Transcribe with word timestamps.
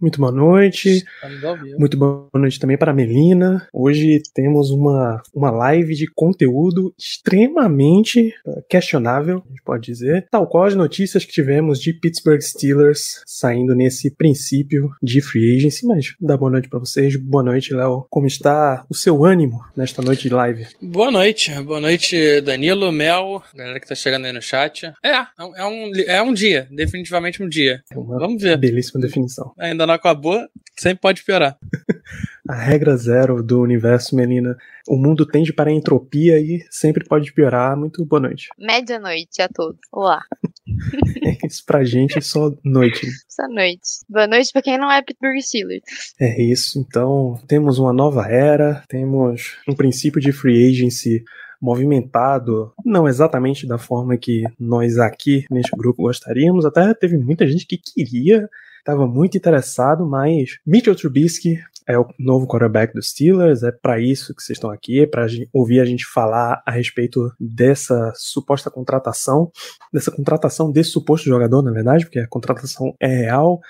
Muito 0.00 0.20
boa 0.20 0.30
noite. 0.30 1.04
Vivo. 1.62 1.78
Muito 1.78 1.96
boa 1.96 2.28
noite 2.34 2.60
também 2.60 2.78
para 2.78 2.92
a 2.92 2.94
Melina. 2.94 3.66
Hoje 3.72 4.22
temos 4.32 4.70
uma, 4.70 5.20
uma 5.34 5.50
live 5.50 5.92
de 5.94 6.06
conteúdo 6.06 6.94
extremamente 6.96 8.32
eh, 8.46 8.62
questionável, 8.68 9.42
a 9.44 9.48
gente 9.48 9.62
pode 9.64 9.84
dizer, 9.84 10.28
tal 10.30 10.46
qual 10.46 10.66
as 10.66 10.76
notícias 10.76 11.24
que 11.24 11.32
tivemos 11.32 11.80
de 11.80 11.92
Pittsburgh 11.92 12.40
Steelers 12.40 13.22
saindo 13.26 13.74
nesse 13.74 14.14
princípio 14.14 14.90
de 15.02 15.20
free 15.20 15.56
agency. 15.56 15.84
Mas 15.84 16.14
dá 16.20 16.36
boa 16.36 16.50
noite 16.52 16.68
para 16.68 16.78
vocês. 16.78 17.16
Boa 17.16 17.42
noite, 17.42 17.74
Léo. 17.74 18.06
Como 18.08 18.26
está 18.26 18.84
o 18.88 18.94
seu 18.94 19.24
ânimo 19.24 19.58
nesta 19.76 20.00
noite 20.00 20.28
de 20.28 20.34
live? 20.34 20.66
Boa 20.80 21.10
noite, 21.10 21.52
boa 21.62 21.80
noite, 21.80 22.40
Danilo, 22.42 22.92
Mel, 22.92 23.42
galera 23.52 23.80
que 23.80 23.88
tá 23.88 23.96
chegando 23.96 24.26
aí 24.26 24.32
no 24.32 24.40
chat. 24.40 24.92
É, 25.02 25.26
é 25.56 25.64
um, 25.64 25.92
é 26.06 26.22
um 26.22 26.32
dia, 26.32 26.68
definitivamente 26.70 27.42
um 27.42 27.48
dia. 27.48 27.82
É 27.90 27.98
uma 27.98 28.16
Vamos 28.18 28.40
ver. 28.40 28.56
belíssima 28.56 29.00
definição. 29.00 29.52
Ainda 29.58 29.87
não 29.88 29.94
acabou, 29.94 30.46
sempre 30.78 31.00
pode 31.00 31.24
piorar. 31.24 31.58
A 32.48 32.54
regra 32.54 32.96
zero 32.96 33.42
do 33.42 33.60
universo, 33.60 34.14
Melina. 34.14 34.56
O 34.86 34.96
mundo 34.96 35.26
tende 35.26 35.52
para 35.52 35.70
a 35.70 35.72
entropia 35.72 36.38
e 36.38 36.64
sempre 36.70 37.04
pode 37.04 37.32
piorar. 37.32 37.76
Muito 37.76 38.04
boa 38.04 38.20
noite. 38.20 38.48
Média-noite 38.58 39.42
a 39.42 39.48
todos. 39.48 39.80
Olá, 39.92 40.22
Isso 41.44 41.64
pra 41.66 41.84
gente 41.84 42.18
é 42.18 42.20
só 42.20 42.52
noite. 42.64 43.06
boa 43.36 43.48
noite. 43.48 43.82
Boa 44.08 44.26
noite 44.26 44.52
pra 44.52 44.62
quem 44.62 44.78
não 44.78 44.90
é 44.90 45.02
Pittsburgh 45.02 45.40
Steelers. 45.40 45.82
É 46.20 46.42
isso, 46.42 46.78
então 46.78 47.38
temos 47.46 47.78
uma 47.78 47.92
nova 47.92 48.26
era, 48.28 48.82
temos 48.88 49.56
um 49.68 49.74
princípio 49.74 50.20
de 50.20 50.32
free 50.32 50.68
agency 50.70 51.22
movimentado, 51.60 52.72
não 52.84 53.08
exatamente 53.08 53.66
da 53.66 53.78
forma 53.78 54.16
que 54.16 54.44
nós 54.58 54.96
aqui 54.98 55.44
neste 55.50 55.72
grupo 55.76 56.02
gostaríamos, 56.02 56.64
até 56.64 56.94
teve 56.94 57.16
muita 57.18 57.46
gente 57.46 57.66
que 57.66 57.76
queria, 57.78 58.48
estava 58.88 59.06
muito 59.06 59.36
interessado, 59.36 60.06
mas 60.06 60.58
Mitchell 60.66 60.96
Trubisky 60.96 61.58
é 61.86 61.98
o 61.98 62.08
novo 62.18 62.46
quarterback 62.46 62.94
dos 62.94 63.10
Steelers, 63.10 63.62
é 63.62 63.70
para 63.70 64.00
isso 64.00 64.34
que 64.34 64.42
vocês 64.42 64.56
estão 64.56 64.70
aqui, 64.70 65.00
é 65.00 65.06
para 65.06 65.26
ouvir 65.52 65.80
a 65.80 65.84
gente 65.84 66.06
falar 66.06 66.62
a 66.66 66.70
respeito 66.70 67.30
dessa 67.38 68.12
suposta 68.16 68.70
contratação, 68.70 69.50
dessa 69.92 70.10
contratação 70.10 70.72
desse 70.72 70.90
suposto 70.90 71.28
jogador, 71.28 71.62
na 71.62 71.70
verdade, 71.70 72.06
porque 72.06 72.18
a 72.18 72.26
contratação 72.26 72.94
é 72.98 73.08
real. 73.08 73.60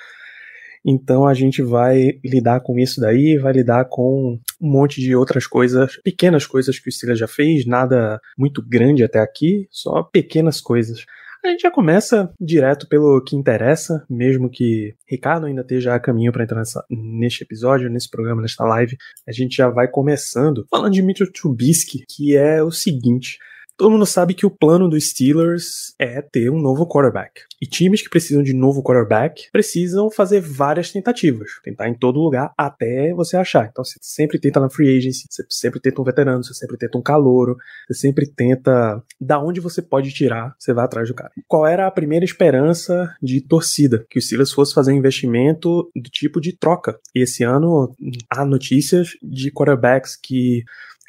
Então 0.86 1.27
a 1.27 1.34
gente 1.34 1.62
vai 1.62 2.12
lidar 2.24 2.61
com 2.61 2.78
isso 2.78 3.00
daí, 3.00 3.36
vai 3.39 3.52
lidar 3.52 3.86
com 3.86 4.39
um 4.61 4.70
monte 4.70 5.00
de 5.00 5.16
outras 5.16 5.48
coisas, 5.48 6.00
pequenas 6.02 6.46
coisas 6.46 6.78
que 6.78 6.89
o 6.89 6.92
Steelers 6.92 7.19
já 7.19 7.27
fez, 7.27 7.66
nada 7.66 8.20
muito 8.36 8.62
grande 8.62 9.02
até 9.02 9.19
aqui, 9.19 9.66
só 9.70 10.00
pequenas 10.05 10.61
coisas. 10.61 11.05
A 11.44 11.48
gente 11.48 11.62
já 11.62 11.70
começa 11.70 12.31
direto 12.41 12.89
pelo 12.89 13.22
que 13.22 13.36
interessa, 13.36 14.05
mesmo 14.11 14.50
que 14.50 14.94
Ricardo 15.06 15.47
ainda 15.47 15.62
esteja 15.62 15.95
a 15.95 16.00
caminho 16.00 16.33
para 16.33 16.45
entrar 16.45 16.58
nessa, 16.58 16.84
neste 16.91 17.42
episódio, 17.42 17.89
nesse 17.89 18.11
programa, 18.11 18.42
nesta 18.42 18.64
live. 18.64 18.97
A 19.27 19.33
gente 19.33 19.56
já 19.56 19.69
vai 19.69 19.89
começando 19.89 20.67
falando 20.70 20.92
de 20.92 21.03
Mitchell 21.03 21.33
Trubisky, 21.33 22.05
que 22.08 22.36
é 22.36 22.62
o 22.62 22.70
seguinte. 22.70 23.39
Todo 23.78 23.92
mundo 23.92 24.04
sabe 24.04 24.34
que 24.34 24.44
o 24.44 24.50
plano 24.50 24.88
dos 24.88 25.10
Steelers 25.10 25.94
é 26.00 26.20
ter 26.20 26.50
um 26.50 26.60
novo 26.60 26.84
quarterback. 26.84 27.42
E 27.62 27.66
times 27.66 28.02
que 28.02 28.11
precisam 28.11 28.42
de 28.42 28.52
novo 28.52 28.83
quarterback 28.83 29.48
precisam 29.52 30.11
fazer 30.11 30.40
várias 30.40 30.90
tentativas. 30.90 31.48
Tentar 31.62 31.88
em 31.88 31.94
todo 31.94 32.18
lugar 32.18 32.52
até 32.58 33.14
você 33.14 33.36
achar. 33.36 33.68
Então 33.70 33.84
você 33.84 33.96
sempre 34.02 34.36
tenta 34.40 34.58
na 34.58 34.68
free 34.68 34.98
agency, 34.98 35.28
você 35.30 35.44
sempre 35.48 35.78
tenta 35.78 36.02
um 36.02 36.05
veterano, 36.05 36.42
você 36.42 36.55
sempre 36.55 36.77
tenta 36.77 36.98
um 36.98 37.02
calouro, 37.02 37.56
você 37.86 38.00
sempre 38.00 38.27
tenta 38.27 39.00
da 39.20 39.40
onde 39.40 39.61
você 39.61 39.80
pode 39.80 40.11
tirar, 40.11 40.56
você 40.58 40.72
vai 40.72 40.84
atrás 40.84 41.06
do 41.06 41.14
cara. 41.14 41.30
Qual 41.46 41.64
era 41.64 41.86
a 41.86 41.90
primeira 41.92 42.24
esperança 42.24 43.14
de 43.22 43.40
torcida? 43.40 44.05
Que 44.11 44.18
o 44.18 44.22
Steelers 44.22 44.50
fosse 44.50 44.74
fazer 44.74 44.90
um 44.90 44.96
investimento 44.96 45.88
do 45.94 46.11
tipo 46.11 46.40
de 46.40 46.52
troca. 46.52 46.98
E 47.14 47.22
esse 47.22 47.44
ano 47.44 47.94
há 48.28 48.44
notícias 48.44 49.11
de 49.22 49.52
quarterbacks 49.52 50.17
que 50.20 50.64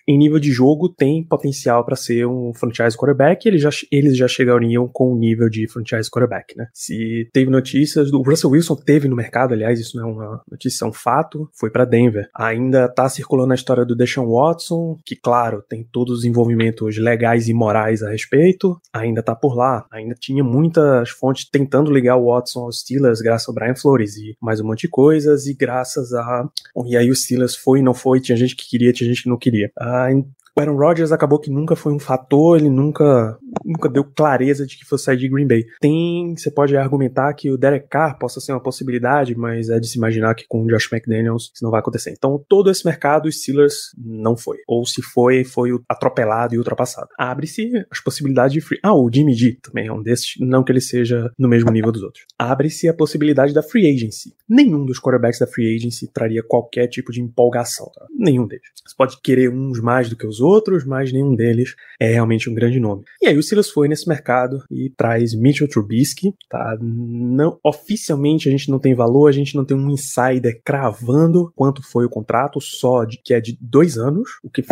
em 0.08 0.18
nível 0.18 0.40
de 0.40 0.52
jogo 0.52 0.90
tem 0.90 1.24
potencial 1.24 1.86
para 1.86 1.96
ser 1.96 2.26
um 2.26 2.54
franchise 2.54 2.98
quarterback, 2.98 3.48
eles 3.48 3.62
já, 3.62 3.70
eles 3.92 4.18
já 4.18 4.28
chegariam 4.28 4.88
com 4.88 5.14
o 5.14 5.18
nível 5.18 5.50
de 5.50 5.68
franchise 5.68 6.10
quarterback, 6.10 6.58
né? 6.58 6.68
Se 6.74 7.30
teve 7.34 7.50
notícias 7.50 8.12
do 8.12 8.22
Russell 8.22 8.52
Wilson 8.52 8.76
teve 8.76 9.08
no 9.08 9.16
mercado, 9.16 9.54
aliás, 9.54 9.80
isso 9.80 9.98
não 9.98 10.10
é 10.10 10.12
uma 10.12 10.42
notícia, 10.50 10.86
é 10.86 10.88
um 10.88 10.94
fato, 10.94 11.50
foi 11.54 11.70
para 11.70 11.86
Denver. 11.86 12.30
Ainda 12.36 12.88
tá 12.88 13.08
circulando 13.10 13.52
a 13.54 13.56
história 13.56 13.86
do 13.86 13.96
Deshaun 13.96 14.28
Watson, 14.28 14.98
que 15.06 15.16
claro, 15.16 15.64
tem 15.68 15.88
todos 15.92 16.20
os 16.20 16.26
envolvimentos 16.26 16.98
legais 16.98 17.48
e 17.48 17.54
morais 17.54 18.04
a 18.04 18.10
respeito, 18.10 18.80
ainda 18.94 19.22
tá 19.22 19.36
por 19.36 19.56
lá. 19.56 19.86
Ainda 19.92 20.16
tinha 20.16 20.44
muitas 20.44 21.10
fontes 21.10 21.50
tentando 21.50 21.92
ligar 21.92 22.18
o 22.18 22.26
Watson 22.26 22.62
aos 22.62 22.80
Steelers 22.80 23.22
graças 23.22 23.48
ao 23.48 23.54
Brian 23.54 23.76
Flores 23.76 24.18
e 24.18 24.36
mais 24.42 24.60
um 24.60 24.68
monte 24.68 24.82
de 24.82 24.90
coisas 24.90 25.48
e 25.48 25.54
graças 25.54 26.14
a 26.14 26.48
e 26.86 26.98
aí 26.98 27.10
o 27.10 27.16
Steelers 27.16 27.56
foi 27.56 27.80
e 27.80 27.84
não 27.84 27.94
foi, 27.94 28.20
tinha 28.20 28.38
gente 28.38 28.56
que 28.56 28.68
queria, 28.68 28.94
tinha 28.94 29.08
gente 29.10 29.24
que 29.24 29.30
não 29.30 29.38
queria. 29.38 29.72
Ah, 29.78 29.99
uh, 30.00 30.08
in 30.14 30.36
o 30.56 30.62
Aaron 30.62 30.78
Rodgers 30.78 31.12
acabou 31.12 31.40
que 31.40 31.50
nunca 31.50 31.76
foi 31.76 31.94
um 31.94 32.00
fator, 32.00 32.58
ele 32.58 32.70
nunca, 32.70 33.38
nunca 33.64 33.90
deu 33.90 34.04
clareza 34.04 34.66
de 34.66 34.78
que 34.78 34.86
fosse 34.86 35.06
sair 35.06 35.18
de 35.18 35.30
Green 35.30 35.48
Bay. 35.48 35.66
Tem, 35.80 36.36
você 36.36 36.52
pode 36.52 36.76
argumentar 36.76 37.34
que 37.34 37.50
o 37.50 37.58
Derek 37.58 37.88
Carr 37.88 38.18
possa 38.18 38.40
ser 38.40 38.52
uma 38.52 38.62
possibilidade, 38.62 39.36
mas 39.36 39.70
é 39.70 39.80
de 39.80 39.88
se 39.88 39.98
imaginar 39.98 40.36
que 40.36 40.46
com 40.48 40.64
o 40.64 40.68
Josh 40.68 40.92
McDaniels 40.92 41.52
isso 41.54 41.64
não 41.64 41.72
vai 41.72 41.80
acontecer. 41.80 42.12
Então, 42.12 42.44
todo 42.48 42.70
esse 42.70 42.86
mercado, 42.86 43.28
os 43.28 43.42
Steelers 43.42 43.92
não 43.98 44.36
foi. 44.36 44.58
Ou 44.68 44.86
se 44.86 45.02
foi, 45.02 45.44
foi 45.44 45.72
atropelado 45.88 46.56
e 46.56 46.58
ultrapassado. 46.58 47.10
Abre-se 47.18 47.72
as 47.90 48.00
possibilidades 48.00 48.54
de 48.54 48.62
free. 48.62 48.80
Ah, 48.84 48.94
o 48.94 49.10
Jimmy 49.12 49.34
G 49.34 49.58
também 49.62 49.88
é 49.88 49.94
um 49.94 50.02
desses, 50.02 50.34
não 50.40 50.64
que 50.64 50.72
ele 50.72 50.82
seja 50.82 51.32
no 51.38 51.48
mesmo 51.48 51.72
nível 51.72 51.92
dos 51.92 52.04
outros. 52.04 52.26
Abre-se 52.38 52.88
a 52.88 52.94
possibilidade 52.94 53.54
da 53.54 53.64
free 53.64 53.90
agency. 53.90 54.34
Nenhum 54.48 54.86
dos 54.86 55.00
quarterbacks 55.00 55.40
da 55.40 55.48
free 55.48 55.76
agency 55.76 56.12
traria 56.12 56.44
qualquer 56.44 56.88
tipo 56.88 57.12
de 57.12 57.22
empolgação. 57.22 57.90
Tá? 57.94 58.06
Nenhum 58.18 58.48
deles. 58.48 58.68
Você 58.86 58.96
pode 58.96 59.22
querer 59.22 59.50
uns 59.50 59.80
mais 59.80 60.10
do 60.10 60.16
que 60.16 60.28
os 60.28 60.39
outros, 60.40 60.86
mas 60.86 61.12
nenhum 61.12 61.36
deles 61.36 61.76
é 62.00 62.12
realmente 62.12 62.50
um 62.50 62.54
grande 62.54 62.80
nome. 62.80 63.04
E 63.22 63.28
aí 63.28 63.38
o 63.38 63.44
Silas 63.44 63.70
foi 63.70 63.88
nesse 63.88 64.08
mercado 64.08 64.64
e 64.72 64.90
traz 64.90 65.34
Mitchell 65.34 65.68
Trubisky, 65.68 66.34
tá? 66.50 66.78
Não, 66.82 67.60
oficialmente 67.64 68.48
a 68.48 68.52
gente 68.52 68.70
não 68.70 68.80
tem 68.80 68.94
valor, 68.94 69.28
a 69.28 69.34
gente 69.34 69.56
não 69.56 69.66
tem 69.66 69.78
um 69.78 69.90
insider 69.90 70.62
cravando 70.64 71.52
quanto 71.56 71.82
foi 71.84 72.06
o 72.06 72.10
contrato, 72.10 72.60
só 72.62 73.04
de 73.04 73.20
que 73.24 73.34
é 73.34 73.42
de 73.42 73.58
dois 73.60 73.98
anos, 73.98 74.30
o 74.44 74.50
que 74.50 74.64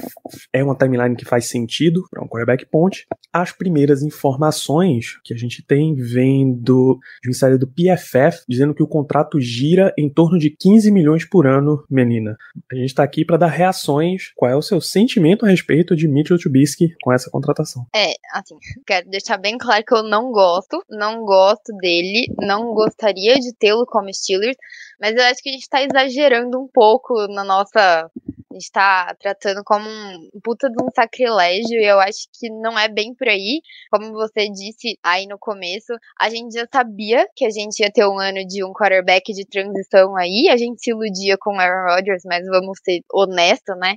é 0.53 0.63
uma 0.63 0.75
timeline 0.75 1.15
que 1.15 1.25
faz 1.25 1.47
sentido 1.47 2.03
para 2.09 2.23
um 2.23 2.27
quarterback 2.27 2.65
ponte. 2.65 3.05
As 3.31 3.51
primeiras 3.51 4.01
informações 4.01 5.19
que 5.23 5.33
a 5.33 5.37
gente 5.37 5.63
tem 5.65 5.95
vem 5.95 6.53
do, 6.53 6.99
de 7.21 7.29
um 7.29 7.31
insider 7.31 7.57
do 7.57 7.67
PFF 7.67 8.43
dizendo 8.47 8.73
que 8.73 8.83
o 8.83 8.87
contrato 8.87 9.39
gira 9.39 9.93
em 9.97 10.09
torno 10.09 10.37
de 10.37 10.49
15 10.49 10.91
milhões 10.91 11.25
por 11.25 11.45
ano, 11.45 11.83
menina. 11.89 12.37
A 12.71 12.75
gente 12.75 12.93
tá 12.93 13.03
aqui 13.03 13.23
para 13.23 13.37
dar 13.37 13.47
reações. 13.47 14.31
Qual 14.35 14.49
é 14.49 14.55
o 14.55 14.61
seu 14.61 14.81
sentimento 14.81 15.45
a 15.45 15.49
respeito 15.57 15.95
de 15.95 16.07
Mitchell 16.07 16.37
Trubisky 16.37 16.95
com 17.01 17.11
essa 17.11 17.29
contratação? 17.29 17.85
É, 17.95 18.13
assim, 18.31 18.55
quero 18.85 19.09
deixar 19.09 19.37
bem 19.37 19.57
claro 19.57 19.83
que 19.83 19.93
eu 19.93 20.03
não 20.03 20.31
gosto, 20.31 20.83
não 20.89 21.23
gosto 21.25 21.73
dele, 21.81 22.27
não 22.39 22.73
gostaria 22.73 23.35
de 23.35 23.53
tê-lo 23.53 23.85
como 23.85 24.13
Steelers, 24.13 24.57
mas 25.01 25.15
eu 25.15 25.23
acho 25.23 25.41
que 25.41 25.49
a 25.49 25.53
gente 25.53 25.69
tá 25.69 25.83
exagerando 25.83 26.59
um 26.59 26.67
pouco 26.67 27.13
na 27.27 27.43
nossa. 27.43 28.09
Gente 28.57 28.71
tá 28.71 29.15
tratando 29.19 29.63
como 29.63 29.87
um 29.87 30.39
puta 30.43 30.67
de 30.67 30.83
um 30.83 30.89
sacrilégio, 30.95 31.79
e 31.79 31.85
eu 31.85 31.99
acho 31.99 32.27
que 32.33 32.49
não 32.49 32.77
é 32.77 32.87
bem 32.87 33.13
por 33.13 33.27
aí. 33.27 33.61
Como 33.91 34.11
você 34.13 34.49
disse 34.49 34.97
aí 35.03 35.27
no 35.27 35.37
começo, 35.37 35.93
a 36.19 36.27
gente 36.27 36.53
já 36.53 36.65
sabia 36.73 37.27
que 37.35 37.45
a 37.45 37.51
gente 37.51 37.79
ia 37.79 37.91
ter 37.91 38.07
um 38.07 38.17
ano 38.17 38.43
de 38.47 38.65
um 38.65 38.73
quarterback 38.73 39.31
de 39.31 39.45
transição 39.45 40.15
aí. 40.15 40.49
A 40.49 40.57
gente 40.57 40.81
se 40.81 40.89
iludia 40.89 41.37
com 41.39 41.55
o 41.55 41.59
Aaron 41.59 41.93
Rodgers, 41.93 42.23
mas 42.25 42.43
vamos 42.47 42.79
ser 42.83 43.01
honestos, 43.13 43.77
né? 43.77 43.95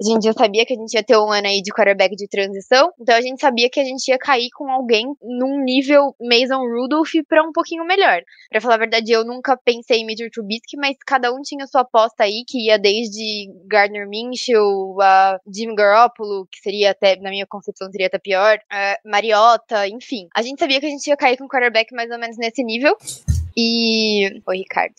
A 0.00 0.04
gente 0.04 0.24
já 0.24 0.32
sabia 0.32 0.64
que 0.64 0.72
a 0.72 0.76
gente 0.76 0.94
ia 0.94 1.04
ter 1.04 1.16
um 1.16 1.30
ano 1.30 1.46
aí 1.46 1.60
de 1.62 1.70
quarterback 1.72 2.16
de 2.16 2.26
transição, 2.26 2.90
então 2.98 3.14
a 3.14 3.20
gente 3.20 3.38
sabia 3.38 3.68
que 3.68 3.78
a 3.78 3.84
gente 3.84 4.08
ia 4.08 4.18
cair 4.18 4.48
com 4.56 4.70
alguém 4.70 5.04
num 5.22 5.62
nível 5.62 6.16
Mason 6.18 6.58
Rudolph 6.58 7.12
pra 7.28 7.42
um 7.42 7.52
pouquinho 7.52 7.84
melhor. 7.84 8.22
Pra 8.48 8.60
falar 8.60 8.76
a 8.76 8.78
verdade, 8.78 9.12
eu 9.12 9.24
nunca 9.24 9.58
pensei 9.58 9.98
em 9.98 10.06
Mitchell 10.06 10.30
Trubisky, 10.30 10.76
mas 10.78 10.96
cada 11.06 11.30
um 11.32 11.42
tinha 11.42 11.66
sua 11.66 11.82
aposta 11.82 12.24
aí, 12.24 12.44
que 12.48 12.66
ia 12.66 12.78
desde 12.78 13.52
Gardner 13.66 13.99
Minshew, 14.08 15.00
a 15.00 15.38
Jimmy 15.52 15.74
Garoppolo, 15.74 16.46
que 16.50 16.58
seria 16.60 16.90
até, 16.90 17.16
na 17.16 17.30
minha 17.30 17.46
concepção, 17.46 17.90
seria 17.90 18.06
até 18.06 18.18
pior, 18.18 18.58
uh, 18.58 19.08
Mariota, 19.08 19.88
enfim. 19.88 20.28
A 20.34 20.42
gente 20.42 20.58
sabia 20.58 20.80
que 20.80 20.86
a 20.86 20.90
gente 20.90 21.06
ia 21.06 21.16
cair 21.16 21.36
com 21.36 21.44
um 21.44 21.48
quarterback 21.48 21.94
mais 21.94 22.10
ou 22.10 22.18
menos 22.18 22.36
nesse 22.36 22.62
nível. 22.62 22.96
E. 23.56 24.40
Oi, 24.46 24.58
Ricardo. 24.58 24.94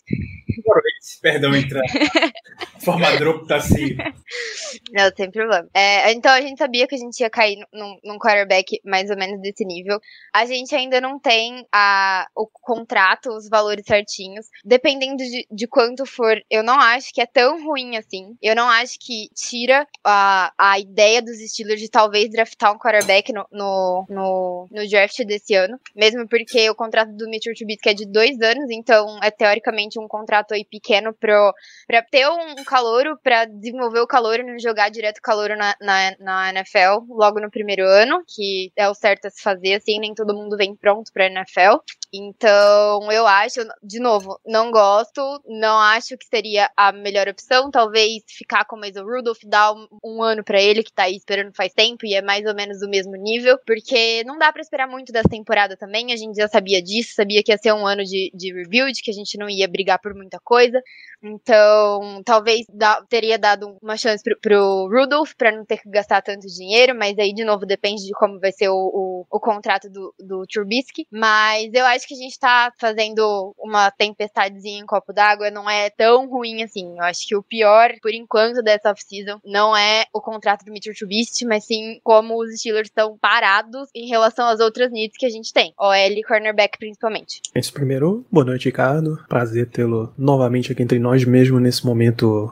Perdão, 1.20 1.54
entrar. 1.54 1.82
Formador 2.84 3.46
tá 3.46 3.56
assim. 3.56 3.96
Não, 4.92 5.10
sem 5.14 5.30
problema. 5.30 5.68
É, 5.74 6.12
então 6.12 6.32
a 6.32 6.40
gente 6.40 6.58
sabia 6.58 6.86
que 6.86 6.94
a 6.94 6.98
gente 6.98 7.20
ia 7.20 7.30
cair 7.30 7.58
num, 7.72 7.96
num 8.04 8.18
quarterback 8.18 8.80
mais 8.84 9.10
ou 9.10 9.16
menos 9.16 9.40
desse 9.40 9.64
nível. 9.64 10.00
A 10.34 10.44
gente 10.46 10.74
ainda 10.74 11.00
não 11.00 11.18
tem 11.18 11.66
a, 11.72 12.26
o 12.34 12.46
contrato, 12.46 13.30
os 13.30 13.48
valores 13.48 13.84
certinhos. 13.86 14.46
Dependendo 14.64 15.16
de, 15.16 15.46
de 15.50 15.66
quanto 15.66 16.06
for, 16.06 16.40
eu 16.50 16.62
não 16.62 16.78
acho 16.80 17.12
que 17.12 17.20
é 17.20 17.26
tão 17.26 17.62
ruim 17.64 17.96
assim. 17.96 18.36
Eu 18.42 18.54
não 18.56 18.68
acho 18.68 18.98
que 18.98 19.28
tira 19.34 19.86
a, 20.04 20.52
a 20.58 20.78
ideia 20.78 21.20
dos 21.22 21.38
Steelers 21.38 21.80
de 21.80 21.90
talvez 21.90 22.30
draftar 22.30 22.72
um 22.72 22.78
quarterback 22.78 23.32
no, 23.32 23.46
no, 23.52 24.06
no, 24.08 24.68
no 24.70 24.88
draft 24.88 25.18
desse 25.24 25.54
ano. 25.54 25.78
Mesmo 25.94 26.26
porque 26.28 26.68
o 26.70 26.74
contrato 26.74 27.12
do 27.12 27.28
Mitchell 27.28 27.54
Trubisky 27.54 27.90
é 27.90 27.94
de 27.94 28.06
dois 28.06 28.40
anos, 28.40 28.70
então 28.70 29.18
é 29.22 29.30
teoricamente 29.30 29.98
um 29.98 30.08
contrato 30.08 30.54
aí 30.54 30.64
pequeno 30.64 31.12
pro, 31.12 31.52
pra 31.86 32.02
ter 32.02 32.28
um 32.28 32.64
calouro, 32.72 33.18
pra 33.22 33.44
desenvolver 33.44 34.00
o 34.00 34.06
calor 34.06 34.40
e 34.40 34.42
não 34.42 34.58
jogar 34.58 34.88
direto 34.88 35.18
o 35.18 35.22
calouro 35.22 35.54
na, 35.58 35.76
na, 35.78 36.16
na 36.18 36.50
NFL 36.50 37.04
logo 37.06 37.38
no 37.38 37.50
primeiro 37.50 37.86
ano, 37.86 38.24
que 38.26 38.72
é 38.74 38.88
o 38.88 38.94
certo 38.94 39.26
a 39.26 39.30
se 39.30 39.42
fazer, 39.42 39.74
assim, 39.74 40.00
nem 40.00 40.14
todo 40.14 40.34
mundo 40.34 40.56
vem 40.56 40.74
pronto 40.74 41.12
pra 41.12 41.26
NFL. 41.26 41.82
Então, 42.14 43.12
eu 43.12 43.26
acho, 43.26 43.60
de 43.82 43.98
novo, 43.98 44.38
não 44.46 44.70
gosto, 44.70 45.22
não 45.46 45.78
acho 45.78 46.16
que 46.16 46.26
seria 46.26 46.70
a 46.76 46.92
melhor 46.92 47.28
opção. 47.28 47.70
Talvez 47.70 48.22
ficar 48.26 48.64
com 48.64 48.76
o 48.76 49.04
Rudolph, 49.04 49.40
dar 49.44 49.72
um, 49.72 49.86
um 50.02 50.22
ano 50.22 50.42
para 50.42 50.60
ele, 50.60 50.82
que 50.82 50.92
tá 50.92 51.04
aí 51.04 51.16
esperando 51.16 51.54
faz 51.54 51.72
tempo 51.72 52.06
e 52.06 52.14
é 52.14 52.22
mais 52.22 52.44
ou 52.46 52.54
menos 52.54 52.80
do 52.80 52.88
mesmo 52.88 53.16
nível, 53.16 53.58
porque 53.66 54.22
não 54.24 54.38
dá 54.38 54.52
para 54.52 54.60
esperar 54.60 54.86
muito 54.86 55.12
dessa 55.12 55.28
temporada 55.28 55.76
também. 55.76 56.12
A 56.12 56.16
gente 56.16 56.36
já 56.36 56.48
sabia 56.48 56.82
disso, 56.82 57.14
sabia 57.14 57.42
que 57.42 57.50
ia 57.50 57.58
ser 57.58 57.72
um 57.72 57.86
ano 57.86 58.04
de, 58.04 58.30
de 58.34 58.52
rebuild, 58.52 59.00
que 59.02 59.10
a 59.10 59.14
gente 59.14 59.38
não 59.38 59.48
ia 59.48 59.68
brigar 59.68 59.98
por 59.98 60.14
muita 60.14 60.38
coisa. 60.40 60.82
Então, 61.22 62.22
talvez 62.24 62.61
dá, 62.72 63.02
teria 63.08 63.38
dado 63.38 63.76
uma 63.82 63.96
chance 63.96 64.22
pro, 64.22 64.38
pro 64.40 64.88
Rudolph 64.88 65.32
para 65.36 65.52
não 65.52 65.64
ter 65.64 65.78
que 65.78 65.90
gastar 65.90 66.22
tanto 66.22 66.46
dinheiro, 66.46 66.94
mas 66.94 67.18
aí, 67.18 67.32
de 67.32 67.44
novo, 67.44 67.66
depende 67.66 68.06
de 68.06 68.12
como 68.12 68.38
vai 68.38 68.52
ser 68.52 68.68
o, 68.68 68.74
o, 68.74 69.26
o 69.30 69.40
contrato 69.40 69.88
do, 69.88 70.14
do 70.18 70.46
Trubisky. 70.46 71.06
Mas 71.10 71.72
eu 71.72 71.84
acho 71.86 72.06
que 72.06 72.14
a 72.14 72.18
gente 72.18 72.38
tá 72.38 72.72
fazendo 72.78 73.54
uma 73.58 73.90
tempestadezinha 73.90 74.80
em 74.80 74.86
copo 74.86 75.12
d'água, 75.12 75.50
não 75.50 75.68
é 75.68 75.90
tão 75.90 76.28
ruim 76.28 76.62
assim. 76.62 76.96
Eu 76.96 77.04
acho 77.04 77.26
que 77.26 77.36
o 77.36 77.42
pior, 77.42 77.92
por 78.00 78.12
enquanto, 78.12 78.62
dessa 78.62 78.90
off-season 78.90 79.40
não 79.44 79.76
é 79.76 80.04
o 80.12 80.20
contrato 80.20 80.64
do 80.64 80.72
Mitchell 80.72 80.94
Trubisky, 80.94 81.44
mas 81.44 81.64
sim 81.64 82.00
como 82.02 82.40
os 82.40 82.58
Steelers 82.58 82.88
estão 82.88 83.16
parados 83.18 83.88
em 83.94 84.08
relação 84.08 84.46
às 84.46 84.60
outras 84.60 84.90
needs 84.90 85.16
que 85.16 85.26
a 85.26 85.30
gente 85.30 85.52
tem. 85.52 85.72
OL 85.78 86.22
cornerback, 86.26 86.78
principalmente. 86.78 87.40
Esse 87.54 87.72
primeiro, 87.72 88.24
boa 88.30 88.44
noite, 88.44 88.66
Ricardo. 88.66 89.18
Prazer 89.28 89.68
tê-lo 89.68 90.12
novamente 90.16 90.72
aqui 90.72 90.82
entre 90.82 90.98
nós, 90.98 91.24
mesmo 91.24 91.58
nesse 91.60 91.84
momento 91.84 92.51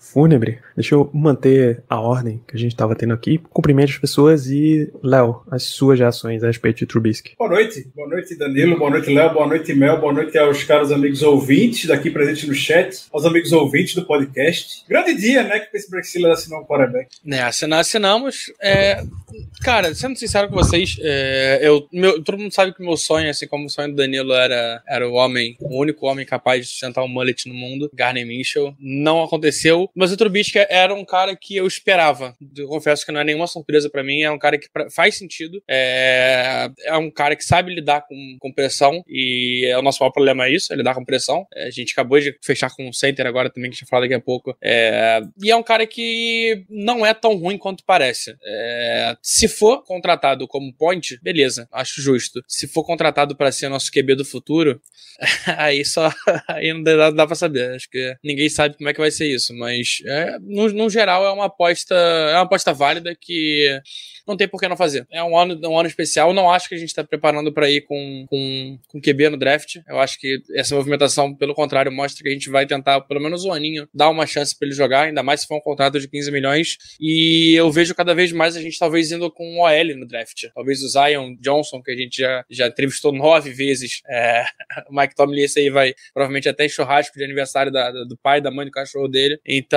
fúnebre, 0.00 0.58
deixa 0.74 0.94
eu 0.94 1.10
manter 1.12 1.82
a 1.88 2.00
ordem 2.00 2.42
que 2.46 2.56
a 2.56 2.58
gente 2.58 2.72
estava 2.72 2.94
tendo 2.94 3.14
aqui. 3.14 3.38
Cumprimente 3.50 3.92
as 3.92 3.98
pessoas 3.98 4.46
e, 4.46 4.90
Léo, 5.02 5.42
as 5.50 5.64
suas 5.64 5.98
reações 5.98 6.42
a 6.42 6.46
respeito 6.46 6.78
de 6.78 6.86
Trubisky. 6.86 7.34
Boa 7.38 7.50
noite, 7.50 7.88
boa 7.94 8.08
noite 8.08 8.36
Danilo, 8.36 8.78
boa 8.78 8.90
noite 8.90 9.12
Léo, 9.12 9.32
boa 9.32 9.46
noite 9.46 9.74
Mel, 9.74 10.00
boa 10.00 10.12
noite 10.12 10.38
aos 10.38 10.64
caros 10.64 10.92
amigos 10.92 11.22
ouvintes 11.22 11.86
daqui 11.86 12.10
presentes 12.10 12.48
no 12.48 12.54
chat, 12.54 13.06
aos 13.12 13.24
amigos 13.24 13.52
ouvintes 13.52 13.94
do 13.94 14.04
podcast. 14.04 14.84
Grande 14.88 15.14
dia, 15.14 15.42
né, 15.42 15.60
que 15.60 15.76
esse 15.76 15.90
Brexiller 15.90 16.32
assinou 16.32 16.60
um 16.60 16.64
quarterback. 16.64 17.08
Né, 17.24 17.42
assinar, 17.42 17.80
assinamos. 17.80 18.52
É, 18.60 19.02
cara, 19.62 19.94
sendo 19.94 20.18
sincero 20.18 20.48
com 20.48 20.54
vocês, 20.54 20.96
é, 21.00 21.60
eu, 21.62 21.86
meu, 21.92 22.22
todo 22.22 22.38
mundo 22.38 22.54
sabe 22.54 22.72
que 22.72 22.82
o 22.82 22.86
meu 22.86 22.96
sonho, 22.96 23.28
assim 23.30 23.46
como 23.46 23.66
o 23.66 23.70
sonho 23.70 23.90
do 23.90 23.96
Danilo 23.96 24.32
era, 24.32 24.82
era 24.88 25.08
o 25.08 25.14
homem, 25.14 25.56
o 25.60 25.80
único 25.80 26.06
homem 26.06 26.24
capaz 26.24 26.62
de 26.62 26.66
sustentar 26.70 27.02
um 27.02 27.08
mullet 27.08 27.48
no 27.48 27.54
mundo, 27.54 27.90
Garner 27.94 28.26
Mitchell. 28.26 28.74
Não 28.78 29.22
aconteceu, 29.22 29.87
mas 29.94 30.12
o 30.12 30.16
Trubisky 30.16 30.58
era 30.68 30.94
um 30.94 31.04
cara 31.04 31.36
que 31.36 31.56
eu 31.56 31.66
esperava. 31.66 32.34
Eu 32.56 32.68
confesso 32.68 33.04
que 33.04 33.12
não 33.12 33.20
é 33.20 33.24
nenhuma 33.24 33.46
surpresa 33.46 33.90
para 33.90 34.02
mim. 34.02 34.22
É 34.22 34.30
um 34.30 34.38
cara 34.38 34.58
que 34.58 34.68
faz 34.90 35.16
sentido. 35.16 35.62
É, 35.68 36.70
é 36.84 36.96
um 36.96 37.10
cara 37.10 37.36
que 37.36 37.44
sabe 37.44 37.74
lidar 37.74 38.02
com, 38.02 38.36
com 38.40 38.52
pressão. 38.52 39.02
E 39.08 39.66
é 39.68 39.78
o 39.78 39.82
nosso 39.82 40.02
maior 40.02 40.12
problema 40.12 40.46
é 40.46 40.52
isso, 40.52 40.72
é 40.72 40.76
lidar 40.76 40.94
com 40.94 41.04
pressão. 41.04 41.46
É, 41.54 41.66
a 41.66 41.70
gente 41.70 41.92
acabou 41.92 42.18
de 42.18 42.36
fechar 42.42 42.70
com 42.74 42.88
o 42.88 42.92
center 42.92 43.26
agora 43.26 43.50
também, 43.50 43.70
que 43.70 43.76
a 43.76 43.78
gente 43.78 43.88
falar 43.88 44.02
daqui 44.02 44.14
a 44.14 44.20
pouco. 44.20 44.56
É, 44.62 45.20
e 45.42 45.50
é 45.50 45.56
um 45.56 45.62
cara 45.62 45.86
que 45.86 46.64
não 46.68 47.04
é 47.04 47.14
tão 47.14 47.36
ruim 47.36 47.58
quanto 47.58 47.84
parece. 47.84 48.36
É, 48.44 49.16
se 49.22 49.48
for 49.48 49.84
contratado 49.84 50.46
como 50.46 50.72
point, 50.74 51.18
beleza, 51.22 51.68
acho 51.72 52.00
justo. 52.00 52.42
Se 52.46 52.66
for 52.66 52.84
contratado 52.84 53.36
para 53.36 53.52
ser 53.52 53.68
nosso 53.68 53.90
QB 53.92 54.16
do 54.16 54.24
futuro, 54.24 54.80
aí 55.56 55.84
só 55.84 56.10
aí 56.48 56.72
não 56.72 56.82
dá, 56.82 57.10
dá 57.10 57.26
pra 57.26 57.36
saber. 57.36 57.74
Acho 57.74 57.88
que 57.90 58.16
ninguém 58.22 58.48
sabe 58.48 58.76
como 58.76 58.88
é 58.88 58.92
que 58.92 59.00
vai 59.00 59.10
ser 59.10 59.28
isso, 59.28 59.54
mas 59.54 59.77
mas 59.78 60.02
é, 60.04 60.38
no, 60.40 60.68
no, 60.72 60.90
geral 60.90 61.24
é 61.24 61.32
uma 61.32 61.46
aposta 61.46 61.94
é 61.94 62.34
uma 62.34 62.42
aposta 62.42 62.72
válida 62.72 63.14
que 63.18 63.80
não 64.28 64.36
tem 64.36 64.46
por 64.46 64.60
que 64.60 64.68
não 64.68 64.76
fazer. 64.76 65.06
É 65.10 65.24
um 65.24 65.36
ano, 65.36 65.58
um 65.64 65.78
ano 65.78 65.88
especial. 65.88 66.34
Não 66.34 66.50
acho 66.50 66.68
que 66.68 66.74
a 66.74 66.78
gente 66.78 66.90
está 66.90 67.02
preparando 67.02 67.50
para 67.50 67.70
ir 67.70 67.80
com, 67.80 68.26
com, 68.28 68.78
com 68.86 69.00
QB 69.00 69.30
no 69.30 69.38
draft. 69.38 69.76
Eu 69.88 69.98
acho 69.98 70.20
que 70.20 70.38
essa 70.54 70.74
movimentação, 70.74 71.34
pelo 71.34 71.54
contrário, 71.54 71.90
mostra 71.90 72.22
que 72.22 72.28
a 72.28 72.32
gente 72.32 72.50
vai 72.50 72.66
tentar 72.66 73.00
pelo 73.00 73.20
menos 73.20 73.46
um 73.46 73.52
aninho 73.52 73.88
dar 73.94 74.10
uma 74.10 74.26
chance 74.26 74.56
para 74.56 74.68
ele 74.68 74.76
jogar, 74.76 75.06
ainda 75.06 75.22
mais 75.22 75.40
se 75.40 75.46
for 75.46 75.56
um 75.56 75.60
contrato 75.60 75.98
de 75.98 76.06
15 76.06 76.30
milhões. 76.30 76.76
E 77.00 77.54
eu 77.54 77.70
vejo 77.70 77.94
cada 77.94 78.14
vez 78.14 78.30
mais 78.30 78.54
a 78.54 78.60
gente 78.60 78.78
talvez 78.78 79.10
indo 79.10 79.30
com 79.30 79.48
um 79.50 79.60
OL 79.60 79.96
no 79.96 80.06
draft. 80.06 80.44
Talvez 80.54 80.82
o 80.82 80.88
Zion 80.88 81.34
Johnson, 81.40 81.80
que 81.82 81.90
a 81.90 81.96
gente 81.96 82.20
já, 82.20 82.44
já 82.50 82.66
entrevistou 82.66 83.12
nove 83.12 83.50
vezes. 83.50 84.02
É, 84.06 84.44
o 84.90 84.94
Mike 84.94 85.14
Tomlin, 85.14 85.40
esse 85.40 85.58
aí 85.58 85.70
vai 85.70 85.94
provavelmente 86.12 86.50
até 86.50 86.66
em 86.66 86.68
churrasco 86.68 87.16
de 87.16 87.24
aniversário 87.24 87.72
da, 87.72 87.90
do 87.90 88.18
pai, 88.22 88.42
da 88.42 88.50
mãe, 88.50 88.66
do 88.66 88.72
cachorro 88.72 89.08
dele. 89.08 89.40
Então, 89.46 89.67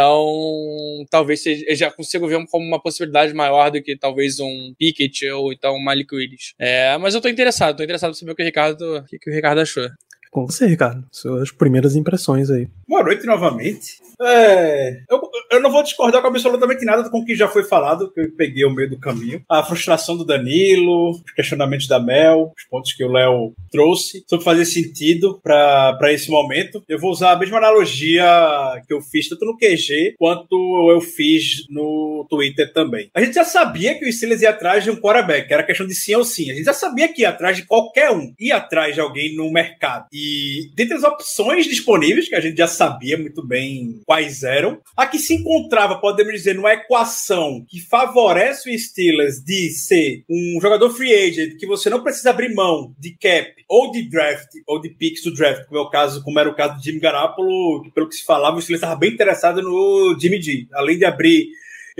talvez 1.10 1.46
eu 1.46 1.76
já 1.76 1.92
consigo 1.92 2.28
ver 2.28 2.46
como 2.48 2.66
uma 2.66 2.82
possibilidade 2.82 3.34
maior 3.34 3.70
do 3.70 3.82
que 3.82 3.98
talvez 3.98 4.40
um 4.40 4.74
Pickett 4.78 5.30
ou 5.32 5.52
então 5.52 5.76
um 5.76 5.84
Malik 5.84 6.14
Willis. 6.14 6.54
É, 6.60 6.98
mas 6.98 7.14
eu 7.14 7.22
tô 7.22 7.28
interessado, 7.28 7.78
tô 7.78 7.84
interessado 7.84 8.12
em 8.12 8.16
saber 8.16 8.32
o 8.32 8.36
que 8.36 8.44
o 8.44 8.46
Ricardo, 8.46 8.98
o 8.98 9.04
que 9.06 9.30
o 9.30 9.34
Ricardo 9.34 9.60
achou. 9.60 9.88
Com 10.32 10.46
você, 10.46 10.66
Ricardo. 10.66 11.06
Suas 11.12 11.52
primeiras 11.52 11.94
impressões 11.96 12.50
aí. 12.50 12.66
Boa 12.88 13.04
noite 13.04 13.26
novamente. 13.26 14.00
É, 14.22 15.04
eu, 15.10 15.20
eu 15.52 15.62
não 15.62 15.72
vou 15.72 15.84
discordar 15.84 16.22
com 16.22 16.28
absolutamente 16.28 16.86
nada 16.86 17.10
com 17.10 17.20
o 17.20 17.26
que 17.26 17.36
já 17.36 17.48
foi 17.48 17.64
falado, 17.64 18.12
que 18.12 18.22
eu 18.22 18.32
peguei 18.36 18.64
ao 18.64 18.74
meio 18.74 18.90
do 18.90 19.00
caminho. 19.00 19.44
A 19.50 19.64
frustração 19.64 20.16
do 20.16 20.26
Danilo, 20.26 21.12
os 21.12 21.32
questionamentos 21.34 21.88
da 21.88 22.00
Mel, 22.00 22.54
os 22.58 22.64
pontos 22.66 22.94
que 22.94 23.04
o 23.04 23.12
Léo 23.12 23.54
trouxe, 23.70 24.24
sobre 24.28 24.46
fazer 24.46 24.66
sentido 24.66 25.40
para 25.44 26.14
esse 26.14 26.30
momento. 26.30 26.84
Eu 26.88 27.00
vou 27.00 27.12
usar 27.12 27.32
a 27.32 27.38
mesma 27.38 27.58
analogia 27.58 28.26
que 28.88 28.94
eu 28.94 29.02
fiz 29.02 29.28
tanto 29.28 29.46
no 29.46 29.58
QG 29.58 30.16
quanto 30.18 30.90
eu 30.92 31.02
fiz 31.02 31.66
no 31.70 32.26
Twitter 32.30 32.72
também. 32.72 33.10
A 33.14 33.22
gente 33.22 33.34
já 33.34 33.44
sabia 33.44 33.98
que 33.98 34.08
o 34.08 34.14
Steelers 34.14 34.42
ia 34.42 34.52
atrás 34.52 34.84
de 34.84 34.92
um 34.92 34.96
quarterback, 34.96 35.52
era 35.52 35.64
questão 35.64 35.86
de 35.86 35.96
sim 35.96 36.16
ou 36.16 36.24
sim. 36.24 36.50
A 36.50 36.54
gente 36.54 36.66
já 36.66 36.74
sabia 36.74 37.08
que 37.08 37.22
ia 37.22 37.30
atrás 37.30 37.58
de 37.58 37.66
qualquer 37.66 38.12
um, 38.12 38.34
ia 38.40 38.58
atrás 38.58 38.96
de 38.96 39.02
alguém 39.02 39.36
no 39.36 39.52
mercado. 39.52 40.08
E 40.14 40.72
dentre 40.76 40.96
as 40.96 41.04
opções 41.04 41.66
disponíveis, 41.66 42.30
que 42.30 42.36
a 42.36 42.40
gente 42.40 42.58
já 42.58 42.68
sabia 42.68 43.18
muito 43.18 43.46
bem 43.46 44.02
quais 44.06 44.44
eram. 44.44 44.80
A 44.96 45.06
que 45.06 45.20
se 45.20 45.41
encontrava, 45.42 46.00
podemos 46.00 46.34
dizer, 46.34 46.56
numa 46.56 46.74
equação 46.74 47.66
que 47.68 47.80
favorece 47.80 48.70
o 48.70 48.80
Steelers 48.80 49.44
de 49.44 49.70
ser 49.70 50.24
um 50.30 50.60
jogador 50.62 50.90
free 50.92 51.14
agent 51.14 51.58
que 51.58 51.68
você 51.68 51.90
não 51.90 52.04
precisa 52.04 52.30
abrir 52.30 52.54
mão 52.54 52.96
de 52.98 53.12
cap 53.18 53.54
ou 53.68 53.92
de 53.92 54.10
draft, 54.10 54.50
ou 54.68 54.80
de 54.80 54.90
picks 54.90 55.24
do 55.24 55.34
draft, 55.34 55.66
como 55.68 55.80
é 55.80 55.84
o 55.84 55.90
caso, 55.90 56.24
como 56.24 56.40
era 56.40 56.50
o 56.50 56.56
caso 56.56 56.78
do 56.78 56.84
Jimmy 56.84 57.00
Garoppolo, 57.00 57.84
que 57.84 57.92
pelo 57.92 58.08
que 58.08 58.16
se 58.16 58.26
falava, 58.26 58.58
o 58.58 58.62
Steelers 58.62 58.82
estava 58.82 59.00
bem 59.00 59.12
interessado 59.12 59.62
no 59.62 60.18
Jimmy 60.20 60.42
G. 60.42 60.68
Além 60.74 60.98
de 60.98 61.06
abrir 61.06 61.48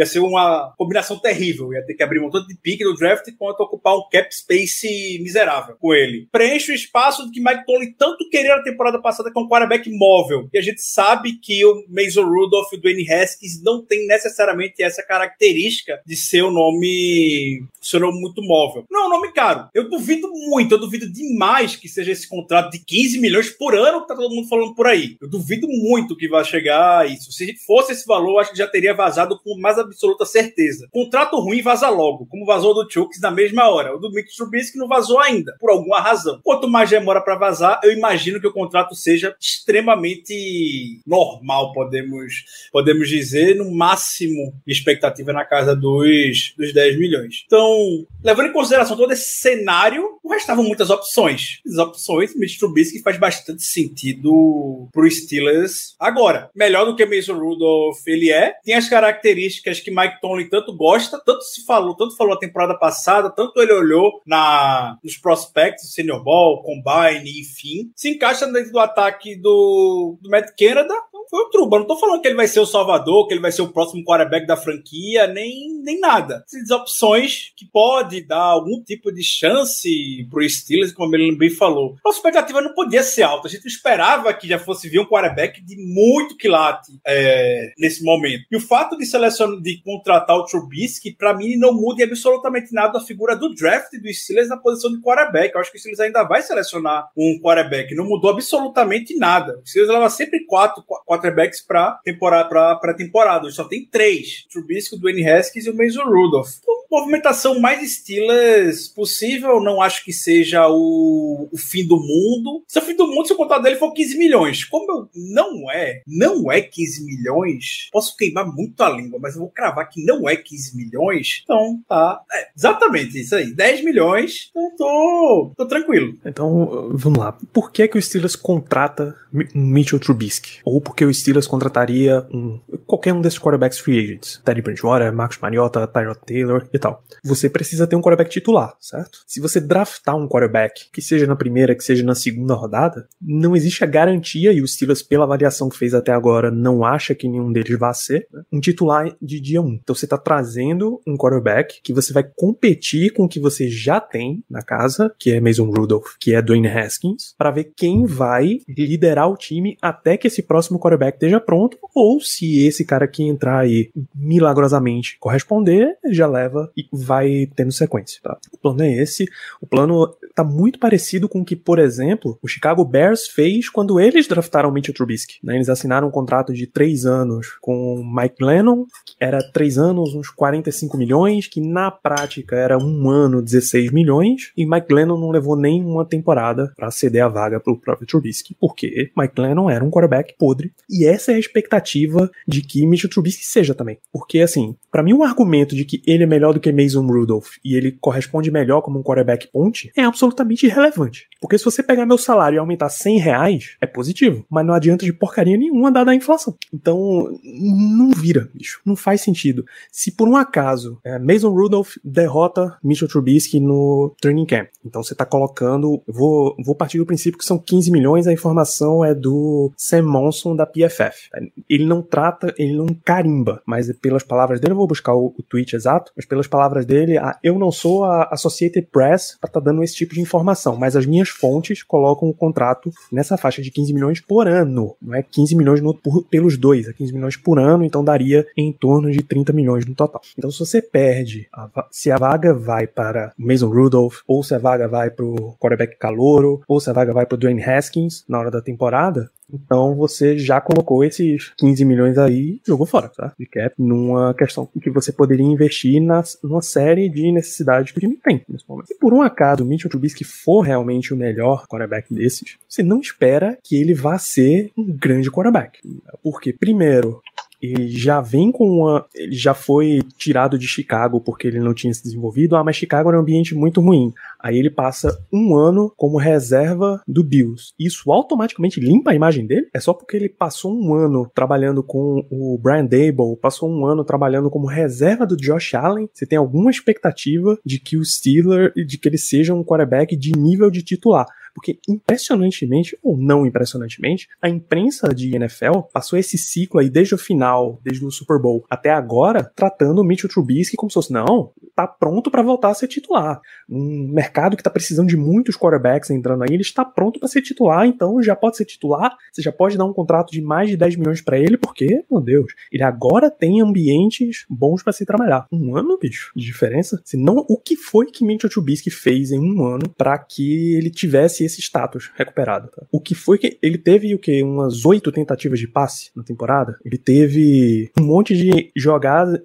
ia 0.02 0.06
ser 0.06 0.20
uma 0.20 0.74
combinação 0.78 1.20
terrível. 1.20 1.74
Ia 1.74 1.86
ter 1.86 1.94
que 1.94 2.04
abrir 2.04 2.20
um 2.20 2.24
montão 2.24 2.46
de 2.46 2.56
pique 2.56 2.84
no 2.84 2.96
draft 2.96 3.28
enquanto 3.28 3.62
ocupar 3.62 3.96
um 3.96 4.10
cap 4.12 4.34
space 4.34 5.20
miserável 5.22 5.76
com 5.80 5.94
ele. 5.94 6.28
Preenche 6.32 6.72
o 6.72 6.76
espaço 6.76 7.26
do 7.26 7.32
que 7.32 7.40
Mike 7.40 7.66
Tomlin 7.66 7.94
tanto 7.98 8.28
queria 8.30 8.56
na 8.56 8.64
temporada 8.64 9.02
passada 9.02 9.32
com 9.32 9.42
um 9.42 9.48
quarterback 9.48 9.90
móvel. 9.90 10.50
E 10.54 10.58
a 10.58 10.62
gente 10.62 10.82
sabe 10.82 11.34
que 11.34 11.64
o 11.66 11.86
Mason 11.90 12.24
Rudolph 12.24 12.74
e 12.74 12.78
o 12.78 12.82
Dwayne 12.82 13.12
Haskins 13.12 13.62
não 13.64 13.86
tem 13.86 14.08
necessariamente 14.08 14.82
essa 14.82 15.04
característica 15.04 16.02
de 16.06 16.16
ser 16.16 16.44
um 16.44 16.52
nome, 16.52 17.64
ser 17.80 17.98
um 17.98 18.08
nome 18.08 18.22
muito 18.22 18.42
móvel. 18.42 18.86
Não 18.90 19.04
é 19.04 19.08
um 19.08 19.10
nome 19.10 19.32
caro. 19.34 19.70
Eu 19.74 19.90
duvido 19.90 20.28
muito, 20.30 20.74
eu 20.74 20.80
duvido 20.80 21.12
demais 21.12 21.76
que 21.76 21.88
seja 21.88 22.12
esse 22.12 22.28
contrato 22.28 22.72
de 22.72 22.80
15 22.80 23.20
milhões 23.20 23.50
por 23.50 23.76
ano 23.76 24.02
que 24.02 24.08
tá 24.08 24.16
todo 24.16 24.34
mundo 24.34 24.48
falando 24.48 24.74
por 24.74 24.88
aí. 24.88 25.18
Eu 25.22 25.30
duvido 25.30 25.68
muito 25.68 26.16
que 26.16 26.28
vai 26.28 26.44
chegar 26.44 27.00
a 27.00 27.06
isso. 27.06 27.32
Se 27.32 27.54
fosse 27.66 27.92
esse 27.92 28.06
valor, 28.06 28.40
acho 28.40 28.52
que 28.52 28.58
já 28.58 28.68
teria 28.68 28.94
vazado 28.94 29.40
com 29.44 29.60
mais 29.60 29.78
absoluta 29.92 30.26
certeza. 30.26 30.88
Contrato 30.92 31.40
ruim 31.40 31.62
vaza 31.62 31.90
logo, 31.90 32.26
como 32.26 32.46
vazou 32.46 32.74
do 32.74 32.90
Chooks 32.90 33.20
na 33.22 33.32
mesma 33.32 33.70
hora. 33.70 33.96
O 33.96 34.00
do 34.00 34.12
Mitch 34.12 34.36
Trubisky 34.36 34.78
não 34.78 34.88
vazou 34.88 35.20
ainda, 35.20 35.56
por 35.60 35.70
alguma 35.70 36.00
razão. 36.00 36.40
Quanto 36.44 36.68
mais 36.68 36.90
demora 36.90 37.22
para 37.22 37.36
vazar, 37.36 37.80
eu 37.84 37.92
imagino 37.92 38.40
que 38.40 38.48
o 38.48 38.54
contrato 38.54 38.96
seja 38.96 39.36
extremamente 39.40 41.02
normal, 41.06 41.74
podemos, 41.74 42.44
podemos 42.72 43.10
dizer, 43.10 43.56
no 43.56 43.72
máximo 43.72 44.54
de 44.66 44.74
expectativa 44.74 45.34
na 45.34 45.46
casa 45.46 45.76
dos, 45.76 46.54
dos 46.58 46.74
10 46.74 46.98
milhões. 46.98 47.44
Então, 47.46 48.06
levando 48.24 48.48
em 48.48 48.54
consideração 48.54 48.98
todo 48.98 49.12
esse 49.12 49.40
cenário, 49.40 50.20
restavam 50.32 50.64
muitas 50.64 50.90
opções. 50.90 51.60
As 51.66 51.78
opções, 51.78 52.36
Mitch 52.36 52.58
Trubisky 52.58 53.02
faz 53.02 53.18
bastante 53.18 53.64
sentido 53.64 54.88
pro 54.92 55.10
Steelers 55.10 55.96
agora. 56.00 56.50
Melhor 56.56 56.86
do 56.86 56.96
que 56.96 57.06
Mason 57.06 57.38
Rudolph 57.38 58.00
ele 58.08 58.32
é. 58.32 58.56
Tem 58.64 58.76
as 58.76 58.90
características 58.90 59.80
que 59.80 59.92
Mike 59.92 60.20
Tomlin 60.22 60.50
tanto 60.50 60.76
gosta, 60.76 61.22
tanto 61.24 61.44
se 61.44 61.66
falou, 61.66 61.96
tanto 61.96 62.16
falou 62.16 62.34
a 62.34 62.40
temporada 62.40 62.78
passada, 62.78 63.30
tanto 63.30 63.62
ele 63.62 63.74
olhou 63.74 64.22
na 64.26 64.98
nos 65.04 65.18
prospects, 65.18 65.94
Senior 65.94 66.24
Ball, 66.24 66.62
Combine, 66.64 67.42
enfim. 67.42 67.92
Se 67.96 68.10
encaixa 68.10 68.46
dentro 68.48 68.72
do 68.72 68.80
ataque 68.80 69.36
do, 69.36 70.18
do 70.22 70.30
Matt 70.30 70.50
Canada. 70.58 70.94
Foi 71.32 71.46
o 71.46 71.50
Truba. 71.50 71.80
Não 71.80 71.88
tô 71.88 71.98
falando 71.98 72.22
que 72.22 72.28
ele 72.28 72.36
vai 72.36 72.46
ser 72.46 72.60
o 72.60 72.66
salvador, 72.66 73.26
que 73.26 73.34
ele 73.34 73.40
vai 73.40 73.54
ser 73.54 73.62
o 73.62 73.72
próximo 73.72 74.04
quarterback 74.04 74.46
da 74.46 74.58
franquia, 74.58 75.28
nem, 75.28 75.82
nem 75.82 75.98
nada. 75.98 76.44
Essas 76.46 76.70
opções 76.72 77.54
que 77.56 77.66
pode 77.66 78.22
dar 78.28 78.42
algum 78.42 78.84
tipo 78.84 79.14
de 79.14 79.24
chance 79.24 80.28
pro 80.30 80.48
Steelers, 80.48 80.92
como 80.92 81.16
ele 81.16 81.34
bem 81.38 81.50
falou. 81.50 81.96
A 82.06 82.10
expectativa 82.10 82.62
não 82.62 82.74
podia 82.74 83.02
ser 83.02 83.24
alta. 83.24 83.48
A 83.48 83.52
gente 83.52 83.66
esperava 83.66 84.34
que 84.34 84.46
já 84.46 84.60
fosse 84.60 84.90
vir 84.90 85.00
um 85.00 85.06
quarterback 85.06 85.64
de 85.64 85.78
muito 85.78 86.36
quilate 86.36 86.92
é, 87.08 87.72
nesse 87.78 88.04
momento. 88.04 88.44
E 88.52 88.58
o 88.58 88.62
fato 88.62 88.98
de 88.98 89.06
selecionar, 89.06 89.62
de 89.62 89.82
contratar 89.82 90.36
o 90.36 90.44
Trubisky, 90.44 91.16
para 91.16 91.34
mim, 91.34 91.56
não 91.56 91.74
muda 91.74 92.04
absolutamente 92.04 92.74
nada 92.74 92.98
a 92.98 93.02
figura 93.02 93.38
do 93.38 93.56
draft 93.56 93.92
do 93.94 94.14
Steelers 94.14 94.50
na 94.50 94.58
posição 94.58 94.92
de 94.92 95.00
quarterback. 95.00 95.56
Eu 95.56 95.62
acho 95.62 95.72
que 95.72 95.78
o 95.78 95.80
Steelers 95.80 96.02
ainda 96.02 96.24
vai 96.24 96.42
selecionar 96.42 97.10
um 97.16 97.40
quarterback. 97.42 97.96
Não 97.96 98.06
mudou 98.06 98.32
absolutamente 98.32 99.16
nada. 99.16 99.58
O 99.64 99.66
Steelers 99.66 99.94
leva 99.94 100.10
sempre 100.10 100.46
quatro 100.46 100.84
quarterbacks 101.22 101.62
para 101.62 102.00
temporada, 102.04 102.76
para 102.76 102.94
temporada. 102.94 103.46
Hoje 103.46 103.56
só 103.56 103.64
tem 103.64 103.86
três: 103.86 104.46
Trubisky, 104.52 104.96
o 104.96 105.00
Dwayne 105.00 105.28
Haskins 105.28 105.66
e 105.66 105.70
o 105.70 105.78
Mason 105.78 106.04
Rudolph. 106.04 106.50
Então, 106.60 106.82
movimentação 106.92 107.60
mais 107.60 107.90
Steelers 107.90 108.88
possível. 108.90 109.62
Não 109.62 109.82
acho 109.82 110.04
que 110.04 110.12
seja 110.12 110.68
o, 110.68 111.48
o 111.52 111.58
fim 111.58 111.88
do 111.88 111.98
mundo. 111.98 112.64
Se 112.68 112.80
é 112.80 112.82
o 112.82 112.86
fim 112.86 112.96
do 112.96 113.08
mundo, 113.08 113.28
se 113.28 113.34
o 113.34 113.38
contrato 113.38 113.64
dele 113.64 113.78
for 113.78 113.94
15 113.94 114.18
milhões. 114.18 114.66
Como 114.66 114.92
eu, 114.92 115.10
não 115.16 115.72
é, 115.72 116.02
não 116.06 116.52
é 116.52 116.62
15 116.62 117.06
milhões, 117.06 117.90
posso 117.92 118.16
queimar 118.18 118.46
muito 118.46 118.82
a 118.82 118.90
língua, 118.90 119.20
mas 119.22 119.36
eu 119.36 119.42
vou 119.42 119.50
cravar 119.50 119.88
que 119.90 120.04
não 120.04 120.28
é 120.28 120.36
15 120.36 120.76
milhões. 120.76 121.42
Então, 121.44 121.80
tá. 121.88 122.22
É, 122.32 122.50
exatamente 122.56 123.20
isso 123.20 123.36
aí. 123.36 123.54
10 123.54 123.84
milhões. 123.84 124.50
Então, 124.52 124.72
tô, 124.78 125.54
tô 125.58 125.66
tranquilo. 125.66 126.18
Então, 126.26 126.90
vamos 126.94 127.20
lá. 127.20 127.32
Por 127.54 127.72
que, 127.72 127.88
que 127.88 127.98
o 127.98 128.02
Steelers 128.02 128.36
contrata 128.36 129.16
Mitchell 129.54 130.00
Trubisky? 130.00 130.60
Ou 130.66 130.82
por 130.82 130.96
que 130.96 131.06
o 131.12 131.14
Steelers 131.14 131.48
contrataria 131.48 132.26
um, 132.34 132.60
qualquer 132.86 133.14
um 133.14 133.22
desses 133.22 133.40
quarterbacks 133.40 133.80
free 133.80 134.00
agents? 134.00 134.42
Teddy 134.44 134.62
Bridgewater, 134.62 135.14
Marcus 135.14 135.40
Mariota, 135.40 135.86
Tyrod 135.88 136.20
Taylor 136.26 136.68
e 136.74 136.80
tal. 136.80 137.04
Você 137.24 137.50
precisa 137.50 137.86
ter 137.86 137.96
um 137.96 138.02
quarterback 138.02 138.30
titular, 138.30 138.76
certo? 138.80 139.20
Se 139.28 139.40
você 139.40 139.60
draftar 139.60 140.16
um 140.16 140.28
quarterback, 140.28 140.90
que 140.92 141.02
seja 141.02 141.28
na 141.28 141.36
primeira, 141.36 141.76
que 141.76 141.84
seja 141.84 142.04
na 142.04 142.16
segunda 142.16 142.54
rodada, 142.54 143.08
não 143.22 143.56
existe 143.56 143.84
a 143.84 143.88
garantia, 143.88 144.52
e 144.52 144.62
o 144.62 144.68
Steelers, 144.68 145.02
pela 145.02 145.26
avaliação 145.26 145.70
que 145.70 145.78
fez 145.78 145.94
até 145.94 146.12
agora, 146.12 146.50
não 146.50 146.84
acha 146.84 147.14
que 147.14 147.28
nenhum 147.28 147.52
deles 147.52 147.78
vai 147.78 147.94
ser, 147.94 148.28
né, 148.32 148.44
um 148.52 148.60
titular 148.60 149.16
de 149.22 149.40
dia 149.40 149.62
1. 149.62 149.80
Então 149.84 149.96
você 149.96 150.06
está 150.06 150.18
trazendo 150.18 151.02
um 151.06 151.18
quarterback 151.18 151.82
que 151.84 151.94
você 151.94 152.14
vai 152.14 152.24
competir 152.24 153.12
com 153.14 153.26
o 153.26 153.30
que 153.30 153.40
você 153.40 153.70
já 153.70 154.00
tem 154.00 154.44
na 154.50 154.62
casa, 154.62 155.14
que 155.20 155.32
é 155.32 155.40
Mason 155.40 155.66
Rudolph, 155.66 156.16
que 156.20 156.34
é 156.34 156.42
Dwayne 156.42 156.68
Haskins, 156.68 157.34
para 157.38 157.52
ver 157.52 157.72
quem 157.76 158.06
vai 158.06 158.60
liderar 158.68 159.30
o 159.30 159.38
time 159.38 159.78
até 159.82 160.18
que 160.18 160.28
esse 160.28 160.44
próximo 160.44 160.80
quarterback 160.80 161.01
esteja 161.10 161.40
pronto, 161.40 161.78
ou 161.94 162.20
se 162.22 162.66
esse 162.66 162.86
cara 162.86 163.08
que 163.08 163.24
entrar 163.24 163.60
aí 163.60 163.92
milagrosamente 164.16 165.18
corresponder, 165.20 165.98
já 166.10 166.28
leva 166.28 166.72
e 166.76 166.88
vai 166.92 167.50
tendo 167.56 167.72
sequência. 167.72 168.20
Tá? 168.24 168.38
O 168.52 168.58
plano 168.58 168.84
é 168.84 168.92
esse. 168.92 169.26
O 169.62 169.68
plano 169.68 170.14
tá 170.34 170.44
muito 170.44 170.80
parecido 170.80 171.28
com 171.28 171.42
o 171.42 171.46
que, 171.46 171.56
por 171.56 171.80
exemplo, 171.80 172.38
o 172.42 172.48
Chicago 172.48 172.86
Bears 172.86 173.28
fez 173.28 173.70
quando 173.70 174.00
eles 174.00 174.28
draftaram 174.28 174.72
Mitchell 174.72 174.94
Trubisky. 174.94 175.40
Né? 175.44 175.56
Eles 175.56 175.70
assinaram 175.70 176.08
um 176.08 176.12
contrato 176.12 176.54
de 176.54 176.66
três 176.68 177.06
anos 177.06 177.58
com 177.62 178.04
Mike 178.04 178.44
Lennon, 178.44 178.86
era 179.20 179.40
três 179.52 179.78
anos, 179.78 180.16
uns 180.16 180.30
45 180.30 180.98
milhões, 180.98 181.48
que 181.48 181.62
na 181.62 181.92
prática 181.92 182.56
era 182.56 182.78
um 182.78 183.10
ano, 183.10 183.42
16 183.42 183.92
milhões, 183.92 184.52
e 184.56 184.66
Mike 184.66 184.94
Lennon 184.94 185.20
não 185.20 185.32
levou 185.32 185.56
nem 185.56 185.84
uma 185.84 186.06
temporada 186.06 186.72
para 186.76 186.92
ceder 186.92 187.24
a 187.24 187.28
vaga 187.28 187.60
pro 187.60 187.78
próprio 187.78 188.08
Trubisky, 188.08 188.56
porque 188.60 189.12
Mike 189.18 189.40
Lennon 189.40 189.70
era 189.70 189.84
um 189.84 189.90
quarterback 189.90 190.36
podre, 190.38 190.72
e 190.92 191.06
essa 191.06 191.32
é 191.32 191.36
a 191.36 191.40
expectativa 191.40 192.30
de 192.46 192.62
que 192.62 192.86
Mitchell 192.86 193.10
Trubisky 193.10 193.46
seja 193.46 193.74
também. 193.74 193.98
Porque, 194.12 194.40
assim, 194.40 194.76
para 194.92 195.02
mim 195.02 195.14
o 195.14 195.24
argumento 195.24 195.76
de 195.76 195.86
que 195.86 196.02
ele 196.06 196.24
é 196.24 196.28
melhor 196.28 196.54
do 196.54 196.60
que 196.60 196.72
Mason 196.72 197.06
Rudolph 197.08 197.52
e 197.64 197.76
ele 197.76 197.94
corresponde 197.94 198.52
melhor 198.52 198.82
como 198.82 199.00
um 199.00 199.04
quarterback 199.04 199.48
ponte 199.48 199.92
é 199.96 200.04
absolutamente 200.04 200.66
irrelevante. 200.66 201.28
Porque 201.40 201.58
se 201.58 201.64
você 201.64 201.82
pegar 201.82 202.06
meu 202.06 202.18
salário 202.18 202.58
e 202.58 202.60
aumentar 202.60 202.90
100 202.90 203.20
reais, 203.20 203.78
é 203.80 203.88
positivo. 203.88 204.46
Mas 204.50 204.66
não 204.66 204.74
adianta 204.74 205.06
de 205.06 205.14
porcaria 205.14 205.58
nenhuma 205.58 205.92
dada 205.92 206.12
a 206.12 206.16
inflação. 206.16 206.56
Então, 206.74 207.30
não 207.44 208.12
vira, 208.12 208.50
bicho. 208.54 208.82
Não 208.86 208.96
faz 208.96 209.22
sentido. 209.22 209.66
Se 209.92 210.12
por 210.12 210.28
um 210.28 210.36
acaso 210.36 211.00
é, 211.04 211.18
Mason 211.18 211.50
Rudolph 211.50 211.96
derrota 212.04 212.78
Mitchell 212.84 213.08
Trubisky 213.08 213.60
no 213.60 214.14
training 214.20 214.46
camp, 214.46 214.68
então 214.86 215.02
você 215.02 215.16
tá 215.16 215.26
colocando. 215.26 216.02
Vou, 216.08 216.56
vou 216.64 216.76
partir 216.76 216.98
do 216.98 217.06
princípio 217.06 217.38
que 217.40 217.46
são 217.46 217.58
15 217.58 217.92
milhões, 217.92 218.28
a 218.28 218.34
informação 218.34 219.06
é 219.06 219.16
do 219.16 219.72
Sam 219.78 220.04
Monson 220.04 220.56
da 220.56 220.66
PFF. 220.88 221.30
Ele 221.70 221.86
não 221.86 222.02
trata, 222.02 222.54
ele 222.58 222.74
não 222.74 222.88
carimba, 222.88 223.62
mas 223.66 223.92
pelas 223.98 224.24
palavras 224.24 224.60
dele, 224.60 224.74
eu 224.74 224.78
vou 224.78 224.88
buscar 224.88 225.14
o, 225.14 225.34
o 225.38 225.44
tweet 225.44 225.76
exato, 225.76 226.12
mas 226.16 226.26
pelas 226.26 226.48
palavras 226.48 226.86
dele, 226.86 227.18
a, 227.18 227.38
eu 227.44 227.58
não 227.58 227.72
sou 227.72 228.04
a 228.04 228.30
Associated 228.32 228.88
Press 228.92 229.38
para 229.40 229.48
estar 229.48 229.60
tá 229.60 229.66
dando 229.66 229.84
esse 229.84 229.96
tipo 229.96 230.14
de 230.14 230.22
informação, 230.22 230.76
mas 230.76 230.96
as 230.96 231.06
minhas 231.06 231.30
fontes 231.30 231.84
colocam 231.84 232.30
o 232.30 232.34
contrato 232.34 232.92
nessa 233.12 233.38
faixa 233.38 233.62
de 233.62 233.72
15 233.72 233.94
milhões 233.94 234.20
por 234.20 234.48
ano, 234.48 234.96
não 235.02 235.16
é 235.16 235.24
15 235.24 235.56
milhões 235.56 235.82
no, 235.82 235.94
por, 235.94 236.24
pelos 236.24 236.58
dois, 236.58 236.88
é 236.88 236.94
15 236.94 237.14
milhões 237.14 237.38
por 237.38 237.60
ano, 237.60 237.84
então 237.84 238.04
daria 238.04 238.46
em 238.58 238.72
torno 238.72 239.12
de 239.12 239.22
30 239.24 239.54
milhões 239.54 239.86
no 239.86 239.96
total. 239.96 240.22
Então 240.38 240.52
se 240.52 240.60
você 240.60 240.82
perde, 240.82 241.48
a, 241.54 241.88
se 241.92 242.12
a 242.12 242.18
vaga 242.18 242.54
vai 242.54 242.88
para 242.88 243.34
Mason 243.38 243.70
Rudolph, 243.70 244.20
ou 244.28 244.44
se 244.44 244.54
a 244.54 244.60
vaga 244.60 244.88
vai 244.88 245.10
para 245.10 245.26
o 245.26 245.56
quarterback 245.60 245.98
Calouro, 245.98 246.62
ou 246.68 246.80
se 246.80 246.90
a 246.90 246.94
vaga 246.94 247.14
vai 247.14 247.26
para 247.26 247.36
o 247.36 247.38
Dwayne 247.38 247.64
Haskins 247.64 248.24
na 248.28 248.40
hora 248.40 248.52
da 248.52 248.62
temporada, 248.62 249.30
então 249.54 249.96
você 249.96 250.38
já 250.38 250.60
colocou 250.60 251.04
esses 251.04 251.54
15 251.58 251.86
milhões 251.86 252.18
aí 252.18 252.60
jogou 252.66 252.86
fora, 252.86 253.10
tá? 253.10 253.34
De 253.38 253.46
cap 253.46 253.74
numa 253.78 254.34
questão 254.34 254.68
que 254.82 254.90
você 254.90 255.12
poderia 255.12 255.46
investir 255.46 256.02
nas, 256.02 256.38
numa 256.44 256.62
série 256.62 257.10
de 257.10 257.32
necessidades 257.32 257.92
que 257.92 257.98
o 257.98 258.02
time 258.02 258.18
tem 258.18 258.44
nesse 258.48 258.68
momento. 258.68 258.88
Se 258.88 259.00
por 259.00 259.14
um 259.14 259.22
acaso 259.22 259.64
o 259.64 259.68
Mitchell 259.68 259.90
Trubisky 259.90 260.24
for 260.24 260.62
realmente 260.62 261.14
o 261.14 261.18
melhor 261.18 261.66
quarterback 261.68 262.14
desses, 262.14 262.58
você 262.68 262.84
não 262.84 263.00
espera 263.00 263.58
que 263.64 263.76
ele 263.76 263.94
vá 263.94 264.18
ser 264.18 264.72
um 264.78 264.86
grande 264.86 265.32
quarterback. 265.32 265.80
Porque, 266.24 266.54
primeiro, 266.54 267.22
ele 267.62 267.90
já 267.90 268.22
vem 268.22 268.52
com 268.52 268.68
uma. 268.70 269.06
Ele 269.14 269.36
já 269.36 269.54
foi 269.54 270.02
tirado 270.18 270.58
de 270.58 270.68
Chicago 270.68 271.22
porque 271.22 271.48
ele 271.48 271.60
não 271.60 271.74
tinha 271.74 271.94
se 271.94 272.04
desenvolvido. 272.04 272.56
Ah, 272.56 272.64
mas 272.64 272.76
Chicago 272.76 273.10
era 273.10 273.18
um 273.18 273.22
ambiente 273.22 273.54
muito 273.54 273.82
ruim. 273.82 274.12
Aí 274.40 274.58
ele 274.58 274.70
passa 274.70 275.24
um 275.32 275.56
ano 275.56 275.94
como 275.96 276.18
reserva 276.18 277.02
do 277.08 277.24
Bills. 277.24 277.74
Isso 277.80 278.12
automaticamente 278.12 278.80
limpa 278.80 279.12
a 279.12 279.16
imagem 279.16 279.46
dele? 279.46 279.68
É 279.74 279.80
só 279.80 279.94
porque 279.94 280.18
ele 280.18 280.30
passou 280.30 280.74
um 280.74 280.94
ano 280.94 281.30
trabalhando 281.34 281.84
com 281.84 282.26
o 282.32 282.58
Brian 282.58 282.86
Dable, 282.86 283.38
passou 283.40 283.70
um 283.70 283.86
ano 283.86 284.04
trabalhando 284.04 284.50
como 284.50 284.66
reserva 284.66 285.26
do 285.26 285.38
Josh 285.38 285.76
Allen. 285.76 286.10
Você 286.14 286.26
tem 286.26 286.38
alguma 286.38 286.72
expectativa 286.72 287.58
de 287.64 287.80
que 287.80 287.98
o 287.98 288.04
Steeler, 288.04 288.74
de 288.74 288.98
que 288.98 289.08
ele 289.08 289.18
seja 289.18 289.54
um 289.54 289.64
quarterback 289.64 290.16
de 290.16 290.32
nível 290.32 290.72
de 290.72 290.82
titular? 290.82 291.26
Porque 291.54 291.80
impressionantemente, 291.88 292.98
ou 293.04 293.18
não 293.18 293.46
impressionantemente, 293.46 294.28
a 294.42 294.50
imprensa 294.50 295.14
de 295.14 295.36
NFL 295.36 295.82
passou 295.94 296.18
esse 296.18 296.38
ciclo 296.38 296.80
aí 296.80 296.90
desde 296.90 297.16
o 297.16 297.18
final, 297.18 297.80
desde 297.84 298.06
o 298.06 298.12
Super 298.12 298.40
Bowl 298.40 298.66
até 298.70 298.90
agora, 298.90 299.44
tratando 299.56 300.02
o 300.02 300.04
Mitchell 300.04 300.30
Trubisky 300.30 300.76
como 300.76 300.90
se 300.90 300.96
fosse, 300.96 301.12
não, 301.14 301.52
tá 301.76 301.88
pronto 301.88 302.30
para 302.30 302.42
voltar 302.42 302.70
a 302.70 302.74
ser 302.74 302.88
titular. 302.88 303.40
Um 303.70 304.08
mercado 304.12 304.56
que 304.58 304.64
tá 304.64 304.70
precisando 304.70 305.08
de 305.08 305.18
muitos 305.18 305.58
quarterbacks 305.58 306.10
entrando 306.10 306.44
aí, 306.44 306.54
ele 306.54 306.62
está 306.62 306.84
pronto 306.86 307.20
para 307.20 307.28
ser 307.28 307.42
titular, 307.42 307.86
então 307.86 308.22
já 308.22 308.36
pode 308.36 308.58
ser 308.58 308.66
titular, 308.66 309.16
você 309.32 309.42
já 309.42 309.52
pode 309.52 309.78
dar 309.78 309.86
um 309.86 309.94
contrato 309.94 310.32
de 310.32 310.42
mais 310.42 310.70
de 310.70 310.78
10 310.78 310.96
milhões 310.98 311.22
para 311.22 311.40
ele, 311.40 311.58
porque, 311.58 312.04
meu 312.10 312.22
Deus, 312.22 312.54
ele 312.72 312.84
agora 312.84 313.30
tem 313.30 313.62
ambientes 313.62 314.46
bons 314.50 314.84
para 314.84 314.94
se 314.94 315.06
trabalhar. 315.06 315.48
Um 315.52 315.76
ano, 315.76 315.98
bicho, 315.98 316.32
de 316.36 316.46
diferença? 316.46 317.02
Se 317.04 317.18
não, 317.18 317.46
o 317.48 317.58
que 317.58 317.76
foi 317.76 318.08
que 318.08 318.26
Mitchell 318.26 318.50
Trubisky 318.50 318.90
fez 318.90 319.32
em 319.32 319.40
um 319.40 319.66
ano 319.66 319.90
para 319.90 320.18
que 320.18 320.76
ele 320.76 320.90
tivesse 320.90 321.41
esse 321.46 321.62
status 321.62 322.12
recuperado? 322.16 322.70
Tá? 322.70 322.86
O 322.92 323.00
que 323.00 323.16
foi 323.16 323.38
que 323.38 323.58
ele 323.62 323.78
teve 323.78 324.14
o 324.14 324.20
que 324.20 324.44
umas 324.44 324.86
oito 324.86 325.12
tentativas 325.12 325.60
de 325.60 325.68
passe 325.68 326.12
na 326.16 326.24
temporada? 326.24 326.78
Ele 326.84 326.98
teve 326.98 327.92
um 328.00 328.04
monte 328.04 328.36
de 328.36 328.72
jogadas, 328.76 329.40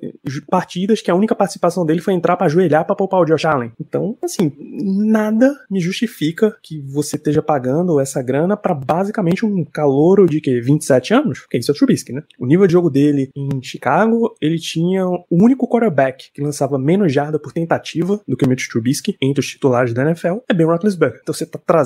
partidas 0.49 1.01
que 1.01 1.11
a 1.11 1.15
única 1.15 1.35
participação 1.35 1.85
dele 1.85 2.01
foi 2.01 2.15
entrar 2.15 2.37
para 2.37 2.47
ajoelhar 2.47 2.85
para 2.85 2.97
poupar 2.97 3.21
o 3.21 3.25
Josh 3.25 3.45
Allen. 3.45 3.73
Então, 3.81 4.17
assim, 4.23 4.53
nada 4.59 5.55
me 5.71 5.81
justifica 5.81 6.57
que 6.63 6.81
você 6.81 7.17
esteja 7.17 7.43
pagando 7.43 8.01
essa 8.01 8.23
grana 8.23 8.57
para 8.57 8.75
basicamente 8.75 9.45
um 9.45 9.65
calouro 9.65 10.27
de 10.27 10.41
que 10.41 10.61
27 10.61 11.15
anos, 11.15 11.47
que 11.47 11.59
isso 11.59 11.71
é 11.71 11.75
o 11.75 11.77
Trubisky, 11.77 12.13
né? 12.13 12.23
O 12.39 12.47
nível 12.47 12.67
de 12.67 12.73
jogo 12.73 12.91
dele 12.91 13.31
em 13.35 13.63
Chicago, 13.63 14.35
ele 14.41 14.59
tinha 14.59 15.07
o 15.07 15.25
único 15.31 15.69
quarterback 15.69 16.31
que 16.33 16.43
lançava 16.43 16.79
menos 16.79 17.13
jarda 17.13 17.39
por 17.39 17.53
tentativa 17.53 18.21
do 18.27 18.37
que 18.37 18.45
o 18.45 18.49
Mitch 18.49 18.69
Trubisky 18.69 19.17
entre 19.21 19.41
os 19.41 19.47
titulares 19.47 19.93
da 19.93 20.03
NFL 20.03 20.39
é 20.49 20.55
Ben 20.55 20.67
Roethlisberger. 20.67 21.21
Então 21.23 21.35
você 21.35 21.47
tá 21.47 21.59
trazendo 21.65 21.86